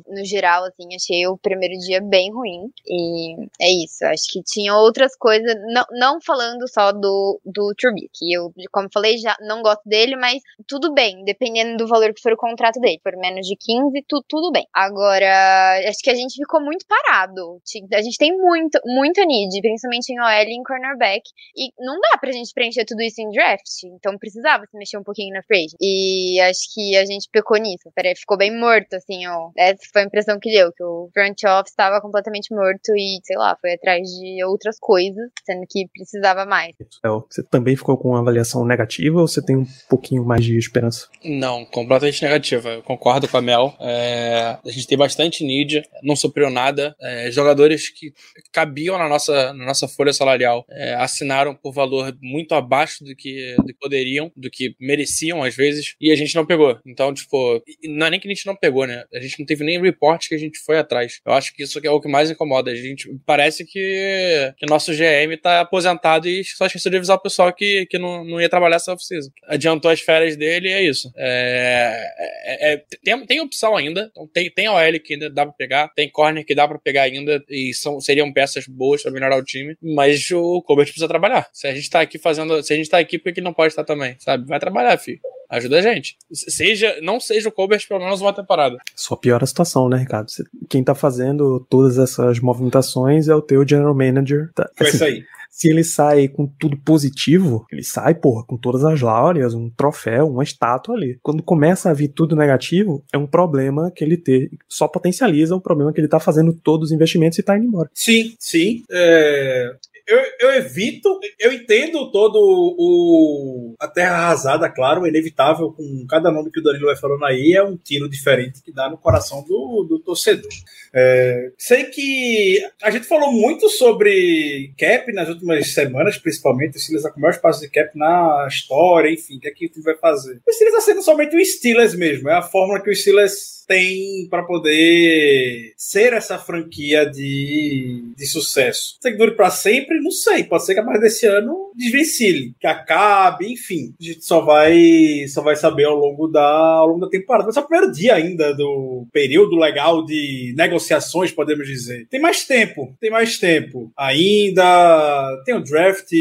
no 0.07 0.23
geral, 0.25 0.63
assim, 0.63 0.87
achei 0.95 1.27
o 1.27 1.37
primeiro 1.37 1.77
dia 1.79 2.01
bem 2.01 2.31
ruim. 2.31 2.69
E 2.87 3.35
é 3.61 3.83
isso. 3.83 4.05
Acho 4.05 4.23
que 4.31 4.41
tinha 4.43 4.75
outras 4.75 5.15
coisas, 5.17 5.53
não, 5.73 5.83
não 5.91 6.19
falando 6.25 6.67
só 6.69 6.91
do, 6.91 7.39
do 7.45 7.73
Trubisky. 7.77 8.31
Eu, 8.33 8.51
como 8.71 8.87
falei, 8.93 9.17
já 9.17 9.35
não 9.41 9.61
gosto 9.61 9.81
dele, 9.85 10.15
mas 10.15 10.41
tudo 10.67 10.93
bem, 10.93 11.23
dependendo 11.25 11.77
do 11.77 11.87
valor 11.87 12.13
que 12.13 12.21
for 12.21 12.33
o 12.33 12.37
contrato 12.37 12.79
dele. 12.79 12.99
For 13.03 13.13
menos 13.17 13.45
de 13.45 13.55
15, 13.59 14.05
tu, 14.07 14.23
tudo 14.27 14.51
bem. 14.51 14.65
Agora, 14.73 15.79
acho 15.87 15.99
que 16.01 16.09
a 16.09 16.15
gente 16.15 16.35
ficou 16.35 16.61
muito 16.61 16.85
parado. 16.87 17.59
A 17.93 18.01
gente 18.01 18.17
tem 18.17 18.31
muito, 18.37 18.79
muita 18.85 19.25
need, 19.25 19.59
principalmente 19.61 20.09
em 20.11 20.19
OL 20.23 20.47
e 20.47 20.53
em 20.53 20.63
cornerback. 20.63 21.21
E 21.55 21.71
não 21.79 21.99
dá 21.99 22.17
pra 22.17 22.31
gente 22.31 22.53
preencher 22.53 22.85
tudo 22.85 23.01
isso 23.01 23.21
em 23.21 23.29
draft. 23.31 23.83
Então 23.95 24.17
precisava 24.17 24.65
se 24.65 24.77
mexer 24.77 24.97
um 24.97 25.03
pouquinho 25.03 25.33
na 25.33 25.43
free. 25.43 25.67
E 25.81 26.39
acho 26.41 26.73
que 26.73 26.95
a 26.95 27.05
gente 27.05 27.29
pecou 27.31 27.57
nisso. 27.57 27.91
Peraí, 27.95 28.15
ficou 28.15 28.37
bem 28.37 28.57
morto, 28.57 28.93
assim, 28.93 29.25
ó. 29.27 29.51
Essa 29.57 29.81
foi 29.91 30.01
a 30.03 30.05
impressão 30.05 30.39
que 30.39 30.51
deu, 30.51 30.71
que 30.71 30.83
o 30.83 31.09
front 31.13 31.37
office 31.43 31.71
estava 31.71 32.01
completamente 32.01 32.53
morto 32.53 32.95
e, 32.95 33.19
sei 33.23 33.37
lá, 33.37 33.57
foi 33.59 33.73
atrás 33.73 34.01
de 34.01 34.43
outras 34.43 34.77
coisas, 34.79 35.29
sendo 35.45 35.65
que 35.69 35.87
precisava 35.93 36.45
mais. 36.45 36.73
É, 37.03 37.09
Você 37.09 37.43
também 37.43 37.75
ficou 37.75 37.97
com 37.97 38.09
uma 38.09 38.19
avaliação 38.19 38.65
negativa 38.65 39.19
ou 39.19 39.27
você 39.27 39.43
tem 39.43 39.55
um 39.55 39.65
pouquinho 39.89 40.23
mais 40.23 40.43
de 40.43 40.57
esperança? 40.57 41.07
Não, 41.23 41.65
completamente 41.65 42.21
negativa. 42.23 42.69
Eu 42.69 42.83
concordo 42.83 43.27
com 43.27 43.37
a 43.37 43.41
Mel. 43.41 43.75
É, 43.79 44.57
a 44.63 44.69
gente 44.69 44.87
tem 44.87 44.97
bastante 44.97 45.43
need, 45.43 45.83
não 46.01 46.15
supriu 46.15 46.49
nada. 46.49 46.95
É, 47.01 47.31
jogadores 47.31 47.89
que 47.89 48.13
cabiam 48.51 48.97
na 48.97 49.09
nossa, 49.09 49.53
na 49.53 49.65
nossa 49.65 49.87
folha 49.87 50.12
salarial 50.13 50.65
é, 50.69 50.93
assinaram 50.95 51.55
por 51.55 51.73
valor 51.73 52.15
muito 52.21 52.53
abaixo 52.55 53.03
do 53.03 53.15
que, 53.15 53.55
do 53.57 53.65
que 53.65 53.73
poderiam, 53.79 54.31
do 54.35 54.49
que 54.49 54.75
mereciam 54.79 55.43
às 55.43 55.55
vezes, 55.55 55.95
e 55.99 56.11
a 56.11 56.15
gente 56.15 56.35
não 56.35 56.45
pegou. 56.45 56.79
Então, 56.85 57.13
tipo, 57.13 57.61
não 57.85 58.07
é 58.07 58.09
nem 58.11 58.19
que 58.19 58.27
a 58.27 58.33
gente 58.33 58.45
não 58.45 58.55
pegou, 58.55 58.85
né? 58.87 59.03
A 59.13 59.19
gente 59.19 59.39
não 59.39 59.45
teve 59.45 59.63
nem 59.63 59.81
report 59.81 60.27
que 60.27 60.35
a 60.35 60.37
gente 60.37 60.59
foi 60.59 60.77
atrás. 60.77 61.19
Eu 61.25 61.33
acho 61.33 61.53
que 61.53 61.63
isso 61.63 61.79
é 61.83 61.89
o 61.89 62.01
que 62.01 62.07
mais 62.07 62.29
incomoda. 62.31 62.71
A 62.71 62.75
gente 62.75 63.09
parece 63.25 63.65
que, 63.65 64.53
que 64.57 64.65
nosso 64.69 64.91
GM 64.93 65.35
tá 65.41 65.61
aposentado 65.61 66.27
e 66.27 66.43
só 66.43 66.65
esqueceu 66.65 66.91
de 66.91 66.97
avisar 66.97 67.17
o 67.17 67.21
pessoal 67.21 67.53
que, 67.53 67.85
que 67.87 67.97
não, 67.97 68.23
não 68.23 68.41
ia 68.41 68.49
trabalhar 68.49 68.77
essa 68.77 68.93
off-season. 68.93 69.29
Adiantou 69.47 69.89
as 69.91 70.01
férias 70.01 70.35
dele 70.35 70.69
e 70.69 70.71
é 70.71 70.83
isso. 70.83 71.11
É, 71.17 72.07
é- 72.45 72.73
é- 72.73 72.83
tem, 73.03 73.25
tem 73.25 73.41
opção 73.41 73.75
ainda. 73.75 74.09
Então 74.11 74.27
tem, 74.27 74.49
tem 74.51 74.69
OL 74.69 74.99
que 75.03 75.13
ainda 75.13 75.29
dá 75.29 75.45
pra 75.45 75.53
pegar, 75.53 75.87
tem 75.89 76.09
corner 76.09 76.45
que 76.45 76.55
dá 76.55 76.67
pra 76.67 76.79
pegar 76.79 77.03
ainda 77.03 77.43
e 77.49 77.73
são, 77.73 77.99
seriam 77.99 78.31
peças 78.31 78.65
boas 78.67 79.01
pra 79.01 79.11
melhorar 79.11 79.37
o 79.37 79.43
time. 79.43 79.75
Mas 79.81 80.02
o 80.35 80.61
Colbert 80.61 80.85
precisa 80.87 81.07
trabalhar. 81.07 81.47
Se 81.53 81.67
a 81.67 81.73
gente 81.73 81.89
tá 81.89 82.01
aqui 82.01 82.17
fazendo. 82.17 82.61
Se 82.63 82.73
a 82.73 82.75
gente 82.75 82.89
tá 82.89 82.97
aqui, 82.99 83.17
por 83.17 83.31
que 83.33 83.39
ele 83.39 83.45
não 83.45 83.53
pode 83.53 83.69
estar 83.71 83.83
também? 83.83 84.15
Sabe? 84.19 84.45
Vai 84.47 84.59
trabalhar, 84.59 84.97
filho. 84.97 85.19
Ajuda 85.49 85.77
a 85.79 85.81
gente. 85.81 86.17
Seja, 86.31 86.97
não 87.01 87.19
seja 87.19 87.49
o 87.49 87.51
Colbert 87.51 87.85
pelo 87.87 87.99
menos 87.99 88.21
uma 88.21 88.33
temporada. 88.33 88.77
Só 88.95 89.15
piora 89.15 89.43
a 89.43 89.47
situação, 89.47 89.87
né, 89.87 89.97
Ricardo? 89.97 90.31
Você- 90.31 90.43
Quem 90.69 90.83
tá 90.83 90.95
fazendo 90.95 91.59
todas 91.69 91.97
essas 91.99 92.39
movimentações 92.39 93.27
é 93.27 93.35
o 93.35 93.41
teu 93.41 93.67
general 93.67 93.93
manager. 93.93 94.49
Tá- 94.55 94.67
Foi 94.75 94.87
assim, 94.87 94.95
isso 94.95 95.03
aí. 95.05 95.23
se 95.51 95.69
ele 95.69 95.83
sai 95.83 96.27
com 96.27 96.47
tudo 96.47 96.75
positivo, 96.77 97.67
ele 97.71 97.83
sai, 97.83 98.15
porra, 98.15 98.43
com 98.47 98.57
todas 98.57 98.83
as 98.83 98.99
láureas, 99.01 99.53
um 99.53 99.69
troféu, 99.69 100.27
uma 100.27 100.43
estátua 100.43 100.95
ali. 100.95 101.19
Quando 101.21 101.43
começa 101.43 101.91
a 101.91 101.93
vir 101.93 102.07
tudo 102.07 102.35
negativo, 102.35 103.03
é 103.13 103.17
um 103.19 103.27
problema 103.27 103.91
que 103.95 104.03
ele 104.03 104.17
tem, 104.17 104.49
só 104.67 104.87
potencializa 104.87 105.55
o 105.55 105.61
problema 105.61 105.93
que 105.93 106.01
ele 106.01 106.07
tá 106.07 106.19
fazendo 106.19 106.51
todos 106.51 106.87
os 106.89 106.91
investimentos 106.91 107.37
e 107.37 107.43
tá 107.43 107.55
indo 107.55 107.67
embora. 107.67 107.91
Sim, 107.93 108.33
sim. 108.39 108.81
É, 108.89 109.75
Eu, 110.07 110.19
eu 110.39 110.53
evito, 110.55 111.19
eu 111.39 111.53
entendo 111.53 112.11
todo 112.11 112.35
o. 112.37 113.73
A 113.79 113.87
terra 113.87 114.15
arrasada, 114.15 114.69
claro, 114.69 115.05
é 115.05 115.09
inevitável, 115.09 115.71
com 115.71 116.05
cada 116.09 116.29
nome 116.29 116.51
que 116.51 116.59
o 116.59 116.63
Danilo 116.63 116.87
vai 116.87 116.95
falando 116.95 117.23
aí, 117.23 117.53
é 117.53 117.63
um 117.63 117.77
tiro 117.77 118.09
diferente 118.09 118.61
que 118.61 118.73
dá 118.73 118.89
no 118.89 118.97
coração 118.97 119.43
do, 119.43 119.85
do 119.87 119.99
torcedor. 119.99 120.51
É, 120.93 121.51
sei 121.57 121.85
que 121.85 122.61
a 122.81 122.91
gente 122.91 123.07
falou 123.07 123.31
muito 123.31 123.69
sobre 123.69 124.73
cap 124.77 125.11
nas 125.13 125.29
últimas 125.29 125.73
semanas, 125.73 126.17
principalmente. 126.17 126.77
O 126.77 126.79
Steelers 126.79 127.09
com 127.09 127.17
o 127.17 127.21
maior 127.21 127.33
espaço 127.33 127.61
de 127.61 127.69
cap 127.69 127.97
na 127.97 128.45
história, 128.47 129.09
enfim, 129.09 129.37
o 129.37 129.39
que 129.39 129.47
é 129.47 129.51
que 129.51 129.65
o 129.65 129.69
time 129.69 129.85
vai 129.85 129.95
fazer? 129.95 130.41
O 130.45 130.53
Steelers 130.53 130.77
está 130.77 130.91
sendo 130.91 131.01
somente 131.01 131.35
o 131.35 131.45
Steelers 131.45 131.95
mesmo, 131.95 132.29
é 132.29 132.33
a 132.33 132.41
fórmula 132.41 132.81
que 132.81 132.89
o 132.89 132.95
Steelers 132.95 133.53
tem 133.67 134.27
para 134.29 134.43
poder 134.43 135.73
ser 135.77 136.13
essa 136.13 136.37
franquia 136.37 137.05
de, 137.05 138.13
de 138.15 138.25
sucesso. 138.27 138.97
Se 139.01 139.11
que 139.11 139.17
dure 139.17 139.31
para 139.31 139.49
sempre, 139.49 139.92
não 140.01 140.11
sei. 140.11 140.43
Pode 140.43 140.65
ser 140.65 140.73
que 140.73 140.79
a 140.79 140.83
mais 140.83 140.99
desse 140.99 141.25
ano 141.25 141.71
desvencilhe, 141.75 142.53
que 142.59 142.67
acabe, 142.67 143.51
enfim. 143.51 143.93
A 143.99 144.03
gente 144.03 144.25
só 144.25 144.41
vai, 144.41 145.25
só 145.27 145.41
vai 145.41 145.55
saber 145.55 145.85
ao 145.85 145.95
longo 145.95 146.27
da, 146.27 146.43
ao 146.43 146.87
longo 146.87 147.01
da 147.01 147.09
temporada. 147.09 147.45
Mas 147.45 147.57
é 147.57 147.59
o 147.59 147.67
primeiro 147.67 147.91
dia 147.91 148.15
ainda 148.15 148.53
do 148.53 149.05
período 149.11 149.55
legal 149.55 150.05
de 150.05 150.53
negociações, 150.55 151.31
podemos 151.31 151.67
dizer. 151.67 152.07
Tem 152.09 152.19
mais 152.19 152.45
tempo, 152.45 152.95
tem 152.99 153.09
mais 153.09 153.37
tempo. 153.37 153.91
Ainda 153.97 155.41
tem 155.45 155.55
o 155.55 155.63
draft 155.63 156.11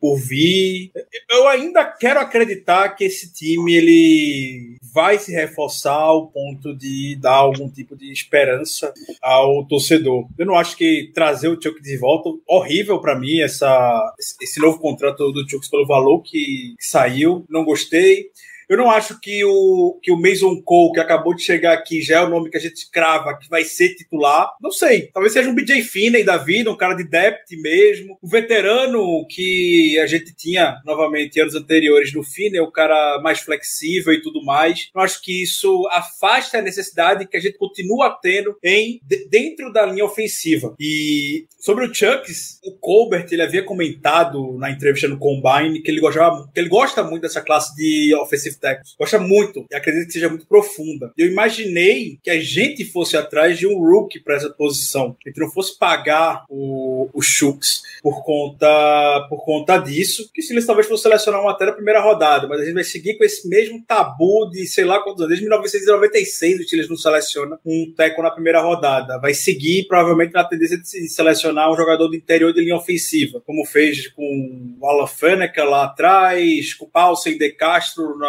por 0.00 0.16
vir. 0.18 0.90
Eu 1.30 1.48
ainda 1.48 1.84
quero 1.84 2.20
acreditar 2.20 2.90
que 2.90 3.04
esse 3.04 3.32
time 3.32 3.74
ele 3.74 4.76
vai 4.96 5.18
se 5.18 5.32
reforçar 5.32 5.92
ao 5.92 6.28
ponto 6.28 6.74
de 6.74 7.16
dar 7.20 7.34
algum 7.34 7.68
tipo 7.68 7.94
de 7.96 8.10
esperança 8.10 8.92
ao 9.20 9.66
torcedor. 9.66 10.26
Eu 10.38 10.46
não 10.46 10.54
acho 10.54 10.76
que 10.76 11.10
trazer 11.14 11.48
o 11.48 11.60
Chuck 11.60 11.82
de 11.82 11.96
volta 11.98 12.30
horrível 12.46 12.98
para 13.00 13.18
mim 13.18 13.40
essa 13.40 14.14
esse 14.40 14.60
novo 14.60 14.78
contrato 14.96 15.30
do 15.30 15.48
Chuck 15.48 15.68
pelo 15.70 15.86
valor 15.86 16.22
que 16.22 16.74
saiu, 16.80 17.44
não 17.48 17.64
gostei. 17.64 18.30
Eu 18.68 18.76
não 18.76 18.90
acho 18.90 19.20
que 19.20 19.44
o, 19.44 19.98
que 20.02 20.10
o 20.10 20.16
Mason 20.20 20.60
Cole, 20.62 20.92
que 20.94 21.00
acabou 21.00 21.34
de 21.34 21.42
chegar 21.42 21.72
aqui, 21.72 22.02
já 22.02 22.20
é 22.20 22.24
o 22.24 22.28
nome 22.28 22.50
que 22.50 22.56
a 22.56 22.60
gente 22.60 22.90
crava 22.90 23.36
que 23.38 23.48
vai 23.48 23.64
ser 23.64 23.94
titular. 23.94 24.50
Não 24.60 24.70
sei. 24.70 25.08
Talvez 25.12 25.32
seja 25.32 25.48
um 25.48 25.54
BJ 25.54 25.82
Finney 25.82 26.24
da 26.24 26.36
vida, 26.36 26.70
um 26.70 26.76
cara 26.76 26.94
de 26.94 27.04
depth 27.08 27.50
mesmo. 27.60 28.18
Um 28.22 28.28
veterano 28.28 29.26
que 29.28 29.98
a 30.00 30.06
gente 30.06 30.34
tinha, 30.34 30.76
novamente, 30.84 31.40
anos 31.40 31.54
anteriores 31.54 32.12
no 32.12 32.22
Finney, 32.22 32.60
o 32.60 32.70
cara 32.72 33.20
mais 33.22 33.40
flexível 33.40 34.12
e 34.12 34.22
tudo 34.22 34.42
mais. 34.44 34.88
Eu 34.94 35.00
acho 35.00 35.22
que 35.22 35.42
isso 35.42 35.86
afasta 35.92 36.58
a 36.58 36.62
necessidade 36.62 37.26
que 37.28 37.36
a 37.36 37.40
gente 37.40 37.58
continua 37.58 38.18
tendo 38.22 38.56
em, 38.64 39.00
de- 39.04 39.28
dentro 39.28 39.72
da 39.72 39.86
linha 39.86 40.04
ofensiva. 40.04 40.74
E 40.80 41.46
sobre 41.60 41.84
o 41.86 41.94
Chucks, 41.94 42.58
o 42.64 42.72
Colbert, 42.78 43.26
ele 43.30 43.42
havia 43.42 43.62
comentado 43.62 44.56
na 44.58 44.70
entrevista 44.70 45.08
no 45.08 45.18
Combine 45.18 45.80
que 45.82 45.90
ele, 45.90 46.00
gostava, 46.00 46.48
que 46.52 46.60
ele 46.60 46.68
gosta 46.68 47.02
muito 47.02 47.22
dessa 47.22 47.40
classe 47.40 47.74
de 47.76 48.14
offensive 48.16 48.55
tackle. 48.58 48.84
Gosta 48.98 49.18
muito 49.18 49.66
e 49.70 49.74
acredito 49.74 50.06
que 50.06 50.12
seja 50.12 50.28
muito 50.28 50.46
profunda. 50.46 51.12
Eu 51.16 51.26
imaginei 51.26 52.18
que 52.22 52.30
a 52.30 52.40
gente 52.40 52.84
fosse 52.84 53.16
atrás 53.16 53.58
de 53.58 53.66
um 53.66 53.78
rookie 53.78 54.20
para 54.20 54.36
essa 54.36 54.50
posição. 54.50 55.16
Que 55.20 55.32
não 55.40 55.50
fosse 55.50 55.78
pagar 55.78 56.44
o, 56.48 57.08
o 57.12 57.22
Shooks 57.22 57.82
por 58.02 58.24
conta, 58.24 59.26
por 59.28 59.44
conta 59.44 59.78
disso. 59.78 60.30
Que 60.32 60.42
se 60.42 60.52
eles 60.52 60.66
talvez 60.66 60.86
fossem 60.86 61.04
selecionar 61.04 61.40
uma 61.40 61.52
até 61.52 61.66
na 61.66 61.72
primeira 61.72 62.00
rodada, 62.00 62.46
mas 62.46 62.60
a 62.60 62.64
gente 62.64 62.74
vai 62.74 62.84
seguir 62.84 63.16
com 63.16 63.24
esse 63.24 63.48
mesmo 63.48 63.82
tabu 63.86 64.48
de 64.50 64.66
sei 64.66 64.84
lá 64.84 65.00
quantos 65.00 65.20
anos. 65.20 65.30
Desde 65.30 65.44
1996 65.44 66.60
o 66.60 66.64
Steelers 66.64 66.88
não 66.88 66.96
seleciona 66.96 67.58
um 67.64 67.92
tackle 67.96 68.22
na 68.22 68.30
primeira 68.30 68.60
rodada. 68.60 69.18
Vai 69.18 69.34
seguir 69.34 69.86
provavelmente 69.86 70.32
na 70.32 70.44
tendência 70.44 70.78
de 70.78 70.88
se 70.88 71.08
selecionar 71.08 71.70
um 71.70 71.76
jogador 71.76 72.08
do 72.08 72.16
interior 72.16 72.52
de 72.52 72.60
linha 72.60 72.76
ofensiva, 72.76 73.40
como 73.44 73.64
fez 73.64 74.08
com 74.08 74.76
o 74.80 74.86
Alan 74.86 75.06
Faneca 75.06 75.64
lá 75.64 75.84
atrás, 75.84 76.74
com 76.74 76.84
o 76.84 76.88
Paulsen 76.90 77.38
de 77.38 77.50
Castro 77.50 78.18
na, 78.18 78.26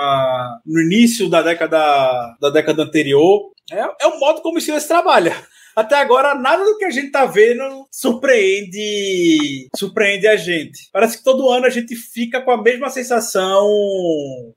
no 0.66 0.82
início 0.82 1.30
da 1.30 1.42
década, 1.42 2.36
da 2.40 2.50
década 2.50 2.84
anterior. 2.84 3.52
É, 3.72 3.80
é 3.80 4.08
o 4.08 4.20
modo 4.20 4.42
como 4.42 4.58
o 4.58 4.62
Steelers 4.62 4.88
trabalha 4.88 5.36
até 5.78 5.96
agora 5.98 6.34
nada 6.34 6.66
do 6.66 6.76
que 6.76 6.86
a 6.86 6.90
gente 6.90 7.12
tá 7.12 7.24
vendo 7.24 7.88
surpreende 7.92 9.68
surpreende 9.76 10.28
a 10.28 10.36
gente. 10.36 10.90
Parece 10.92 11.20
que 11.20 11.24
todo 11.24 11.52
ano 11.52 11.68
a 11.68 11.70
gente 11.70 11.96
fica 11.96 12.42
com 12.42 12.50
a 12.50 12.60
mesma 12.60 12.90
sensação 12.90 13.64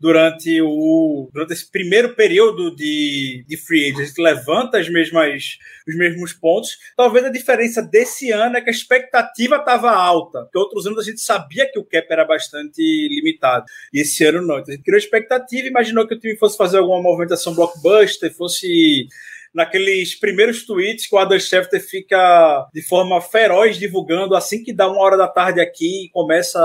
durante 0.01 0.63
o 0.63 1.29
durante 1.31 1.53
esse 1.53 1.71
primeiro 1.71 2.15
período 2.15 2.75
de, 2.75 3.45
de 3.47 3.57
free 3.59 3.91
agent. 3.91 4.01
A 4.01 4.05
gente 4.07 4.23
levanta 4.23 4.79
as 4.79 4.89
mesmas 4.89 5.59
os 5.87 5.95
mesmos 5.95 6.33
pontos. 6.33 6.71
Talvez 6.97 7.27
a 7.27 7.31
diferença 7.31 7.83
desse 7.83 8.31
ano 8.31 8.57
é 8.57 8.63
que 8.63 8.71
a 8.71 8.73
expectativa 8.73 9.57
estava 9.57 9.91
alta, 9.91 10.45
porque 10.45 10.59
outros 10.59 10.87
anos 10.87 11.01
a 11.01 11.03
gente 11.03 11.21
sabia 11.21 11.71
que 11.71 11.79
o 11.79 11.85
cap 11.85 12.07
era 12.09 12.25
bastante 12.25 12.81
limitado. 12.81 13.67
E 13.93 14.01
esse 14.01 14.25
ano 14.25 14.41
não. 14.41 14.59
Então 14.59 14.73
a 14.73 14.77
gente 14.77 14.85
criou 14.85 14.99
expectativa, 14.99 15.69
imaginou 15.69 16.09
que 16.09 16.15
o 16.15 16.19
time 16.19 16.39
fosse 16.39 16.57
fazer 16.57 16.79
alguma 16.79 17.03
movimentação 17.03 17.55
blockbuster, 17.55 18.35
fosse 18.35 19.07
naqueles 19.55 20.15
primeiros 20.15 20.65
tweets 20.65 21.09
que 21.09 21.15
o 21.15 21.19
Adam 21.19 21.39
Schefter 21.39 21.81
fica 21.81 22.69
de 22.73 22.83
forma 22.83 23.21
feroz 23.21 23.79
divulgando 23.79 24.35
assim 24.35 24.63
que 24.63 24.73
dá 24.73 24.89
uma 24.89 25.01
hora 25.01 25.17
da 25.17 25.29
tarde 25.29 25.61
aqui 25.61 26.05
e 26.05 26.11
começa 26.11 26.59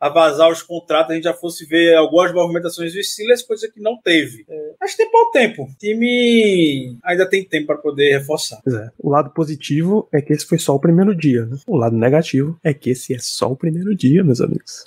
a 0.00 0.08
vazar 0.08 0.50
os 0.50 0.62
contratos, 0.62 1.12
a 1.12 1.14
gente 1.14 1.24
já 1.24 1.34
fosse 1.34 1.66
ver 1.66 1.94
algumas 1.94 2.32
movimentações 2.32 2.92
do 2.92 3.02
Steelers, 3.02 3.42
coisa 3.42 3.70
que 3.72 3.80
não 3.80 3.96
teve. 4.00 4.44
É, 4.48 4.72
mas 4.80 4.94
tempo 4.94 5.16
ao 5.16 5.30
tempo. 5.30 5.62
O 5.64 5.78
time 5.78 6.96
ainda 7.04 7.28
tem 7.28 7.44
tempo 7.44 7.68
para 7.68 7.78
poder 7.78 8.18
reforçar. 8.18 8.60
Pois 8.64 8.76
é. 8.76 8.90
O 8.98 9.10
lado 9.10 9.30
positivo 9.30 10.08
é 10.12 10.20
que 10.20 10.32
esse 10.32 10.46
foi 10.46 10.58
só 10.58 10.74
o 10.74 10.80
primeiro 10.80 11.14
dia, 11.14 11.46
né? 11.46 11.56
O 11.66 11.76
lado 11.76 11.96
negativo 11.96 12.58
é 12.62 12.74
que 12.74 12.90
esse 12.90 13.14
é 13.14 13.18
só 13.18 13.52
o 13.52 13.56
primeiro 13.56 13.94
dia, 13.94 14.24
meus 14.24 14.40
amigos. 14.40 14.84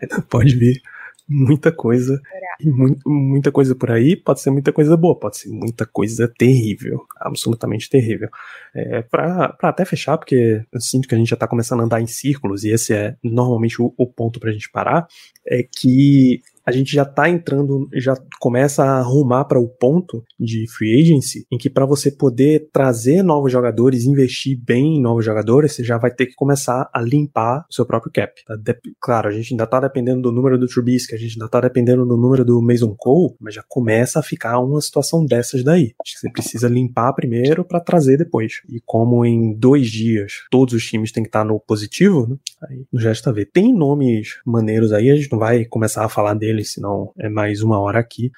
Ainda 0.00 0.22
pode 0.22 0.56
vir 0.56 0.80
muita 1.28 1.70
coisa. 1.70 2.20
E 2.60 2.70
mu 2.70 2.96
muita 3.06 3.52
coisa 3.52 3.74
por 3.74 3.90
aí, 3.90 4.16
pode 4.16 4.40
ser 4.40 4.50
muita 4.50 4.72
coisa 4.72 4.96
boa, 4.96 5.18
pode 5.18 5.38
ser 5.38 5.50
muita 5.50 5.86
coisa 5.86 6.32
terrível, 6.38 7.04
absolutamente 7.20 7.88
terrível. 7.88 8.28
É, 8.74 9.02
para 9.02 9.56
até 9.62 9.84
fechar, 9.84 10.16
porque 10.18 10.64
eu 10.72 10.80
sinto 10.80 11.06
que 11.06 11.14
a 11.14 11.18
gente 11.18 11.28
já 11.30 11.36
tá 11.36 11.46
começando 11.46 11.80
a 11.80 11.84
andar 11.84 12.00
em 12.00 12.06
círculos, 12.06 12.64
e 12.64 12.70
esse 12.70 12.94
é 12.94 13.16
normalmente 13.22 13.80
o, 13.80 13.92
o 13.96 14.06
ponto 14.06 14.40
pra 14.40 14.52
gente 14.52 14.70
parar, 14.70 15.06
é 15.46 15.62
que 15.62 16.40
a 16.68 16.70
gente 16.70 16.92
já 16.92 17.04
tá 17.06 17.30
entrando, 17.30 17.88
já 17.94 18.14
começa 18.38 18.84
a 18.84 18.98
arrumar 18.98 19.46
para 19.46 19.58
o 19.58 19.66
ponto 19.66 20.22
de 20.38 20.66
free 20.76 21.00
agency, 21.00 21.46
em 21.50 21.56
que 21.56 21.70
para 21.70 21.86
você 21.86 22.10
poder 22.10 22.68
trazer 22.70 23.22
novos 23.22 23.50
jogadores, 23.50 24.04
investir 24.04 24.60
bem 24.62 24.98
em 24.98 25.00
novos 25.00 25.24
jogadores, 25.24 25.72
você 25.72 25.82
já 25.82 25.96
vai 25.96 26.10
ter 26.10 26.26
que 26.26 26.34
começar 26.34 26.90
a 26.92 27.00
limpar 27.00 27.64
o 27.70 27.74
seu 27.74 27.86
próprio 27.86 28.12
cap. 28.12 28.44
Tá 28.44 28.54
claro, 29.00 29.28
a 29.28 29.32
gente 29.32 29.54
ainda 29.54 29.66
tá 29.66 29.80
dependendo 29.80 30.20
do 30.20 30.30
número 30.30 30.58
do 30.58 30.66
Trubisky, 30.66 31.14
a 31.14 31.18
gente 31.18 31.32
ainda 31.32 31.48
tá 31.48 31.58
dependendo 31.58 32.04
do 32.04 32.18
número 32.18 32.44
do 32.44 32.60
Mason 32.60 32.94
Cole, 32.98 33.34
mas 33.40 33.54
já 33.54 33.64
começa 33.66 34.20
a 34.20 34.22
ficar 34.22 34.58
uma 34.58 34.82
situação 34.82 35.24
dessas 35.24 35.64
daí. 35.64 35.94
Acho 36.04 36.14
que 36.14 36.20
você 36.20 36.30
precisa 36.30 36.68
limpar 36.68 37.14
primeiro 37.14 37.64
para 37.64 37.80
trazer 37.80 38.18
depois. 38.18 38.60
E 38.68 38.78
como 38.84 39.24
em 39.24 39.54
dois 39.54 39.88
dias 39.88 40.32
todos 40.50 40.74
os 40.74 40.84
times 40.84 41.12
têm 41.12 41.22
que 41.22 41.30
estar 41.30 41.40
tá 41.40 41.44
no 41.46 41.58
positivo, 41.58 42.26
né? 42.26 42.36
Aí 42.68 42.84
no 42.92 43.00
gesto 43.00 43.24
tá 43.24 43.32
ver. 43.32 43.46
Tem 43.46 43.72
nomes 43.72 44.38
maneiros 44.44 44.92
aí, 44.92 45.10
a 45.10 45.16
gente 45.16 45.32
não 45.32 45.38
vai 45.38 45.64
começar 45.64 46.04
a 46.04 46.08
falar 46.10 46.34
deles 46.58 46.72
senão 46.72 47.12
é 47.18 47.28
mais 47.28 47.62
uma 47.62 47.80
hora 47.80 48.00
aqui. 48.00 48.30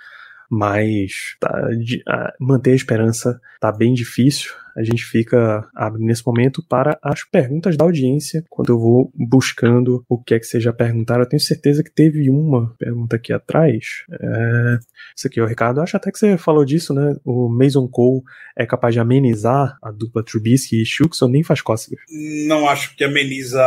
Mas 0.50 1.36
tá, 1.40 1.48
de, 1.78 2.02
a, 2.06 2.32
manter 2.40 2.72
a 2.72 2.76
esperança 2.76 3.40
tá 3.60 3.72
bem 3.72 3.94
difícil 3.94 4.52
a 4.80 4.84
gente 4.84 5.04
fica 5.04 5.68
abre 5.74 6.02
nesse 6.02 6.26
momento 6.26 6.64
para 6.66 6.98
as 7.02 7.22
perguntas 7.22 7.76
da 7.76 7.84
audiência, 7.84 8.44
quando 8.48 8.70
eu 8.70 8.78
vou 8.78 9.12
buscando 9.14 10.04
o 10.08 10.18
que 10.22 10.34
é 10.34 10.38
que 10.38 10.46
seja 10.46 10.72
perguntar. 10.72 11.20
Eu 11.20 11.28
tenho 11.28 11.40
certeza 11.40 11.84
que 11.84 11.90
teve 11.90 12.30
uma 12.30 12.74
pergunta 12.78 13.16
aqui 13.16 13.32
atrás. 13.32 14.04
É... 14.10 14.78
Isso 15.16 15.26
aqui, 15.26 15.40
o 15.40 15.46
Ricardo, 15.46 15.80
acho 15.80 15.96
até 15.96 16.10
que 16.10 16.18
você 16.18 16.38
falou 16.38 16.64
disso, 16.64 16.94
né? 16.94 17.14
O 17.24 17.48
Mason 17.48 17.86
Cole 17.86 18.22
é 18.56 18.64
capaz 18.64 18.94
de 18.94 19.00
amenizar 19.00 19.76
a 19.82 19.90
dupla 19.90 20.24
Trubisky 20.24 20.82
e 20.82 20.86
Shux 20.86 21.20
ou 21.20 21.28
nem 21.28 21.42
faz 21.42 21.60
cócegas? 21.60 22.00
Não 22.46 22.68
acho 22.68 22.96
que 22.96 23.04
ameniza 23.04 23.62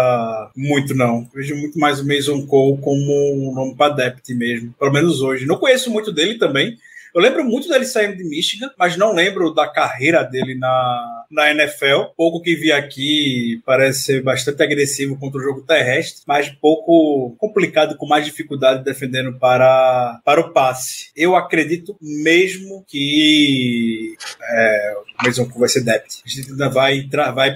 muito, 0.56 0.96
não. 0.96 1.28
Vejo 1.34 1.56
muito 1.56 1.78
mais 1.78 2.00
o 2.00 2.08
Mason 2.08 2.46
Cole 2.48 2.82
como 2.82 3.50
um 3.50 3.54
nome 3.54 3.76
para 3.76 3.94
depth 3.94 4.30
mesmo, 4.30 4.74
pelo 4.80 4.92
menos 4.92 5.22
hoje. 5.22 5.46
Não 5.46 5.58
conheço 5.58 5.92
muito 5.92 6.12
dele 6.12 6.38
também, 6.40 6.78
eu 7.14 7.22
lembro 7.22 7.44
muito 7.44 7.70
dele 7.70 7.86
saindo 7.86 8.18
de 8.18 8.24
Michigan, 8.24 8.72
mas 8.78 8.98
não 8.98 9.14
lembro 9.14 9.54
da 9.54 9.68
carreira 9.68 10.24
dele 10.24 10.56
na, 10.56 11.23
na 11.34 11.52
NFL. 11.52 12.14
Pouco 12.16 12.42
que 12.42 12.56
vi 12.56 12.72
aqui 12.72 13.62
parece 13.66 14.04
ser 14.04 14.24
bastante 14.24 14.62
agressivo 14.64 15.18
contra 15.18 15.40
o 15.40 15.44
jogo 15.44 15.62
terrestre, 15.62 16.24
mas 16.28 16.50
pouco 16.50 17.36
complicado, 17.38 17.98
com 17.98 18.08
mais 18.08 18.26
dificuldade 18.26 18.84
defendendo 18.84 19.38
para, 19.40 20.20
para 20.24 20.42
o 20.42 20.54
passe. 20.54 21.12
Eu 21.16 21.36
acredito 21.36 21.98
mesmo 22.02 22.84
que 22.88 24.16
é, 24.42 24.94
o 24.98 25.26
Mason 25.26 25.48
vai 25.58 25.70
ser 25.70 25.82
depth. 25.82 26.22
A 26.26 26.30
gente 26.30 26.52
ainda 26.52 26.70
vai 26.70 27.08
vai 27.34 27.56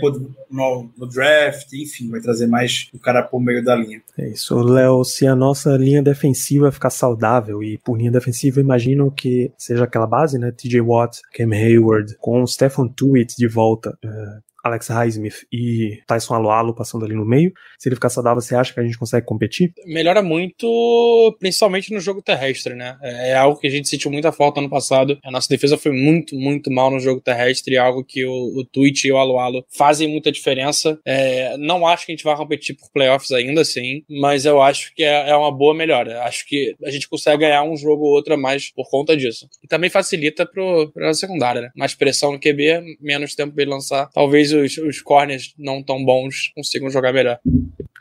no, 0.49 0.89
no 0.97 1.07
draft, 1.07 1.71
enfim, 1.73 2.09
vai 2.09 2.19
trazer 2.19 2.47
mais 2.47 2.89
o 2.93 2.99
cara 2.99 3.21
por 3.23 3.39
meio 3.39 3.63
da 3.63 3.75
linha. 3.75 4.01
É 4.17 4.30
isso, 4.30 4.57
Léo. 4.59 5.03
Se 5.03 5.28
a 5.28 5.36
nossa 5.36 5.75
linha 5.78 6.01
defensiva 6.01 6.71
ficar 6.71 6.89
saudável, 6.89 7.61
e 7.61 7.78
por 7.78 7.97
linha 7.97 8.11
defensiva, 8.11 8.59
imagino 8.59 9.11
que 9.11 9.51
seja 9.57 9.84
aquela 9.84 10.07
base, 10.07 10.38
né? 10.38 10.51
TJ 10.51 10.82
Watt, 10.82 11.21
Cam 11.34 11.51
Hayward, 11.51 12.15
com 12.19 12.45
Stephen 12.45 12.88
Tuitt 12.89 13.36
de 13.38 13.47
volta, 13.47 13.66
uh, 14.05 14.39
Alex 14.64 14.88
Highsmith 14.88 15.45
e 15.51 15.99
Tyson 16.08 16.36
Alualo 16.36 16.76
passando 16.76 17.05
ali 17.05 17.16
no 17.16 17.26
meio. 17.26 17.51
Se 17.80 17.89
ele 17.89 17.95
ficar 17.95 18.10
saudável, 18.10 18.41
você 18.41 18.55
acha 18.55 18.74
que 18.74 18.80
a 18.80 18.84
gente 18.84 18.97
consegue 18.97 19.26
competir? 19.26 19.74
Melhora 19.86 20.22
muito, 20.22 21.36
principalmente 21.39 21.93
no 21.93 21.99
jogo 21.99 22.22
terrestre, 22.22 22.74
né? 22.74 22.97
É, 23.01 23.32
é 23.32 23.36
algo 23.36 23.60
que 23.60 23.68
a 23.68 23.70
gente 23.70 23.88
sentiu 23.88 24.12
muita 24.12 24.32
falta 24.32 24.60
ano 24.60 24.70
passado. 24.70 25.18
A 25.24 25.32
nossa 25.32 25.47
defesa 25.49 25.78
foi 25.78 25.91
muito, 25.91 26.36
muito 26.36 26.72
mal 26.72 26.91
no 26.91 26.99
jogo 26.99 27.22
terrestre, 27.22 27.76
é 27.76 27.80
algo 27.80 28.03
que 28.03 28.26
o, 28.26 28.60
o 28.60 28.66
Twitch 28.66 29.05
e 29.05 29.12
o 29.12 29.18
Alualo 29.18 29.66
fazem 29.70 30.08
muita 30.08 30.32
diferença. 30.32 30.99
É, 31.05 31.58
não 31.58 31.86
acho 31.88 32.05
que 32.05 32.12
a 32.12 32.16
gente 32.16 32.24
vai 32.24 32.36
competir 32.36 32.76
por 32.76 32.91
playoffs 32.91 33.32
ainda, 33.32 33.64
sim, 33.64 34.03
mas 34.10 34.45
eu 34.45 34.62
acho 34.62 34.93
que 34.95 35.03
é, 35.03 35.30
é 35.30 35.36
uma 35.36 35.51
boa 35.51 35.74
melhora. 35.74 36.24
Acho 36.24 36.45
que 36.47 36.76
a 36.84 36.91
gente 36.91 37.08
consegue 37.08 37.41
ganhar 37.41 37.64
um 37.64 37.76
jogo 37.76 38.03
ou 38.03 38.12
outro 38.12 38.34
a 38.34 38.38
mais 38.38 38.72
por 38.72 38.89
conta 38.89 39.16
disso. 39.16 39.47
E 39.64 39.68
também 39.68 39.89
facilita 39.89 40.45
pro, 40.45 40.91
pra 40.91 41.14
secundária, 41.14 41.62
né? 41.62 41.70
Mais 41.76 41.93
pressão 41.93 42.32
no 42.32 42.39
QB, 42.39 42.97
menos 43.01 43.36
tempo 43.36 43.53
pra 43.53 43.64
ele 43.64 43.72
lançar. 43.72 44.10
Talvez 44.14 44.47
os, 44.52 44.78
os 44.78 45.02
corners 45.02 45.54
não 45.58 45.84
tão 45.84 46.04
bons 46.04 46.52
consigam 46.56 46.89
jogar 46.89 47.14
melhor. 47.14 47.39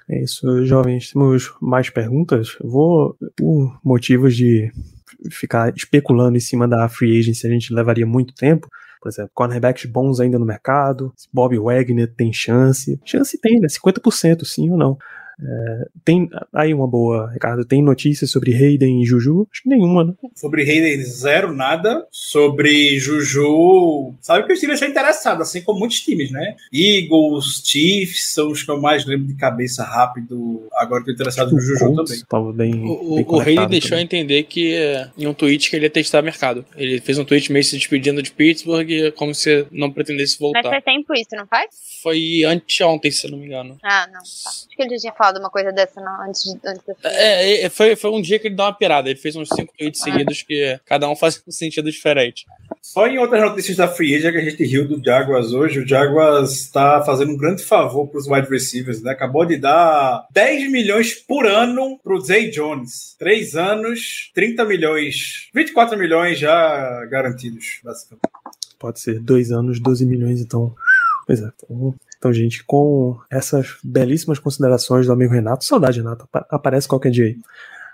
É 0.09 0.23
isso, 0.23 0.65
jovens. 0.65 1.13
Temos 1.13 1.53
mais 1.61 1.91
perguntas? 1.91 2.57
Vou, 2.63 3.17
por 3.37 3.79
motivos 3.85 4.37
de 4.37 4.71
ficar 5.31 5.75
especulando 5.75 6.37
em 6.37 6.41
cima 6.41 6.69
da 6.69 6.89
free 6.89 7.19
agency, 7.19 7.47
a 7.47 7.51
gente 7.51 7.75
levaria 7.75 8.07
muito 8.07 8.35
tempo. 8.35 8.69
Por 9.01 9.09
exemplo, 9.09 9.31
cornerbacks 9.35 9.85
bons 9.85 10.21
ainda 10.21 10.39
no 10.39 10.47
mercado, 10.47 11.13
Bob 11.33 11.57
Wagner 11.59 12.13
tem 12.13 12.33
chance. 12.33 12.99
Chance 13.05 13.39
tem, 13.41 13.61
né? 13.61 13.69
50% 13.69 14.45
sim 14.45 14.71
ou 14.71 14.77
não. 14.77 14.99
É, 15.39 15.89
tem 16.05 16.29
aí 16.53 16.73
uma 16.73 16.87
boa, 16.87 17.31
Ricardo. 17.31 17.65
Tem 17.65 17.83
notícias 17.83 18.31
sobre 18.31 18.55
Hayden 18.55 19.03
e 19.03 19.07
Juju? 19.07 19.47
Acho 19.53 19.63
que 19.63 19.69
nenhuma, 19.69 20.05
né? 20.05 20.15
Sobre 20.35 20.63
Hayden, 20.63 21.03
zero, 21.03 21.53
nada. 21.53 22.07
Sobre 22.11 22.99
Juju, 22.99 24.15
sabe 24.21 24.47
que 24.47 24.53
o 24.53 24.57
Steelers 24.57 24.81
está 24.81 24.91
interessado, 24.91 25.43
assim 25.43 25.63
como 25.63 25.81
muitos 25.81 26.01
times, 26.01 26.31
né? 26.31 26.57
Eagles, 26.73 27.63
Chiefs 27.65 28.33
são 28.33 28.51
os 28.51 28.63
que 28.63 28.71
eu 28.71 28.81
mais 28.81 29.05
lembro 29.05 29.27
de 29.27 29.35
cabeça 29.35 29.85
rápido. 29.85 30.67
Agora 30.75 31.01
estou 31.01 31.15
interessado 31.15 31.53
no 31.53 31.61
Juju 31.61 31.95
Colts, 31.95 32.25
também. 32.29 32.57
Bem, 32.57 32.85
o, 32.87 33.17
bem 33.17 33.25
o 33.29 33.41
Hayden 33.41 33.69
deixou 33.69 33.99
entender 33.99 34.45
que 34.45 34.75
em 35.19 35.27
um 35.27 35.35
tweet 35.35 35.69
que 35.69 35.77
ele 35.77 35.87
ia 35.87 35.91
testar 35.91 36.23
mercado. 36.23 36.65
Ele 36.77 37.01
fez 37.01 37.19
um 37.19 37.25
tweet 37.25 37.53
meio 37.53 37.65
se 37.65 37.77
despedindo 37.77 38.23
de 38.23 38.31
Pittsburgh, 38.31 39.13
como 39.17 39.35
se 39.35 39.67
não 39.71 39.93
pretendesse 39.93 40.39
voltar. 40.39 40.63
Mas 40.63 40.71
faz 40.71 40.85
tempo 40.85 41.15
isso, 41.15 41.37
não 41.37 41.47
faz? 41.47 41.67
Foi 42.03 42.45
anteontem, 42.45 43.11
se 43.11 43.31
não 43.31 43.39
me 43.39 43.47
engano. 43.47 43.79
Ah, 43.83 44.07
não. 44.07 44.21
Tá. 44.21 44.51
Acho 44.51 44.69
que 44.69 44.83
ele 44.83 44.91
já 44.91 45.01
tinha 45.01 45.13
falado 45.27 45.39
uma 45.39 45.51
coisa 45.51 45.73
dessa 45.73 46.01
não, 46.01 46.23
antes, 46.23 46.43
de, 46.45 46.59
antes 46.65 46.83
é, 47.05 47.65
é, 47.65 47.69
foi, 47.69 47.97
foi 47.97 48.11
um 48.11 48.21
dia 48.21 48.39
que 48.39 48.49
ele 48.49 48.55
deu 48.55 48.65
uma 48.65 48.73
pirada. 48.73 49.09
Ele 49.09 49.19
fez 49.19 49.35
uns 49.35 49.49
cinco 49.49 49.73
tweets 49.77 50.01
seguidos 50.01 50.43
que 50.43 50.79
cada 50.85 51.09
um 51.09 51.17
faz 51.17 51.43
um 51.47 51.51
sentido 51.51 51.91
diferente. 51.91 52.47
Só 52.81 53.07
em 53.07 53.19
outras 53.19 53.41
notícias 53.43 53.77
da 53.77 53.89
Free 53.89 54.15
Agent 54.15 54.33
que 54.33 54.39
a 54.39 54.51
gente 54.51 54.65
riu 54.65 54.87
do 54.87 55.03
Jaguars 55.03 55.53
hoje, 55.53 55.81
o 55.81 55.89
Jaguars 55.89 56.53
está 56.53 57.03
fazendo 57.03 57.33
um 57.33 57.37
grande 57.37 57.63
favor 57.63 58.09
para 58.09 58.19
os 58.19 58.29
wide 58.29 58.49
receivers, 58.49 59.03
né? 59.03 59.11
Acabou 59.11 59.45
de 59.45 59.57
dar 59.57 60.27
10 60.31 60.71
milhões 60.71 61.15
por 61.15 61.47
ano 61.47 61.99
para 62.03 62.15
o 62.15 62.21
Zay 62.21 62.51
Jones. 62.51 63.17
Três 63.19 63.57
anos, 63.57 64.31
30 64.35 64.65
milhões, 64.65 65.49
24 65.55 65.99
milhões 65.99 66.39
já 66.39 67.05
garantidos, 67.07 67.81
basicamente. 67.83 68.23
Pode 68.79 69.01
ser 69.01 69.19
dois 69.21 69.51
anos, 69.51 69.81
12 69.81 70.07
milhões, 70.07 70.41
então. 70.41 70.75
Pois 71.27 71.41
é. 71.41 71.51
Então, 71.57 71.95
então, 72.19 72.33
gente, 72.33 72.65
com 72.65 73.19
essas 73.31 73.77
belíssimas 73.85 74.39
considerações 74.39 75.07
do 75.07 75.13
amigo 75.13 75.33
Renato, 75.33 75.65
saudade, 75.65 76.01
Renato, 76.01 76.25
apa- 76.25 76.47
aparece 76.51 76.89
qualquer 76.89 77.11
dia 77.11 77.27
aí. 77.27 77.37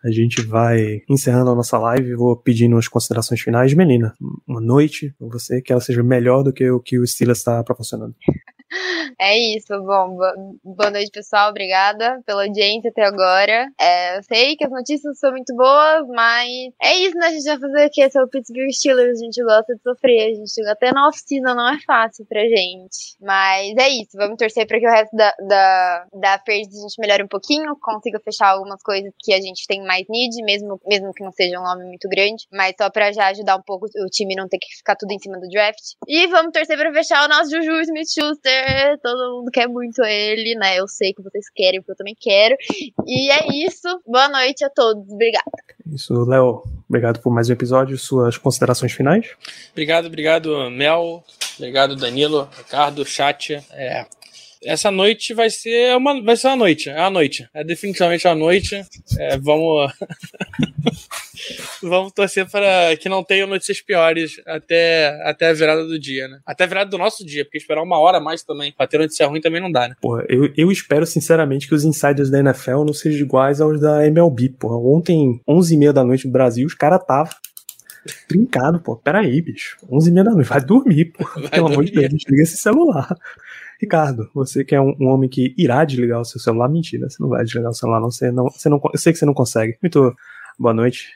A 0.05 0.11
gente 0.11 0.43
vai 0.43 1.03
encerrando 1.09 1.51
a 1.51 1.55
nossa 1.55 1.79
live. 1.79 2.15
Vou 2.17 2.37
pedindo 2.37 2.77
as 2.77 2.89
considerações 2.89 3.41
finais. 3.41 3.73
Melina, 3.73 4.13
uma 4.49 4.61
noite 4.61 5.15
você, 5.21 5.63
que 5.63 5.71
ela 5.73 5.81
seja 5.81 6.03
melhor 6.03 6.43
do 6.43 6.53
que 6.53 6.69
o 6.69 6.81
que 6.81 6.99
o 6.99 7.07
Steelers 7.07 7.39
está 7.39 7.63
proporcionando. 7.63 8.13
É 9.21 9.37
isso, 9.39 9.69
bom. 9.83 10.17
bo- 10.17 10.59
Boa 10.65 10.91
noite, 10.91 11.11
pessoal. 11.11 11.51
Obrigada 11.51 12.21
pela 12.27 12.45
audiência 12.45 12.91
até 12.91 13.03
agora. 13.05 13.69
É, 13.81 14.19
eu 14.19 14.23
sei 14.23 14.57
que 14.57 14.65
as 14.65 14.71
notícias 14.71 15.19
são 15.19 15.31
muito 15.31 15.55
boas, 15.55 16.07
mas 16.09 16.49
é 16.83 16.95
isso, 16.97 17.17
né? 17.17 17.27
A 17.27 17.31
gente 17.31 17.45
vai 17.45 17.59
fazer 17.61 17.87
o 17.87 17.91
quê? 17.91 18.03
Esse 18.03 18.19
é 18.19 18.23
o 18.23 18.29
Pittsburgh 18.29 18.71
Steelers. 18.73 19.21
A 19.21 19.25
gente 19.25 19.43
gosta 19.43 19.75
de 19.75 19.83
sofrer. 19.83 20.31
A 20.31 20.35
gente 20.35 20.69
até 20.69 20.93
na 20.93 21.09
oficina 21.09 21.55
não 21.55 21.69
é 21.69 21.79
fácil 21.87 22.25
pra 22.27 22.41
gente. 22.43 23.17
Mas 23.21 23.75
é 23.79 23.89
isso. 23.89 24.11
Vamos 24.17 24.37
torcer 24.37 24.67
pra 24.67 24.79
que 24.79 24.87
o 24.87 24.91
resto 24.91 25.15
da, 25.17 25.35
da, 25.47 26.07
da 26.15 26.39
Ferds 26.45 26.77
a 26.79 26.83
gente 26.83 26.99
melhore 27.01 27.25
um 27.25 27.29
pouquinho, 27.29 27.77
consiga 27.81 28.19
fechar 28.21 28.49
algumas 28.49 28.83
coisas 28.83 29.13
que 29.21 29.33
a 29.35 29.41
gente 29.41 29.67
tem 29.67 29.83
mais 29.85 30.07
need, 30.09 30.43
mesmo, 30.45 30.81
mesmo 30.87 31.13
que 31.13 31.23
não 31.25 31.33
seja 31.33 31.59
um 31.61 31.63
nome 31.65 31.85
muito 31.85 32.09
grande. 32.09 32.47
Mas 32.53 32.75
só 32.81 32.91
pra 32.91 33.13
já 33.13 33.29
ajudar 33.29 33.57
um 33.57 33.63
pouco 33.63 33.87
o 33.87 34.07
time 34.11 34.35
não 34.35 34.49
ter 34.49 34.59
que 34.59 34.77
ficar 34.77 34.97
tudo 34.97 35.13
em 35.13 35.19
cima 35.19 35.39
do 35.39 35.49
draft. 35.49 35.79
E 36.09 36.27
vamos 36.29 36.53
torcer 36.53 36.77
pra 36.79 36.93
fechar 36.93 37.25
o 37.25 37.29
nosso 37.29 37.51
Juju 37.51 37.81
Smith-Schuster. 37.83 38.62
Todo 39.03 39.39
mundo 39.39 39.51
quer 39.51 39.69
muito 39.69 40.03
ele, 40.03 40.55
né? 40.55 40.79
Eu 40.79 40.87
sei 40.89 41.13
que 41.13 41.23
vocês 41.23 41.47
querem, 41.55 41.81
porque 41.81 41.93
eu 41.93 41.97
também 41.97 42.17
quero. 42.19 42.57
E 43.07 43.31
é 43.31 43.67
isso. 43.67 43.89
Boa 44.07 44.29
noite 44.29 44.65
a 44.65 44.71
todos. 44.71 45.09
Obrigada. 45.11 45.51
Isso, 45.93 46.25
Léo, 46.25 46.63
obrigado 46.89 47.21
por 47.21 47.33
mais 47.33 47.49
um 47.49 47.53
episódio. 47.53 47.99
Suas 47.99 48.39
considerações 48.39 48.93
finais? 48.93 49.37
Obrigado, 49.73 50.07
obrigado, 50.07 50.71
Mel. 50.71 51.23
Obrigado, 51.57 51.97
Danilo, 51.97 52.49
Ricardo, 52.57 53.05
chat. 53.05 53.55
É, 53.73 54.07
essa 54.65 54.91
noite 54.91 55.35
vai 55.35 55.51
ser 55.51 55.97
uma, 55.97 56.23
vai 56.23 56.37
ser 56.37 56.49
uma 56.49 56.57
noite. 56.57 56.91
É 56.91 57.01
uma 57.01 57.11
noite. 57.11 57.49
É 57.55 57.65
definitivamente 57.65 58.27
uma 58.27 58.35
noite. 58.35 58.83
É, 59.19 59.39
vamos. 59.39 59.93
vamos 61.83 62.13
torcer 62.13 62.49
para 62.49 62.97
que 62.97 63.09
não 63.09 63.25
tenham 63.25 63.49
notícias 63.49 63.81
piores 63.81 64.41
até, 64.47 65.21
até 65.25 65.49
a 65.49 65.53
virada 65.53 65.85
do 65.85 65.99
dia, 65.99 66.29
né? 66.29 66.41
Até 66.47 66.65
a 66.65 66.67
virada 66.67 66.91
do 66.91 66.99
nosso 66.99 67.25
dia, 67.25 67.45
porque 67.45 67.59
esperar 67.59 67.83
uma 67.83 67.99
hora 67.99 68.19
a 68.19 68.21
mais 68.21 68.43
também 68.43 68.73
pra 68.73 68.87
ter 68.87 68.99
notícia 68.99 69.27
ruim 69.27 69.41
também 69.41 69.61
não 69.61 69.71
dá, 69.71 69.89
né? 69.89 69.97
Porra, 70.01 70.25
eu, 70.29 70.53
eu 70.57 70.71
espero 70.71 71.07
sinceramente 71.07 71.67
que 71.67 71.75
os 71.75 71.85
insiders 71.85 72.31
da 72.31 72.39
NFL 72.39 72.85
não 72.85 72.93
sejam 72.93 73.21
iguais 73.21 73.61
aos 73.61 73.81
da 73.81 74.07
MLB, 74.07 74.51
porra. 74.51 74.77
Ontem, 74.77 75.41
11h30 75.49 75.93
da 75.93 76.05
noite 76.05 76.27
no 76.27 76.33
Brasil, 76.33 76.67
os 76.67 76.75
caras 76.75 77.01
estavam 77.01 77.33
trincado, 78.29 78.81
pô. 78.81 78.97
Peraí, 78.97 79.41
bicho. 79.41 79.79
11h30 79.91 80.25
da 80.25 80.31
noite, 80.33 80.49
vai 80.49 80.61
dormir, 80.61 81.05
pô. 81.07 81.25
Vai 81.41 81.51
Pelo 81.51 81.67
amor 81.69 81.85
de 81.85 81.93
dormir. 81.93 82.09
Deus, 82.09 82.23
desliga 82.23 82.43
esse 82.43 82.57
celular. 82.57 83.17
Ricardo, 83.81 84.31
você 84.33 84.65
que 84.65 84.75
é 84.75 84.81
um, 84.81 84.95
um 85.01 85.09
homem 85.09 85.29
que 85.29 85.55
irá 85.59 85.85
desligar 85.85 86.21
o 86.21 86.25
seu 86.25 86.41
celular, 86.41 86.69
mentira, 86.69 87.11
você 87.11 87.21
não 87.21 87.29
vai 87.29 87.45
desligar 87.45 87.71
o 87.71 87.75
celular, 87.75 88.01
não. 88.01 88.11
Você 88.11 88.31
não, 88.31 88.45
você 88.45 88.69
não 88.69 88.81
eu 88.93 88.99
sei 88.99 89.13
que 89.13 89.19
você 89.19 89.27
não 89.27 89.35
consegue. 89.35 89.77
Muito 89.83 90.15
boa 90.59 90.73
noite. 90.73 91.09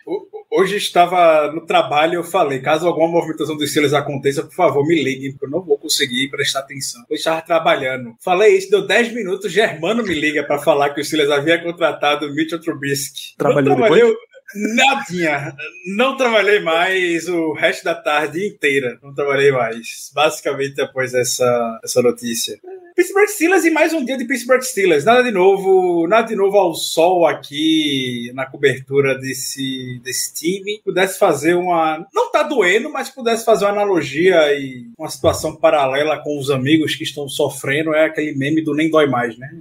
Hoje 0.51 0.76
estava 0.76 1.53
no 1.53 1.66
trabalho 1.66 2.14
e 2.14 2.16
eu 2.16 2.24
falei, 2.24 2.61
caso 2.61 2.87
alguma 2.87 3.09
movimentação 3.09 3.57
dos 3.57 3.68
Steelers 3.68 3.93
aconteça, 3.93 4.43
por 4.43 4.55
favor, 4.55 4.87
me 4.87 5.03
liguem, 5.03 5.32
porque 5.32 5.47
eu 5.47 5.51
não 5.51 5.62
vou 5.62 5.76
conseguir 5.76 6.30
prestar 6.30 6.61
atenção. 6.61 7.03
Eu 7.11 7.16
estava 7.16 7.43
trabalhando. 7.43 8.14
Falei 8.20 8.57
isso, 8.57 8.70
deu 8.70 8.87
10 8.87 9.12
minutos, 9.12 9.53
Germano 9.53 10.03
me 10.03 10.14
liga 10.14 10.43
para 10.43 10.59
falar 10.59 10.91
que 10.91 11.01
o 11.01 11.05
Steelers 11.05 11.30
havia 11.30 11.62
contratado 11.62 12.26
o 12.26 12.34
Mitchell 12.34 12.61
Trubisky. 12.61 13.37
Trabalhou 13.37 13.76
trabalhei 13.76 14.16
nadinha. 14.55 15.55
Não 15.97 16.16
trabalhei 16.16 16.61
mais 16.61 17.28
o 17.28 17.53
resto 17.53 17.84
da 17.84 17.94
tarde 17.94 18.47
inteira. 18.47 18.99
Não 19.03 19.14
trabalhei 19.14 19.51
mais. 19.51 20.11
Basicamente 20.14 20.74
depois 20.74 21.12
dessa, 21.12 21.80
essa 21.82 22.03
notícia. 22.03 22.59
Pittsburgh 22.94 23.28
Steelers 23.28 23.64
e 23.66 23.70
mais 23.70 23.92
um 23.92 24.03
dia 24.03 24.16
de 24.16 24.24
Pittsburgh 24.24 24.62
Steelers. 24.62 25.05
Nada 25.05 25.22
de 25.22 25.30
novo, 25.30 26.09
nada 26.09 26.28
de 26.28 26.34
novo 26.34 26.57
ao 26.57 26.74
sol 26.74 27.26
aqui 27.26 28.30
na 28.34 28.47
cobertura 28.47 29.18
desse, 29.18 30.01
desse 30.03 30.32
time. 30.32 30.80
Pudesse 30.82 31.18
fazer 31.18 31.55
uma. 31.55 32.07
Não 32.14 32.32
tá 32.32 32.42
doendo, 32.42 32.90
mas 32.90 33.11
pudesse 33.11 33.44
fazer 33.44 33.66
uma 33.66 33.72
analogia 33.72 34.55
e 34.55 34.86
uma 34.99 35.11
situação 35.11 35.55
paralela 35.55 36.18
com 36.22 36.38
os 36.38 36.51
amigos 36.51 36.94
que 36.94 37.05
estão 37.05 37.28
sofrendo. 37.28 37.94
É 37.94 38.07
aquele 38.07 38.34
meme 38.34 38.62
do 38.62 38.74
nem 38.74 38.88
dói 38.88 39.07
mais, 39.07 39.36
né? 39.36 39.59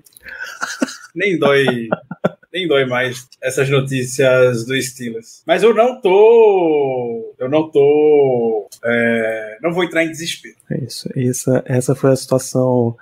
nem 1.13 1.37
dói. 1.37 1.65
Nem 2.55 2.69
dói 2.69 2.85
mais 2.85 3.27
essas 3.43 3.69
notícias 3.69 4.65
do 4.65 4.81
Steelers. 4.81 5.43
Mas 5.45 5.61
eu 5.61 5.73
não 5.73 5.99
tô. 5.99 7.35
Eu 7.37 7.49
não 7.49 7.69
tô. 7.69 8.69
é, 8.81 9.57
não 9.61 9.73
vou 9.73 9.83
entrar 9.83 10.05
em 10.05 10.09
desespero. 10.09 10.55
É 10.71 10.85
isso. 10.85 11.09
Essa, 11.13 11.61
essa 11.65 11.93
foi 11.93 12.11
a 12.11 12.15
situação 12.15 12.95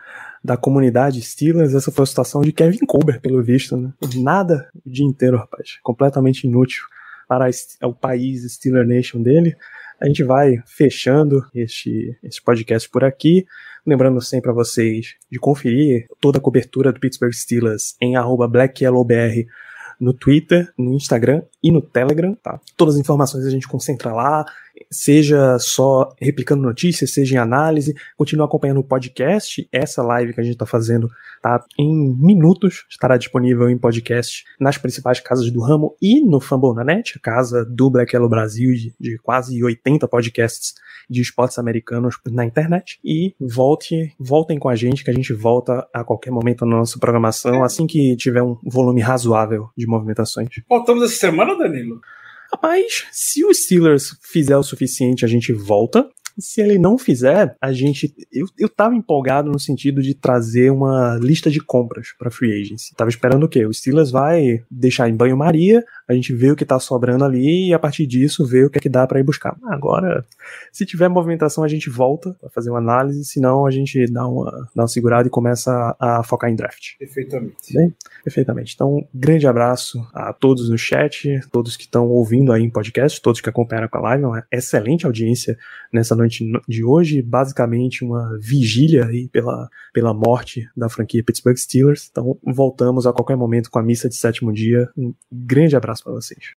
da 0.44 0.58
comunidade 0.58 1.22
Steelers, 1.22 1.76
essa 1.76 1.92
foi 1.92 2.02
a 2.02 2.08
situação 2.08 2.42
de 2.42 2.52
Kevin 2.52 2.86
Colbert, 2.88 3.22
pelo 3.22 3.44
visto, 3.44 3.78
né? 3.78 3.94
Nada 4.16 4.68
o 4.84 4.90
dia 4.90 5.06
inteiro, 5.06 5.38
rapaz. 5.38 5.78
Completamente 5.84 6.46
inútil 6.46 6.84
para 7.28 7.48
o 7.84 7.94
país 7.94 8.52
Steeler 8.52 8.88
Nation 8.88 9.22
dele. 9.22 9.56
A 10.04 10.08
gente 10.08 10.22
vai 10.22 10.62
fechando 10.66 11.46
este, 11.56 12.18
este 12.22 12.42
podcast 12.42 12.90
por 12.90 13.06
aqui. 13.06 13.46
Lembrando 13.88 14.20
sempre 14.20 14.52
a 14.52 14.54
vocês 14.54 15.16
de 15.32 15.40
conferir 15.40 16.08
toda 16.20 16.40
a 16.40 16.42
cobertura 16.42 16.92
do 16.92 17.00
Pittsburgh 17.00 17.32
Steelers 17.32 17.96
em 18.02 18.18
BlackYellowBR 18.50 19.48
no 19.98 20.14
Twitter, 20.14 20.74
no 20.78 20.94
Instagram 20.94 21.44
e 21.64 21.72
no 21.72 21.82
Telegram, 21.82 22.36
tá? 22.36 22.60
Todas 22.76 22.96
as 22.96 23.00
informações 23.00 23.46
a 23.46 23.50
gente 23.50 23.66
concentra 23.66 24.12
lá, 24.12 24.46
seja 24.90 25.58
só 25.60 26.14
replicando 26.20 26.62
notícias, 26.62 27.12
seja 27.12 27.36
em 27.36 27.38
análise, 27.38 27.96
continua 28.16 28.46
acompanhando 28.46 28.80
o 28.80 28.84
podcast, 28.84 29.68
essa 29.72 30.04
live 30.04 30.34
que 30.34 30.40
a 30.40 30.44
gente 30.44 30.54
está 30.54 30.66
fazendo 30.66 31.10
tá 31.42 31.64
em 31.78 32.16
minutos, 32.16 32.86
estará 32.90 33.18
disponível 33.18 33.70
em 33.70 33.78
podcast 33.78 34.44
nas 34.60 34.78
principais 34.78 35.20
casas 35.20 35.52
do 35.52 35.62
ramo 35.62 35.96
e 36.02 36.22
no 36.22 36.40
Fambonanet, 36.40 37.18
a 37.18 37.20
casa 37.20 37.66
do 37.66 37.90
Black 37.90 38.16
Yellow 38.16 38.30
Brasil, 38.30 38.74
de, 38.74 38.94
de 39.00 39.18
quase 39.18 39.64
80 39.64 40.08
podcasts 40.08 40.74
de 41.10 41.22
esportes 41.22 41.60
americanos 41.60 42.18
na 42.26 42.46
internet. 42.46 43.00
E 43.04 43.36
volte, 43.40 44.14
voltem 44.20 44.58
com 44.58 44.70
a 44.70 44.76
gente, 44.76 45.04
que 45.04 45.12
a 45.12 45.14
gente 45.14 45.34
volta 45.34 45.88
a 45.94 46.04
qualquer 46.04 46.32
momento 46.32 46.66
na 46.66 46.78
nossa 46.78 46.98
programação, 46.98 47.64
assim 47.64 47.86
que 47.86 48.16
tiver 48.16 48.42
um 48.42 48.58
volume 48.64 49.02
razoável 49.02 49.70
de 49.78 49.86
movimentações. 49.86 50.50
Voltamos 50.70 51.04
essa 51.04 51.16
semana, 51.16 51.58
Danilo? 51.58 52.00
Rapaz, 52.54 53.08
se 53.12 53.44
o 53.44 53.52
Steelers 53.52 54.16
fizer 54.22 54.56
o 54.56 54.62
suficiente, 54.62 55.26
a 55.26 55.28
gente 55.28 55.52
volta. 55.52 56.08
Se 56.38 56.62
ele 56.62 56.78
não 56.78 56.98
fizer, 56.98 57.56
a 57.62 57.72
gente. 57.72 58.14
Eu, 58.32 58.48
eu 58.58 58.70
tava 58.70 58.96
empolgado 58.96 59.52
no 59.52 59.60
sentido 59.60 60.02
de 60.02 60.14
trazer 60.14 60.72
uma 60.72 61.18
lista 61.22 61.50
de 61.50 61.60
compras 61.60 62.08
pra 62.18 62.32
free 62.32 62.62
agency. 62.62 62.96
Tava 62.96 63.10
esperando 63.10 63.44
o 63.44 63.50
quê? 63.50 63.66
O 63.66 63.74
Steelers 63.74 64.12
vai 64.12 64.64
deixar 64.70 65.10
em 65.10 65.16
banho-maria, 65.16 65.84
a 66.08 66.14
gente 66.14 66.34
vê 66.34 66.52
o 66.52 66.56
que 66.56 66.66
tá 66.66 66.80
sobrando 66.80 67.24
ali 67.24 67.70
e 67.70 67.74
a 67.74 67.80
partir 67.80 68.06
disso 68.06 68.46
vê 68.46 68.66
o 68.66 68.70
que 68.70 68.78
é 68.78 68.82
que 68.82 68.90
dá 68.90 69.06
pra 69.06 69.20
ir 69.20 69.24
buscar. 69.24 69.56
Agora, 69.66 70.26
se 70.72 70.86
tiver 70.86 71.08
movimentação, 71.08 71.64
a 71.64 71.68
gente 71.68 71.90
volta 71.90 72.36
pra 72.40 72.50
fazer 72.50 72.70
uma 72.70 72.80
análise, 72.80 73.24
senão 73.26 73.66
a 73.66 73.72
gente 73.72 74.06
dá 74.12 74.28
uma, 74.28 74.52
dá 74.76 74.84
uma 74.84 74.88
segurada 74.88 75.28
e 75.28 75.32
começa 75.32 75.96
a, 76.00 76.20
a 76.20 76.24
focar 76.24 76.50
em 76.50 76.56
draft. 76.56 76.98
Perfeitamente. 76.98 77.74
Bem, 77.74 77.94
perfeitamente. 78.24 78.74
Então, 78.74 79.06
grande 79.14 79.48
abraço 79.48 80.06
a 80.14 80.34
todos 80.34 80.70
no 80.70 80.78
chat, 80.78 81.40
todos 81.52 81.78
que 81.78 81.84
estão 81.84 82.08
ouvindo 82.10 82.52
aí 82.52 82.64
em 82.64 82.70
podcast, 82.70 83.22
todos 83.22 83.42
que 83.42 83.50
acompanharam 83.50 83.88
com 83.88 83.98
a 83.98 84.02
live, 84.02 84.26
uma 84.26 84.46
excelente 84.52 85.06
audiência 85.06 85.58
nessa 85.92 86.16
noite 86.16 86.23
de 86.28 86.84
hoje, 86.84 87.22
basicamente 87.22 88.04
uma 88.04 88.38
vigília 88.40 89.06
aí 89.06 89.28
pela, 89.30 89.70
pela 89.94 90.14
morte 90.14 90.68
da 90.76 90.90
franquia 90.90 91.24
Pittsburgh 91.24 91.58
Steelers. 91.58 92.10
Então, 92.12 92.38
voltamos 92.44 93.06
a 93.06 93.14
qualquer 93.14 93.36
momento 93.36 93.70
com 93.70 93.80
a 93.80 93.84
missa 93.84 94.10
de 94.10 94.16
sétimo 94.16 94.52
dia. 94.52 94.90
Um 94.98 95.14
grande 95.32 95.76
abraço 95.76 96.04
para 96.04 96.14
vocês. 96.14 96.54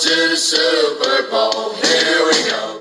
To 0.00 0.36
Super 0.36 1.28
Bowl. 1.28 1.74
Here 1.74 2.24
we 2.24 2.48
go. 2.48 2.77